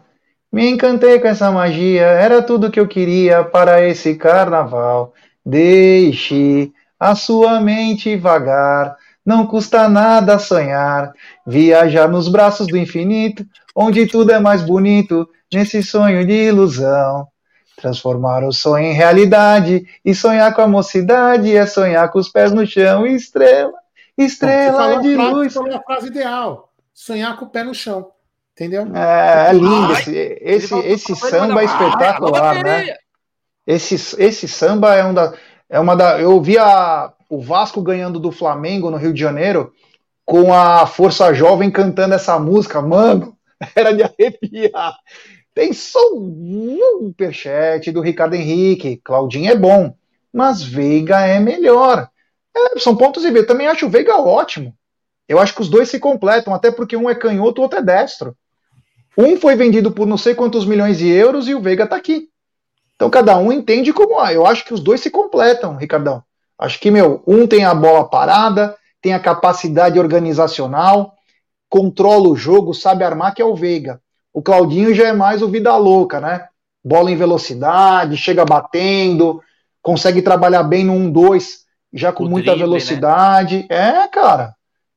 [0.53, 5.11] Me encantei com essa magia, era tudo que eu queria para esse carnaval.
[5.44, 8.95] Deixe a sua mente vagar,
[9.26, 11.14] não custa nada sonhar.
[11.48, 13.44] Viajar nos braços do infinito,
[13.76, 17.27] onde tudo é mais bonito, nesse sonho de ilusão.
[17.76, 22.52] Transformar o sonho em realidade e sonhar com a mocidade é sonhar com os pés
[22.52, 23.06] no chão.
[23.07, 23.73] Estrela,
[24.15, 25.53] estrela de frase, luz.
[25.53, 28.11] você falou a frase ideal: sonhar com o pé no chão.
[28.53, 28.88] Entendeu?
[28.95, 29.93] É, é lindo.
[29.93, 32.63] Ai, Esse, esse, esse samba é ele mandou, "Ah, espetacular, né?
[32.63, 32.97] bateria!"
[33.67, 35.34] Esse, esse samba é, um da,
[35.69, 36.19] é uma da.
[36.22, 39.73] Eu vi a, o Vasco ganhando do Flamengo no Rio de Janeiro
[40.23, 43.38] com a Força Jovem cantando essa música, mano,
[43.76, 44.95] era de arrepiar.
[45.53, 49.93] Tem superchat do Ricardo Henrique, Claudinho é bom,
[50.34, 52.09] mas Veiga é melhor.
[52.55, 53.39] É, são pontos e ver.
[53.39, 54.73] Eu também acho o Veiga ótimo.
[55.27, 57.81] Eu acho que os dois se completam, até porque um é canhoto, o outro é
[57.81, 58.35] destro.
[59.18, 62.30] Um foi vendido por não sei quantos milhões de euros e o Veiga tá aqui.
[62.95, 64.35] Então cada um entende como é.
[64.35, 66.23] Eu acho que os dois se completam, Ricardão.
[66.57, 71.14] Acho que, meu, um tem a bola parada, tem a capacidade organizacional,
[71.69, 74.02] controla o jogo, sabe armar, que é o Veiga.
[74.34, 76.47] O Claudinho já é mais o vida louca, né?
[76.84, 79.41] Bola em velocidade, chega batendo,
[79.81, 81.60] consegue trabalhar bem no 1-2,
[81.93, 82.68] já com O muita drible, né?
[82.68, 83.65] velocidade.
[83.69, 84.56] É, cara.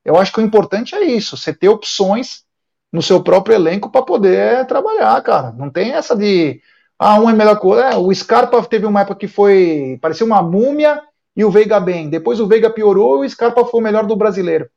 [0.08, 2.42] Eu acho que o importante é isso, você ter opções
[2.90, 5.52] no seu próprio elenco para poder trabalhar, cara.
[5.52, 6.62] Não tem essa de
[6.98, 7.90] ah, um é melhor coisa.
[7.90, 11.02] É, o Scarpa teve uma época que foi parecia uma múmia
[11.36, 12.08] e o Veiga bem.
[12.08, 14.70] Depois o Veiga piorou e o Scarpa foi o melhor do brasileiro.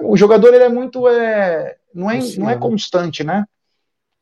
[0.00, 3.44] O jogador ele é muito é, não é não é constante, né?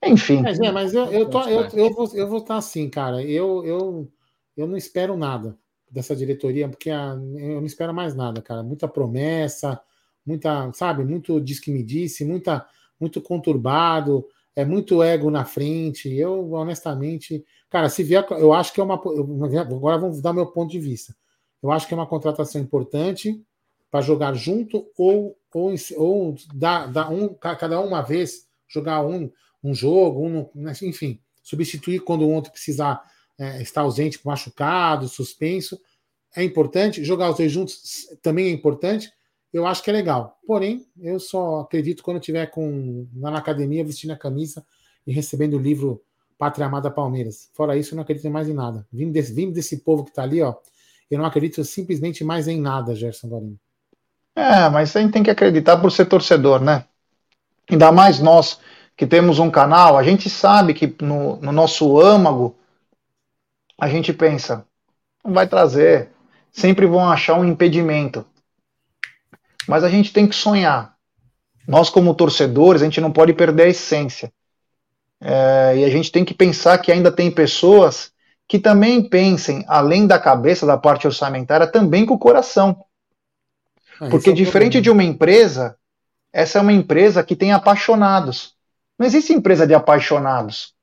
[0.04, 0.42] Enfim.
[0.42, 3.22] Mas, é, mas eu, eu, tô, eu, eu, vou, eu vou estar assim, cara.
[3.22, 4.08] Eu, eu,
[4.56, 5.56] eu não espero nada
[5.88, 8.64] dessa diretoria, porque a, eu não espero mais nada, cara.
[8.64, 9.80] Muita promessa,
[10.24, 12.66] muita, sabe, muito diz que me disse, muita,
[13.00, 16.12] muito conturbado, é muito ego na frente.
[16.14, 18.94] Eu, honestamente, cara, se vier, eu acho que é uma.
[18.94, 21.14] agora vamos dar meu ponto de vista.
[21.62, 23.40] Eu acho que é uma contratação importante
[23.90, 29.30] para jogar junto ou, ou, ou dar, dar um, cada um uma vez, jogar um,
[29.62, 30.50] um jogo, um,
[30.82, 33.02] enfim, substituir quando o outro precisar
[33.38, 35.78] é, estar ausente, machucado, suspenso.
[36.34, 37.04] É importante.
[37.04, 39.12] Jogar os dois juntos também é importante.
[39.52, 40.38] Eu acho que é legal.
[40.46, 44.64] Porém, eu só acredito quando eu estiver com, na academia vestindo a camisa
[45.06, 46.02] e recebendo o livro
[46.38, 47.50] Pátria Amada Palmeiras.
[47.54, 48.86] Fora isso, eu não acredito mais em nada.
[48.92, 50.54] Vindo desse, vindo desse povo que está ali, ó,
[51.10, 53.58] eu não acredito simplesmente mais em nada, Gerson Guarino.
[54.34, 56.86] É, mas a gente tem que acreditar por ser torcedor, né?
[57.70, 58.58] Ainda mais nós
[58.96, 62.56] que temos um canal, a gente sabe que no, no nosso âmago
[63.78, 64.66] a gente pensa,
[65.24, 66.10] não vai trazer,
[66.50, 68.24] sempre vão achar um impedimento.
[69.68, 70.94] Mas a gente tem que sonhar.
[71.66, 74.32] Nós, como torcedores, a gente não pode perder a essência.
[75.20, 78.10] É, e a gente tem que pensar que ainda tem pessoas
[78.48, 82.84] que também pensem, além da cabeça, da parte orçamentária, também com o coração.
[84.00, 84.82] Ah, Porque é diferente problema.
[84.82, 85.76] de uma empresa,
[86.32, 88.54] essa é uma empresa que tem apaixonados.
[88.98, 90.74] Não existe empresa de apaixonados.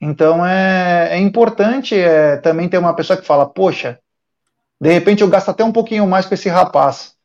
[0.00, 3.98] Então é, é importante é, também ter uma pessoa que fala, poxa,
[4.80, 7.15] de repente eu gasto até um pouquinho mais com esse rapaz,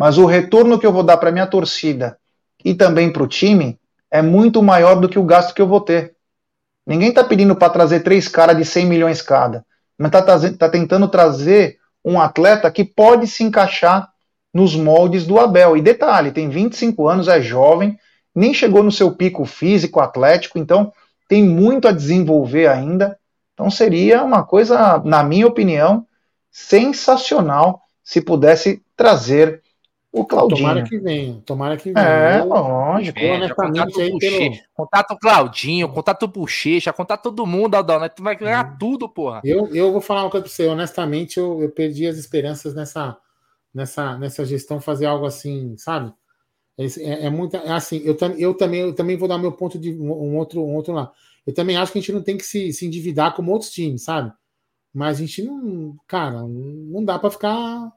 [0.00, 2.16] mas o retorno que eu vou dar para minha torcida
[2.64, 3.78] e também para o time
[4.10, 6.14] é muito maior do que o gasto que eu vou ter.
[6.86, 9.62] Ninguém está pedindo para trazer três caras de 100 milhões cada,
[9.98, 14.08] mas está tá tentando trazer um atleta que pode se encaixar
[14.54, 15.76] nos moldes do Abel.
[15.76, 17.98] E detalhe, tem 25 anos, é jovem,
[18.34, 20.94] nem chegou no seu pico físico, atlético, então
[21.28, 23.18] tem muito a desenvolver ainda.
[23.52, 26.06] Então seria uma coisa, na minha opinião,
[26.50, 29.60] sensacional se pudesse trazer
[30.12, 30.58] o Claudinho.
[30.58, 32.06] Tomara que venha, tomara que venha.
[32.06, 33.18] É, lógico.
[33.18, 34.56] É, honestamente, aí pelo...
[34.74, 38.08] Contato o Claudinho, contato o Bochecha, contato todo mundo, Aldão, né?
[38.08, 38.76] Tu vai ganhar hum.
[38.78, 39.40] tudo, porra.
[39.44, 43.16] Eu, eu vou falar uma coisa pra você, honestamente, eu, eu perdi as esperanças nessa,
[43.72, 46.12] nessa, nessa gestão fazer algo assim, sabe?
[46.76, 48.02] É, é, é muito é assim.
[48.04, 51.12] Eu, eu também eu também vou dar meu ponto de um outro um outro lá.
[51.46, 54.02] Eu também acho que a gente não tem que se, se endividar como outros times,
[54.02, 54.32] sabe?
[54.92, 57.92] Mas a gente não, cara, não dá para ficar,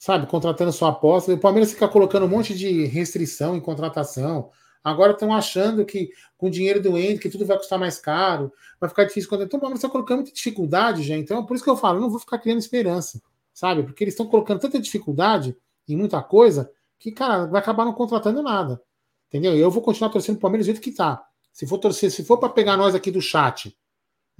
[0.00, 1.32] sabe, contratando sua aposta.
[1.34, 4.50] O Palmeiras fica colocando um monte de restrição em contratação.
[4.82, 8.50] Agora estão achando que com o dinheiro do Endo, que tudo vai custar mais caro,
[8.80, 9.28] vai ficar difícil.
[9.42, 11.24] Então o Palmeiras está colocando muita dificuldade, gente.
[11.24, 13.20] Então, por isso que eu falo, eu não vou ficar criando esperança,
[13.52, 13.82] sabe?
[13.82, 15.54] Porque eles estão colocando tanta dificuldade
[15.86, 18.80] em muita coisa que, cara, vai acabar não contratando nada.
[19.28, 19.54] Entendeu?
[19.54, 21.22] Eu vou continuar torcendo o Palmeiras do jeito que tá.
[21.52, 23.76] Se for torcer, se for para pegar nós aqui do chat,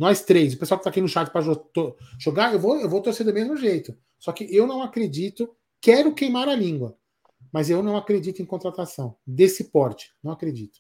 [0.01, 1.43] nós três, o pessoal que tá aqui no chat para
[2.19, 3.95] jogar, eu vou, eu vou torcer do mesmo jeito.
[4.19, 6.97] Só que eu não acredito, quero queimar a língua,
[7.53, 10.11] mas eu não acredito em contratação desse porte.
[10.25, 10.79] Não acredito.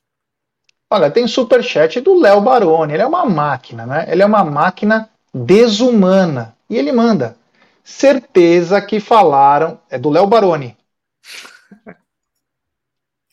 [0.89, 2.95] Olha, tem super chat do Léo Baroni.
[2.95, 4.07] Ele é uma máquina, né?
[4.11, 6.57] Ele é uma máquina desumana.
[6.71, 7.37] E ele manda.
[7.85, 9.79] Certeza que falaram.
[9.91, 10.75] É do Léo Baroni.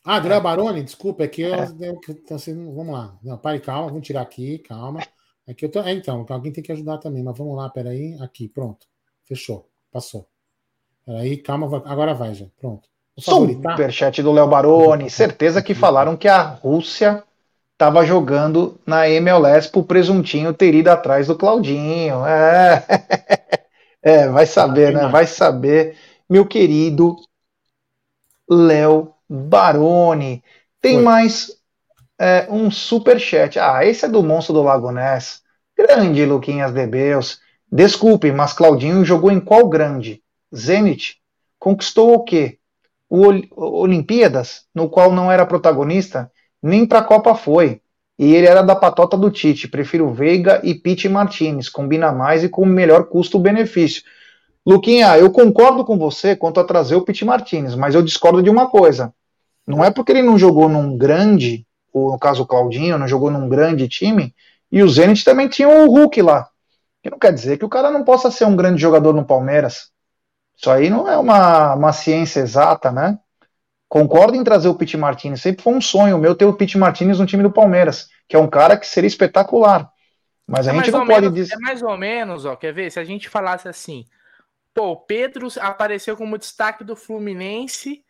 [0.04, 0.40] Ah, André é.
[0.40, 1.68] Baroni, desculpa, é que eu, é.
[1.80, 3.18] eu então, assim, vamos lá.
[3.24, 5.00] Não, pai, calma, vamos tirar aqui, calma.
[5.48, 8.18] É que eu tô, é, então, alguém tem que ajudar também, mas vamos lá, peraí,
[8.20, 8.86] aqui, pronto.
[9.24, 10.28] Fechou, passou.
[11.06, 12.90] Peraí, calma, agora vai, já, pronto.
[13.20, 17.24] Superchat do Léo Baroni, certeza que falaram que a Rússia
[17.72, 22.26] estava jogando na MLS pro presuntinho ter ido atrás do Claudinho.
[22.26, 22.84] É,
[24.04, 25.08] é vai saber, né?
[25.08, 25.96] Vai saber,
[26.30, 27.16] meu querido
[28.50, 30.44] Léo Baroni.
[30.80, 31.04] Tem Foi.
[31.04, 31.57] mais
[32.20, 33.60] é, um super chat.
[33.60, 35.42] Ah, esse é do Monstro do Lago Ness.
[35.78, 37.40] Grande Luquinhas Debeus.
[37.72, 40.22] Desculpe, mas Claudinho jogou em qual grande?
[40.56, 41.18] Zenit?
[41.60, 42.58] Conquistou o quê?
[43.10, 43.26] O
[43.56, 46.32] Olimpíadas, no qual não era protagonista,
[46.62, 47.82] nem para a Copa foi.
[48.18, 49.68] E ele era da patota do Tite.
[49.68, 51.70] Prefiro Veiga e Pete Martinez.
[51.70, 54.02] Combina mais e com melhor custo-benefício.
[54.66, 58.50] Luquinha, eu concordo com você quanto a trazer o Pete Martinez, mas eu discordo de
[58.50, 59.14] uma coisa.
[59.66, 61.67] Não é porque ele não jogou num grande,
[61.98, 64.34] ou no caso o Claudinho, não jogou num grande time,
[64.72, 66.50] e o Zenit também tinha o Hulk lá.
[67.02, 69.92] Que não quer dizer que o cara não possa ser um grande jogador no Palmeiras.
[70.58, 73.18] Isso aí não é uma, uma ciência exata, né?
[73.88, 75.42] Concordo em trazer o Pete Martinez.
[75.42, 78.40] Sempre foi um sonho meu ter o Pete Martinez no time do Palmeiras, que é
[78.40, 79.90] um cara que seria espetacular.
[80.46, 81.54] Mas a é gente não pode dizer.
[81.54, 82.92] É mais ou menos, ó, quer ver?
[82.92, 84.06] Se a gente falasse assim,
[84.78, 88.06] Pô, o Pedro apareceu como destaque do Fluminense,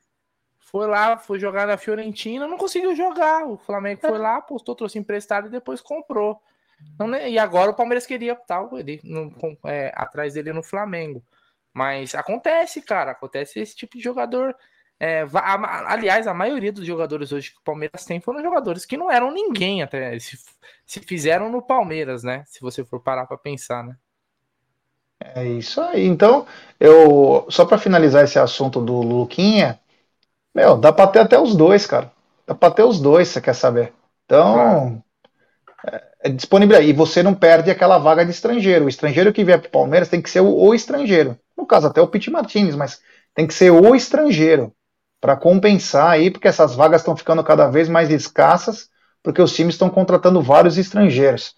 [0.69, 3.45] foi lá, foi jogar na Fiorentina, não conseguiu jogar.
[3.45, 6.41] O Flamengo foi lá, postou, trouxe emprestado e depois comprou.
[6.99, 9.33] Né, e agora o Palmeiras queria tal ele no,
[9.65, 11.23] é, atrás dele no Flamengo.
[11.73, 14.53] Mas acontece, cara, acontece esse tipo de jogador.
[14.99, 18.97] É, a, aliás, a maioria dos jogadores hoje que o Palmeiras tem foram jogadores que
[18.97, 20.37] não eram ninguém até se,
[20.85, 22.43] se fizeram no Palmeiras, né?
[22.45, 23.95] Se você for parar para pensar, né?
[25.19, 26.05] É isso aí.
[26.05, 26.45] Então,
[26.79, 29.79] eu só para finalizar esse assunto do Luquinha,
[30.57, 32.11] meu, dá para ter até os dois, cara.
[32.47, 33.93] Dá para ter os dois, você quer saber?
[34.25, 35.03] Então,
[35.85, 36.89] é, é disponível aí.
[36.89, 38.85] E você não perde aquela vaga de estrangeiro.
[38.85, 41.37] O estrangeiro que vier para o Palmeiras tem que ser o, o, estrangeiro.
[41.55, 42.99] No caso, até o Pete Martinez, mas
[43.35, 44.73] tem que ser o estrangeiro
[45.21, 48.89] para compensar aí, porque essas vagas estão ficando cada vez mais escassas,
[49.21, 51.53] porque os times estão contratando vários estrangeiros.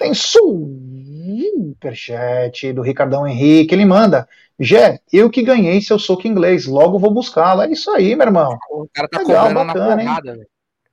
[0.00, 4.26] Tem superchat do Ricardão Henrique, ele manda.
[4.58, 7.60] Jé, eu que ganhei seu soco inglês, logo vou buscá-lo.
[7.60, 8.58] É isso aí, meu irmão.
[8.70, 10.46] O cara tá Legal, bacana, na porrada, hein?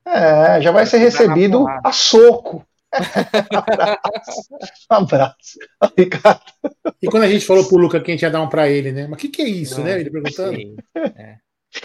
[0.06, 2.66] É, já vai ser recebido a soco.
[4.92, 5.58] um abraço.
[5.98, 6.42] Ricardo.
[7.02, 8.92] E quando a gente falou pro Luca que a gente ia dar um pra ele,
[8.92, 9.08] né?
[9.08, 10.02] Mas o que, que é isso, Não, né?
[10.02, 10.58] Ele perguntando.
[10.96, 11.38] É.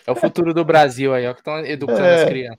[0.07, 2.15] É o futuro do Brasil aí, ó, que estão educando é.
[2.15, 2.59] as crianças.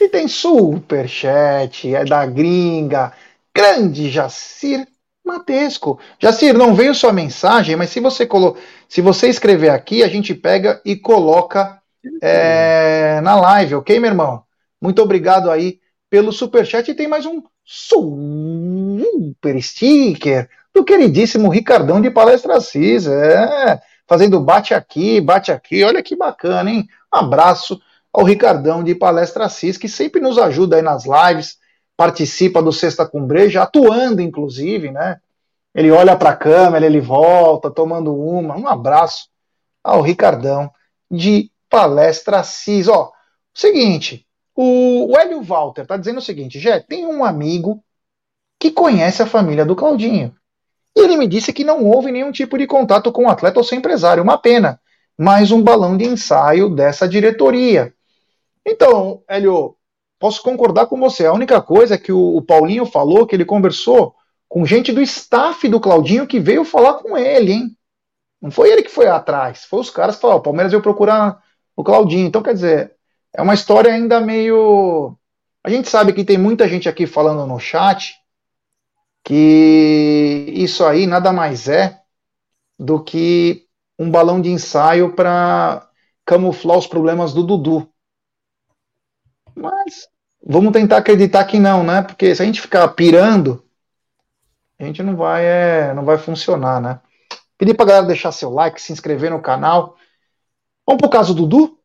[0.00, 3.12] E tem superchat, é da gringa,
[3.54, 4.86] grande Jacir
[5.24, 5.98] Matesco.
[6.18, 8.56] Jacir, não veio sua mensagem, mas se você colo...
[8.88, 11.80] se você escrever aqui, a gente pega e coloca
[12.20, 14.42] é, na live, ok, meu irmão?
[14.80, 15.78] Muito obrigado aí
[16.10, 16.90] pelo superchat.
[16.90, 23.06] E tem mais um super sticker do queridíssimo Ricardão de Palestra Cis.
[23.06, 25.82] É, fazendo bate aqui, bate aqui.
[25.82, 26.86] Olha que bacana, hein?
[27.12, 27.80] Um abraço
[28.12, 31.56] ao Ricardão de Palestra Cis, que sempre nos ajuda aí nas lives,
[31.96, 35.20] participa do Sexta com Breja, atuando inclusive, né?
[35.74, 38.56] Ele olha para a câmera, ele volta, tomando uma.
[38.56, 39.28] Um abraço
[39.82, 40.70] ao Ricardão
[41.10, 42.86] de Palestra Cis.
[42.88, 43.10] Ó,
[43.52, 47.82] seguinte, o, o Hélio Walter tá dizendo o seguinte, Jé, tem um amigo
[48.58, 50.34] que conhece a família do Claudinho.
[50.96, 53.64] E ele me disse que não houve nenhum tipo de contato com o atleta ou
[53.64, 54.22] seu empresário.
[54.22, 54.80] Uma pena.
[55.18, 57.92] Mais um balão de ensaio dessa diretoria.
[58.64, 59.76] Então, Hélio,
[60.24, 61.26] posso concordar com você.
[61.26, 64.14] A única coisa é que o, o Paulinho falou que ele conversou
[64.48, 67.76] com gente do staff do Claudinho que veio falar com ele, hein?
[68.40, 71.42] Não foi ele que foi atrás, foi os caras que falaram: o Palmeiras veio procurar
[71.76, 72.26] o Claudinho.
[72.26, 72.94] Então, quer dizer,
[73.34, 75.14] é uma história ainda meio.
[75.62, 78.14] A gente sabe que tem muita gente aqui falando no chat
[79.22, 82.00] que isso aí nada mais é
[82.78, 83.66] do que
[83.98, 85.86] um balão de ensaio para
[86.24, 87.86] camuflar os problemas do Dudu.
[89.54, 90.13] Mas
[90.44, 92.02] vamos tentar acreditar que não, né?
[92.02, 93.64] Porque se a gente ficar pirando,
[94.78, 97.00] a gente não vai, é, não vai funcionar, né?
[97.56, 99.96] Pedir pra galera deixar seu like, se inscrever no canal.
[100.86, 101.78] Vamos pro caso do Dudu?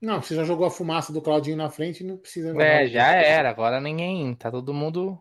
[0.00, 2.54] Não, você já jogou a fumaça do Claudinho na frente, não precisa.
[2.60, 3.48] É, já era.
[3.48, 4.34] Agora ninguém.
[4.34, 5.18] Tá todo mundo.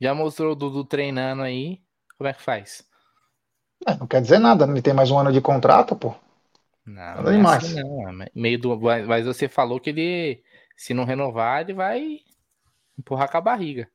[0.00, 1.80] Já mostrou o Dudu treinando aí.
[2.16, 2.84] Como é que faz?
[3.86, 4.72] É, não quer dizer nada, né?
[4.72, 6.14] ele tem mais um ano de contrato, pô.
[6.86, 8.22] Não, nada não, é assim, não.
[8.22, 8.78] É meio do.
[8.78, 10.42] Mas você falou que ele,
[10.76, 12.20] se não renovar, ele vai
[12.98, 13.88] empurrar com a barriga.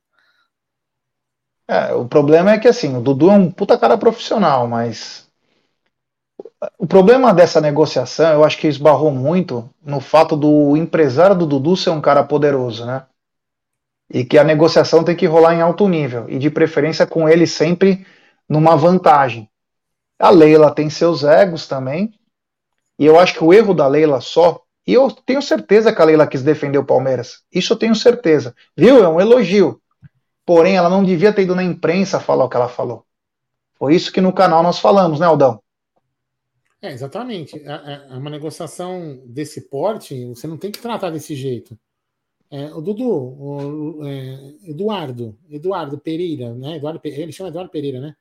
[1.68, 5.30] É, o problema é que assim, o Dudu é um puta cara profissional, mas
[6.76, 11.76] o problema dessa negociação, eu acho que esbarrou muito no fato do empresário do Dudu
[11.76, 13.06] ser um cara poderoso, né?
[14.12, 17.46] E que a negociação tem que rolar em alto nível, e de preferência com ele
[17.46, 18.04] sempre
[18.48, 19.48] numa vantagem.
[20.18, 22.12] A Leila tem seus egos também,
[22.98, 24.60] e eu acho que o erro da Leila só,
[24.90, 28.56] e eu tenho certeza que a Leila quis defender o Palmeiras, isso eu tenho certeza,
[28.76, 29.04] viu?
[29.04, 29.80] É um elogio.
[30.44, 33.06] Porém, ela não devia ter ido na imprensa falar o que ela falou.
[33.78, 35.62] Foi isso que no canal nós falamos, né, Aldão?
[36.82, 37.56] É, exatamente.
[37.56, 41.78] É, é uma negociação desse porte, você não tem que tratar desse jeito.
[42.50, 46.78] É, o Dudu, o, é, Eduardo, Eduardo Pereira, né?
[46.78, 48.16] Eduardo, ele chama Eduardo Pereira, né?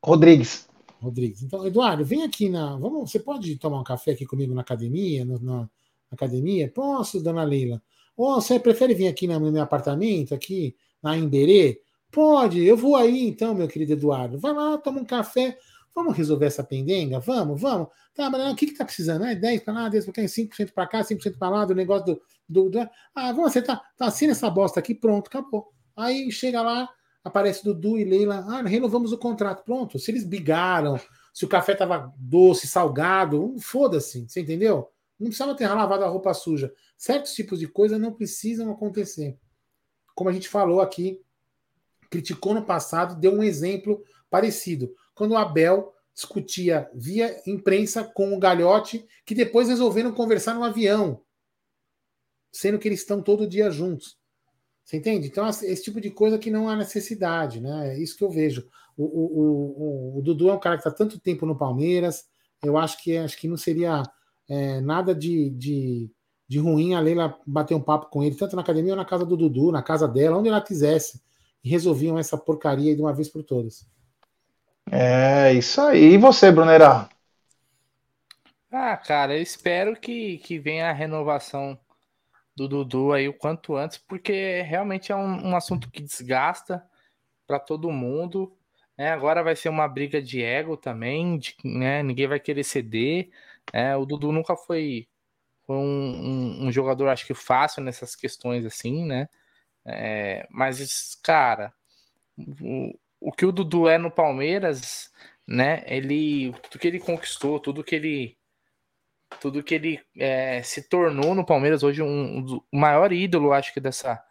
[0.00, 0.68] Rodrigues.
[1.00, 1.42] Rodrigues.
[1.42, 2.76] Então, Eduardo, vem aqui na.
[2.76, 5.24] Vamos, você pode tomar um café aqui comigo na academia?
[5.24, 5.68] No, na
[6.14, 6.70] academia?
[6.72, 7.82] Posso, dona Leila?
[8.16, 11.80] Ou você prefere vir aqui no meu apartamento, aqui na Imberê?
[12.10, 14.38] Pode, eu vou aí então, meu querido Eduardo.
[14.38, 15.56] Vai lá, toma um café.
[15.94, 17.18] Vamos resolver essa pendenga?
[17.20, 17.88] Vamos, vamos.
[18.14, 19.24] Tá, mas o que, que tá precisando?
[19.24, 22.06] É 10 para lá, 10 para cá, 5% para cá, 5% para lá, do negócio
[22.06, 22.78] do, do, do,
[23.14, 23.80] Ah, vamos acertar.
[23.96, 25.72] Tá, assina essa bosta aqui, pronto, acabou.
[25.96, 26.88] Aí chega lá,
[27.24, 28.44] aparece Dudu e Leila.
[28.48, 29.64] Ah, renovamos o contrato.
[29.64, 29.98] Pronto.
[29.98, 31.00] Se eles brigaram,
[31.32, 34.91] se o café tava doce, salgado, foda-se, você entendeu?
[35.22, 36.74] Não precisava ter lavado a roupa suja.
[36.98, 39.38] Certos tipos de coisas não precisam acontecer.
[40.14, 41.22] Como a gente falou aqui,
[42.10, 48.38] criticou no passado, deu um exemplo parecido quando o Abel discutia via imprensa com o
[48.38, 51.22] Galhote, que depois resolveram conversar no avião,
[52.52, 54.18] sendo que eles estão todo dia juntos.
[54.84, 55.28] Você entende?
[55.28, 57.94] Então, esse tipo de coisa que não há necessidade, né?
[57.94, 58.68] É isso que eu vejo.
[58.96, 62.26] O, o, o, o Dudu é um cara que está tanto tempo no Palmeiras,
[62.62, 64.02] eu acho que acho que não seria
[64.48, 66.10] é, nada de, de,
[66.48, 69.24] de ruim a Leila bater um papo com ele, tanto na academia ou na casa
[69.24, 71.22] do Dudu, na casa dela, onde ela quisesse,
[71.64, 73.86] e resolviam essa porcaria de uma vez por todas.
[74.90, 76.14] É, isso aí.
[76.14, 77.08] E você, Brunera?
[78.70, 81.78] Ah, cara, eu espero que, que venha a renovação
[82.56, 86.82] do Dudu aí o quanto antes, porque realmente é um, um assunto que desgasta
[87.46, 88.52] para todo mundo.
[88.96, 89.10] Né?
[89.10, 92.02] Agora vai ser uma briga de ego também, de, né?
[92.02, 93.30] ninguém vai querer ceder.
[93.72, 93.96] Né?
[93.96, 95.06] O Dudu nunca foi,
[95.66, 99.28] foi um, um, um, jogador, acho que fácil nessas questões assim, né?
[99.84, 101.72] É, mas, cara,
[103.20, 105.10] o que o Dudu é no Palmeiras,
[105.46, 105.82] né?
[105.86, 108.36] Ele, tudo que ele conquistou, tudo que ele,
[109.40, 113.72] tudo que ele é, se tornou no Palmeiras hoje um, um, o maior ídolo, acho
[113.72, 114.22] que dessa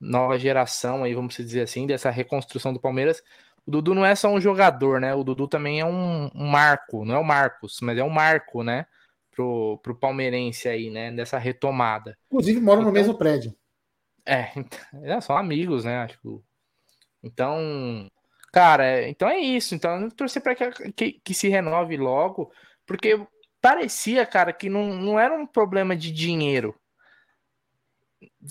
[0.00, 3.22] nova geração aí, vamos dizer assim, dessa reconstrução do Palmeiras.
[3.68, 5.14] O Dudu não é só um jogador, né?
[5.14, 8.64] O Dudu também é um, um marco, não é o Marcos, mas é um marco,
[8.64, 8.86] né?
[9.38, 11.12] pro, pro palmeirense aí, né?
[11.12, 12.18] Dessa retomada.
[12.26, 13.54] Inclusive moram então, no mesmo prédio.
[14.26, 14.50] É,
[14.92, 15.98] então, são amigos, né?
[15.98, 16.42] Acho.
[17.22, 18.10] Então,
[18.52, 19.76] cara, então é isso.
[19.76, 22.52] Então, torcer para que, que, que, se renove logo,
[22.84, 23.24] porque
[23.60, 26.74] parecia, cara, que não, não era um problema de dinheiro.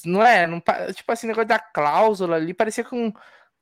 [0.06, 0.48] Não é?
[0.48, 0.62] Não,
[0.94, 3.12] tipo assim, negócio da cláusula ali, parecia com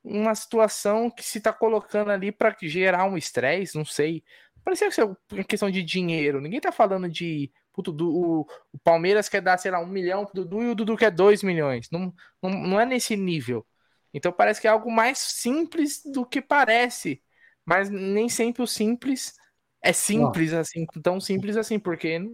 [0.06, 4.22] uma situação que se tá colocando ali para gerar um estresse, não sei.
[4.64, 5.00] Parecia que
[5.40, 6.40] é questão de dinheiro.
[6.40, 7.50] Ninguém tá falando de.
[7.72, 8.40] Puto, do, o,
[8.72, 11.42] o, Palmeiras quer dar, sei lá, um milhão pro Dudu e o Dudu quer dois
[11.42, 11.90] milhões.
[11.90, 13.66] Não, não, não é nesse nível.
[14.14, 17.22] Então parece que é algo mais simples do que parece.
[17.66, 19.34] Mas nem sempre o simples
[19.82, 22.30] é simples assim, tão simples assim, porque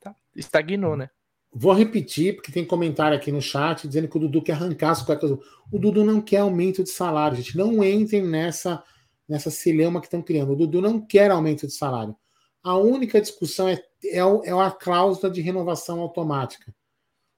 [0.00, 1.08] tá, estagnou, né?
[1.56, 5.02] Vou repetir, porque tem comentário aqui no chat dizendo que o Dudu quer arrancar as
[5.02, 5.30] cuecas.
[5.30, 7.56] O Dudu não quer aumento de salário, gente.
[7.56, 8.82] Não entrem nessa,
[9.28, 10.52] nessa cilema que estão criando.
[10.52, 12.16] O Dudu não quer aumento de salário.
[12.60, 16.74] A única discussão é, é, é a cláusula de renovação automática.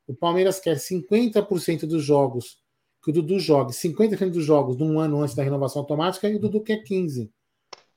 [0.07, 2.59] O Palmeiras quer 50% dos jogos
[3.03, 6.37] que o Dudu jogue, 50% dos jogos de um ano antes da renovação automática e
[6.37, 7.29] o Dudu quer 15%.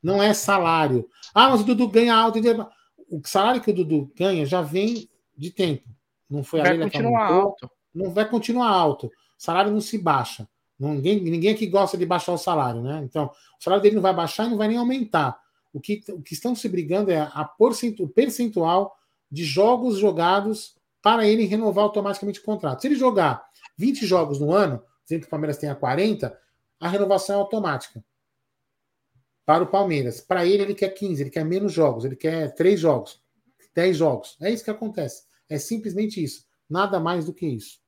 [0.04, 1.08] Não é salário.
[1.34, 2.40] Ah, mas o Dudu ganha alto.
[3.10, 5.88] O salário que o Dudu ganha já vem de tempo.
[6.30, 7.72] Não foi vai continuar alto.
[7.94, 9.08] Não vai continuar alto.
[9.08, 10.48] O salário não se baixa.
[10.80, 13.02] Ninguém, ninguém aqui gosta de baixar o salário, né?
[13.04, 15.38] Então, o salário dele não vai baixar e não vai nem aumentar.
[15.74, 18.96] O que, o que estão se brigando é a porcento, o percentual
[19.30, 22.82] de jogos jogados para ele renovar automaticamente o contrato.
[22.82, 23.46] Se ele jogar
[23.78, 26.38] 20 jogos no ano, dizendo que o Palmeiras tenha 40,
[26.80, 28.04] a renovação é automática.
[29.46, 30.22] Para o Palmeiras.
[30.22, 33.22] Para ele, ele quer 15, ele quer menos jogos, ele quer 3 jogos,
[33.74, 34.38] 10 jogos.
[34.42, 35.24] É isso que acontece.
[35.50, 36.44] É simplesmente isso.
[36.70, 37.80] Nada mais do que isso.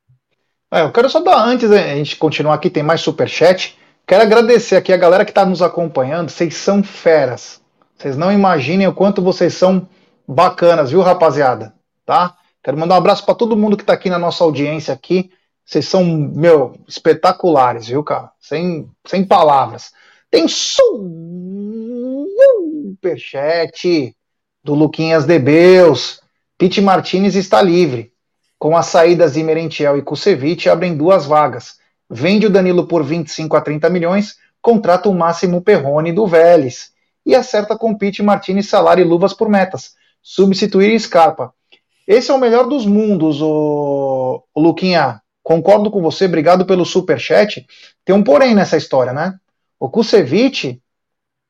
[0.72, 3.78] É, eu quero só dar, antes a gente continuar aqui, tem mais super chat.
[4.08, 6.30] Quero agradecer aqui a galera que está nos acompanhando.
[6.30, 7.62] Vocês são feras.
[7.98, 9.88] Vocês não imaginem o quanto vocês são
[10.28, 11.74] bacanas, viu, rapaziada?
[12.06, 12.36] Tá?
[12.64, 15.30] Quero mandar um abraço para todo mundo que está aqui na nossa audiência aqui.
[15.64, 18.32] Vocês são, meu, espetaculares, viu, cara?
[18.40, 19.92] Sem, sem palavras.
[20.30, 20.48] Tem
[22.98, 24.16] superchat
[24.64, 26.22] do Luquinhas de Beus.
[26.62, 28.14] Pete Martinez está livre.
[28.60, 31.80] Com as saídas de Merentiel e Kusevich, abrem duas vagas.
[32.08, 36.92] Vende o Danilo por 25 a 30 milhões, contrata o Máximo Perrone do Vélez.
[37.26, 39.96] E acerta com Pete Martinez salário e luvas por metas.
[40.22, 41.52] Substituir Scarpa.
[42.08, 45.20] Esse é o melhor dos mundos, o, Luquinha.
[45.42, 47.66] Concordo com você, obrigado pelo super chat.
[48.06, 49.34] Tem um porém nessa história, né?
[49.80, 50.80] O Kusevich,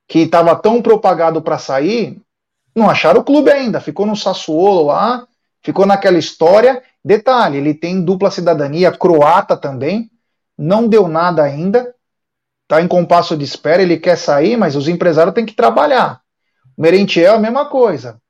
[0.07, 2.17] que estava tão propagado para sair,
[2.75, 5.27] não acharam o clube ainda, ficou no Sassuolo lá,
[5.63, 6.81] ficou naquela história.
[7.03, 10.09] Detalhe, ele tem dupla cidadania croata também,
[10.57, 11.93] não deu nada ainda,
[12.67, 16.21] tá em compasso de espera, ele quer sair, mas os empresários têm que trabalhar.
[16.77, 18.21] O Merentiel é a mesma coisa.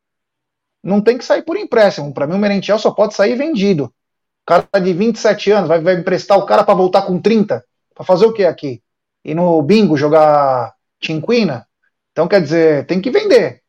[0.84, 2.14] Não tem que sair por empréstimo.
[2.14, 3.86] Para mim, o Merentiel só pode sair vendido.
[3.86, 7.64] O cara de 27 anos vai, vai emprestar o cara para voltar com 30?
[7.94, 8.82] Para fazer o que aqui?
[9.24, 11.68] E no bingo jogar Tinquina?
[12.12, 13.61] Então, quer dizer, tem que vender.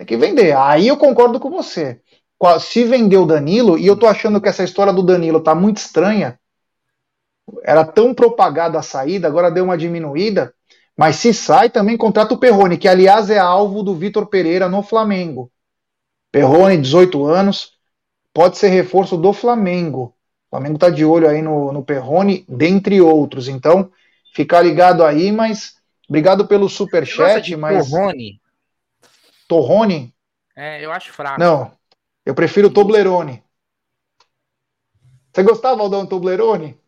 [0.00, 0.56] Tem que vender.
[0.56, 2.00] Aí eu concordo com você.
[2.58, 5.76] Se vender o Danilo, e eu tô achando que essa história do Danilo tá muito
[5.76, 6.40] estranha.
[7.62, 10.54] Era tão propagada a saída, agora deu uma diminuída.
[10.96, 14.82] Mas se sai, também contrata o Perrone, que aliás é alvo do Vitor Pereira no
[14.82, 15.52] Flamengo.
[16.32, 17.72] Perrone, 18 anos,
[18.32, 20.14] pode ser reforço do Flamengo.
[20.46, 23.48] O Flamengo tá de olho aí no, no Perrone, dentre outros.
[23.48, 23.90] Então,
[24.34, 25.74] ficar ligado aí, mas
[26.08, 28.39] obrigado pelo super chat, mas Perrone.
[29.50, 30.14] Torrone?
[30.56, 31.40] É, eu acho fraco.
[31.40, 31.72] Não,
[32.24, 33.42] eu prefiro Toblerone.
[35.32, 36.78] Você gostava, Aldão, Toblerone?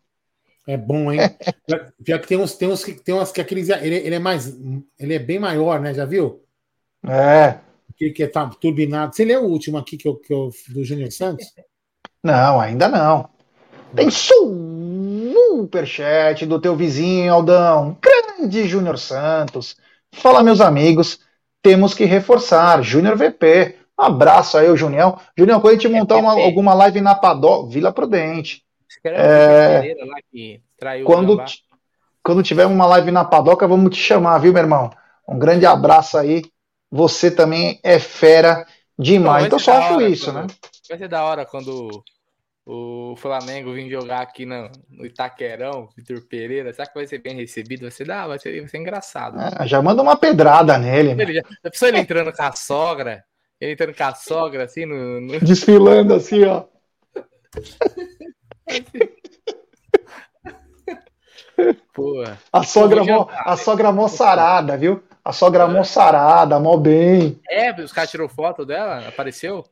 [0.65, 1.19] É bom, hein?
[2.05, 3.67] Pior que tem uns, tem uns que tem umas que aqueles.
[3.67, 4.47] Ele, ele é mais.
[4.97, 5.93] Ele é bem maior, né?
[5.93, 6.41] Já viu?
[7.05, 7.59] É.
[7.93, 9.13] Aquele que tá turbinado.
[9.13, 11.53] Você leu o último aqui que eu, que eu, do Júnior Santos?
[12.23, 13.29] Não, ainda não.
[13.93, 14.09] Tem
[15.59, 17.97] superchat do teu vizinho, Aldão.
[18.01, 19.75] Grande Júnior Santos.
[20.13, 21.19] Fala, meus amigos
[21.63, 22.83] temos que reforçar.
[22.83, 23.77] Júnior VP.
[23.97, 25.17] Um abraço aí, o Junião.
[25.35, 28.61] Junião, quando a gente montar uma, alguma live na Padó, Vila Prudente.
[29.05, 29.95] É...
[31.05, 31.43] quando,
[32.21, 34.91] quando tiver uma live na Padoca, vamos te chamar, viu, meu irmão?
[35.27, 36.43] Um grande abraço aí.
[36.91, 38.65] Você também é fera
[38.99, 39.45] demais.
[39.45, 40.47] então, só acho isso, quando...
[40.47, 40.55] né?
[40.89, 42.03] Vai ser da hora quando
[42.65, 47.35] o Flamengo vir jogar aqui no, no Itaquerão, Vitor Pereira, será que vai ser bem
[47.35, 47.81] recebido?
[47.81, 49.37] Vai ser, ah, vai ser, vai ser engraçado.
[49.39, 51.11] É, já manda uma pedrada nele.
[51.21, 53.23] Ele já, a pessoa ele entrando com a sogra,
[53.59, 55.19] ele entrando com a sogra, assim, no.
[55.19, 55.39] no...
[55.41, 56.63] Desfilando assim, ó.
[61.93, 65.03] Pô, a sogra, mó, a sogra moçarada, viu?
[65.23, 65.67] A sogra é.
[65.67, 67.39] moçarada, mó bem.
[67.49, 69.07] É, os caras tirou foto dela?
[69.07, 69.63] Apareceu?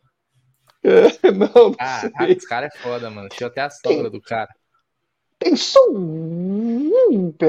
[1.35, 3.29] não, ah, esse cara é foda, mano.
[3.29, 4.49] Deixa até a sogra do cara.
[5.37, 7.39] Tem superchat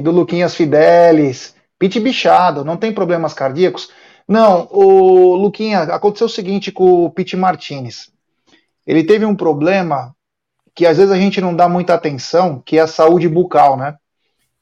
[0.00, 1.54] do Luquinhas Fidelis.
[1.78, 3.90] Pit bichado, não tem problemas cardíacos?
[4.28, 8.10] Não, o Luquinha, aconteceu o seguinte com o Pete Martinez.
[8.86, 10.14] Ele teve um problema
[10.74, 13.96] que às vezes a gente não dá muita atenção, que é a saúde bucal, né?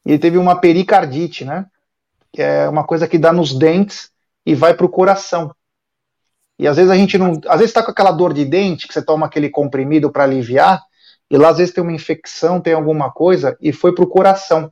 [0.05, 1.65] Ele teve uma pericardite, né?
[2.33, 4.09] Que é uma coisa que dá nos dentes
[4.45, 5.53] e vai para o coração.
[6.61, 7.31] E às vezes a gente não.
[7.47, 10.79] Às vezes está com aquela dor de dente, que você toma aquele comprimido para aliviar,
[11.27, 14.71] e lá às vezes tem uma infecção, tem alguma coisa, e foi para o coração.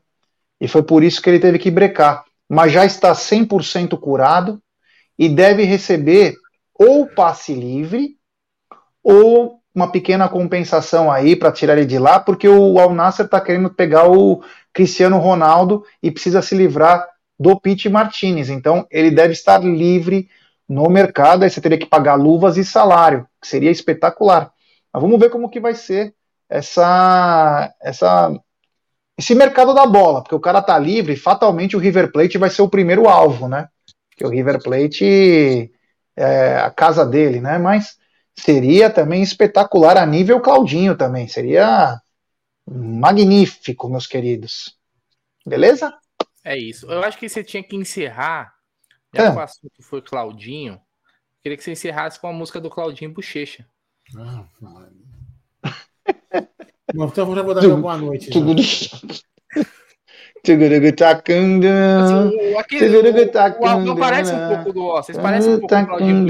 [0.62, 2.24] E foi por isso que ele teve que brecar.
[2.48, 4.62] Mas já está 100% curado
[5.18, 6.36] e deve receber
[6.78, 8.18] ou passe livre
[9.04, 13.42] ou uma pequena compensação aí para tirar ele de lá, porque o Al Nasser está
[13.42, 17.08] querendo pegar o Cristiano Ronaldo e precisa se livrar
[17.40, 18.50] do Pete Martinez.
[18.50, 20.30] Então ele deve estar livre
[20.70, 24.54] no mercado, aí você teria que pagar luvas e salário, que seria espetacular.
[24.94, 26.14] Mas vamos ver como que vai ser
[26.48, 28.40] essa, essa,
[29.18, 32.62] esse mercado da bola, porque o cara tá livre, fatalmente o River Plate vai ser
[32.62, 33.68] o primeiro alvo, né?
[34.16, 35.72] Que o River Plate
[36.16, 37.58] é a casa dele, né?
[37.58, 37.98] Mas
[38.36, 42.00] seria também espetacular a nível Claudinho também, seria
[42.70, 44.78] magnífico, meus queridos.
[45.46, 45.92] Beleza?
[46.44, 46.86] É isso.
[46.92, 48.54] Eu acho que você tinha que encerrar.
[49.16, 49.32] Já é.
[49.32, 50.82] que o assunto foi Claudinho,
[51.42, 53.66] queria que você encerrasse com a música do Claudinho Bochecha.
[54.18, 54.44] Ah,
[56.94, 58.30] Bom, então já vou dar uma boa noite.
[58.30, 58.44] Assim, o,
[63.96, 66.26] parece um pouco do Vocês parecem um pouco do Claudinho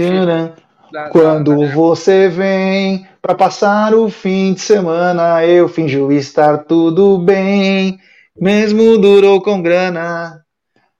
[1.12, 8.00] Quando você vem para passar o fim de semana, eu finjo estar tudo bem,
[8.36, 10.44] mesmo durou com grana.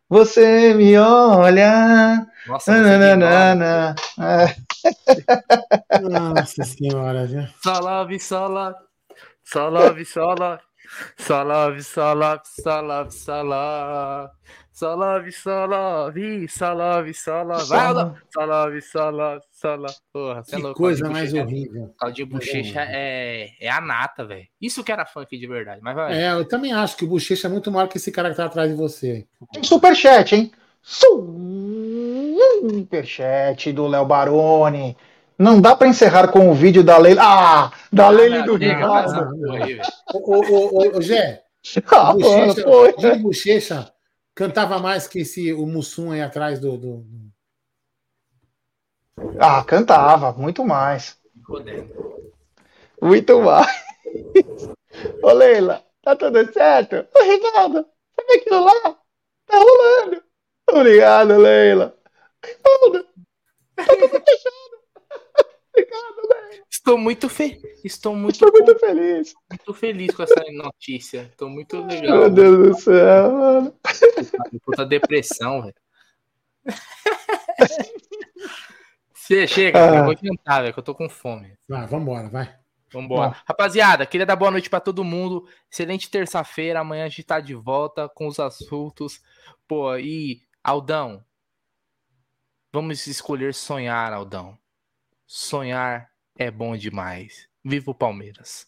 [0.10, 2.26] Você me olha.
[2.48, 3.96] Nossa, nananana.
[6.02, 7.48] Nossa senhora, viu?
[7.64, 8.76] Só love, só love.
[12.64, 14.32] Só love, só love.
[14.80, 17.66] Só love, só love, só love, só love.
[17.66, 18.82] Só love, só love, só love, só love.
[18.82, 19.96] Vai, só love, só love, só love.
[20.14, 21.94] Porra, que é louco, coisa mais horrível.
[22.00, 24.48] Claudinho Bochecha é, é a nata, velho.
[24.62, 26.18] Isso que era funk de verdade, mas vai.
[26.18, 28.46] É, eu também acho que o Bochecha é muito maior que esse cara que tá
[28.46, 29.28] atrás de você.
[29.52, 30.50] Tem superchat, hein?
[32.72, 34.96] Superchat do Léo Baroni.
[35.38, 37.22] Não dá para encerrar com o vídeo da Leila.
[37.22, 39.30] Ah, da ah, Leila do Ricardo.
[40.14, 41.44] Ô, ô, Gé,
[41.92, 43.92] ah, o Bochecha
[44.40, 47.06] cantava mais que esse o Mussum aí atrás do, do,
[49.38, 51.20] Ah, cantava, muito mais.
[53.02, 53.68] Muito mais.
[55.22, 57.06] Ô, Leila, tá tudo certo?
[57.14, 57.86] Ô, Ricardo,
[58.16, 58.98] sabe aquilo lá?
[59.46, 60.24] Tá rolando.
[60.72, 61.98] Obrigado, Leila.
[62.42, 63.04] Ricardo,
[63.76, 64.80] tá tudo fechado.
[66.80, 67.62] Estou muito feliz.
[67.84, 69.34] Estou muito, Estou muito feliz.
[69.50, 71.24] Muito feliz com essa notícia.
[71.24, 72.20] Estou muito legal.
[72.20, 73.76] Meu Deus do céu, mano.
[74.64, 75.76] Puta depressão, velho.
[79.14, 79.98] Você chega, ah.
[79.98, 81.54] eu vou jantar, velho, que eu tô com fome.
[81.68, 82.58] Vai, vambora, vai.
[82.92, 83.36] Vambora.
[83.46, 85.46] Rapaziada, queria dar boa noite para todo mundo.
[85.70, 86.80] Excelente terça-feira.
[86.80, 89.22] Amanhã a gente tá de volta com os assuntos.
[89.68, 91.26] Pô, e Aldão,
[92.72, 94.58] vamos escolher sonhar, Aldão.
[95.28, 96.09] Sonhar
[96.40, 97.50] é bom demais.
[97.64, 98.66] Viva o Palmeiras.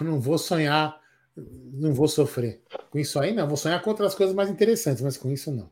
[0.00, 0.98] não vou sonhar,
[1.36, 2.62] não vou sofrer.
[2.90, 3.46] Com isso aí, não.
[3.46, 5.70] Vou sonhar com outras coisas mais interessantes, mas com isso, não.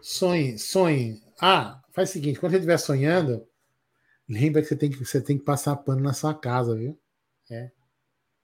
[0.00, 1.20] Sonhe, sonhe.
[1.40, 3.46] Ah, faz o seguinte: quando você estiver sonhando,
[4.28, 6.98] lembra que você tem que, você tem que passar pano na sua casa, viu?
[7.50, 7.72] É.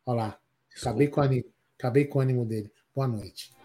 [0.04, 0.40] Olha lá.
[0.76, 1.20] Acabei com,
[1.78, 2.72] acabei com o ânimo dele.
[2.94, 3.57] Boa noite.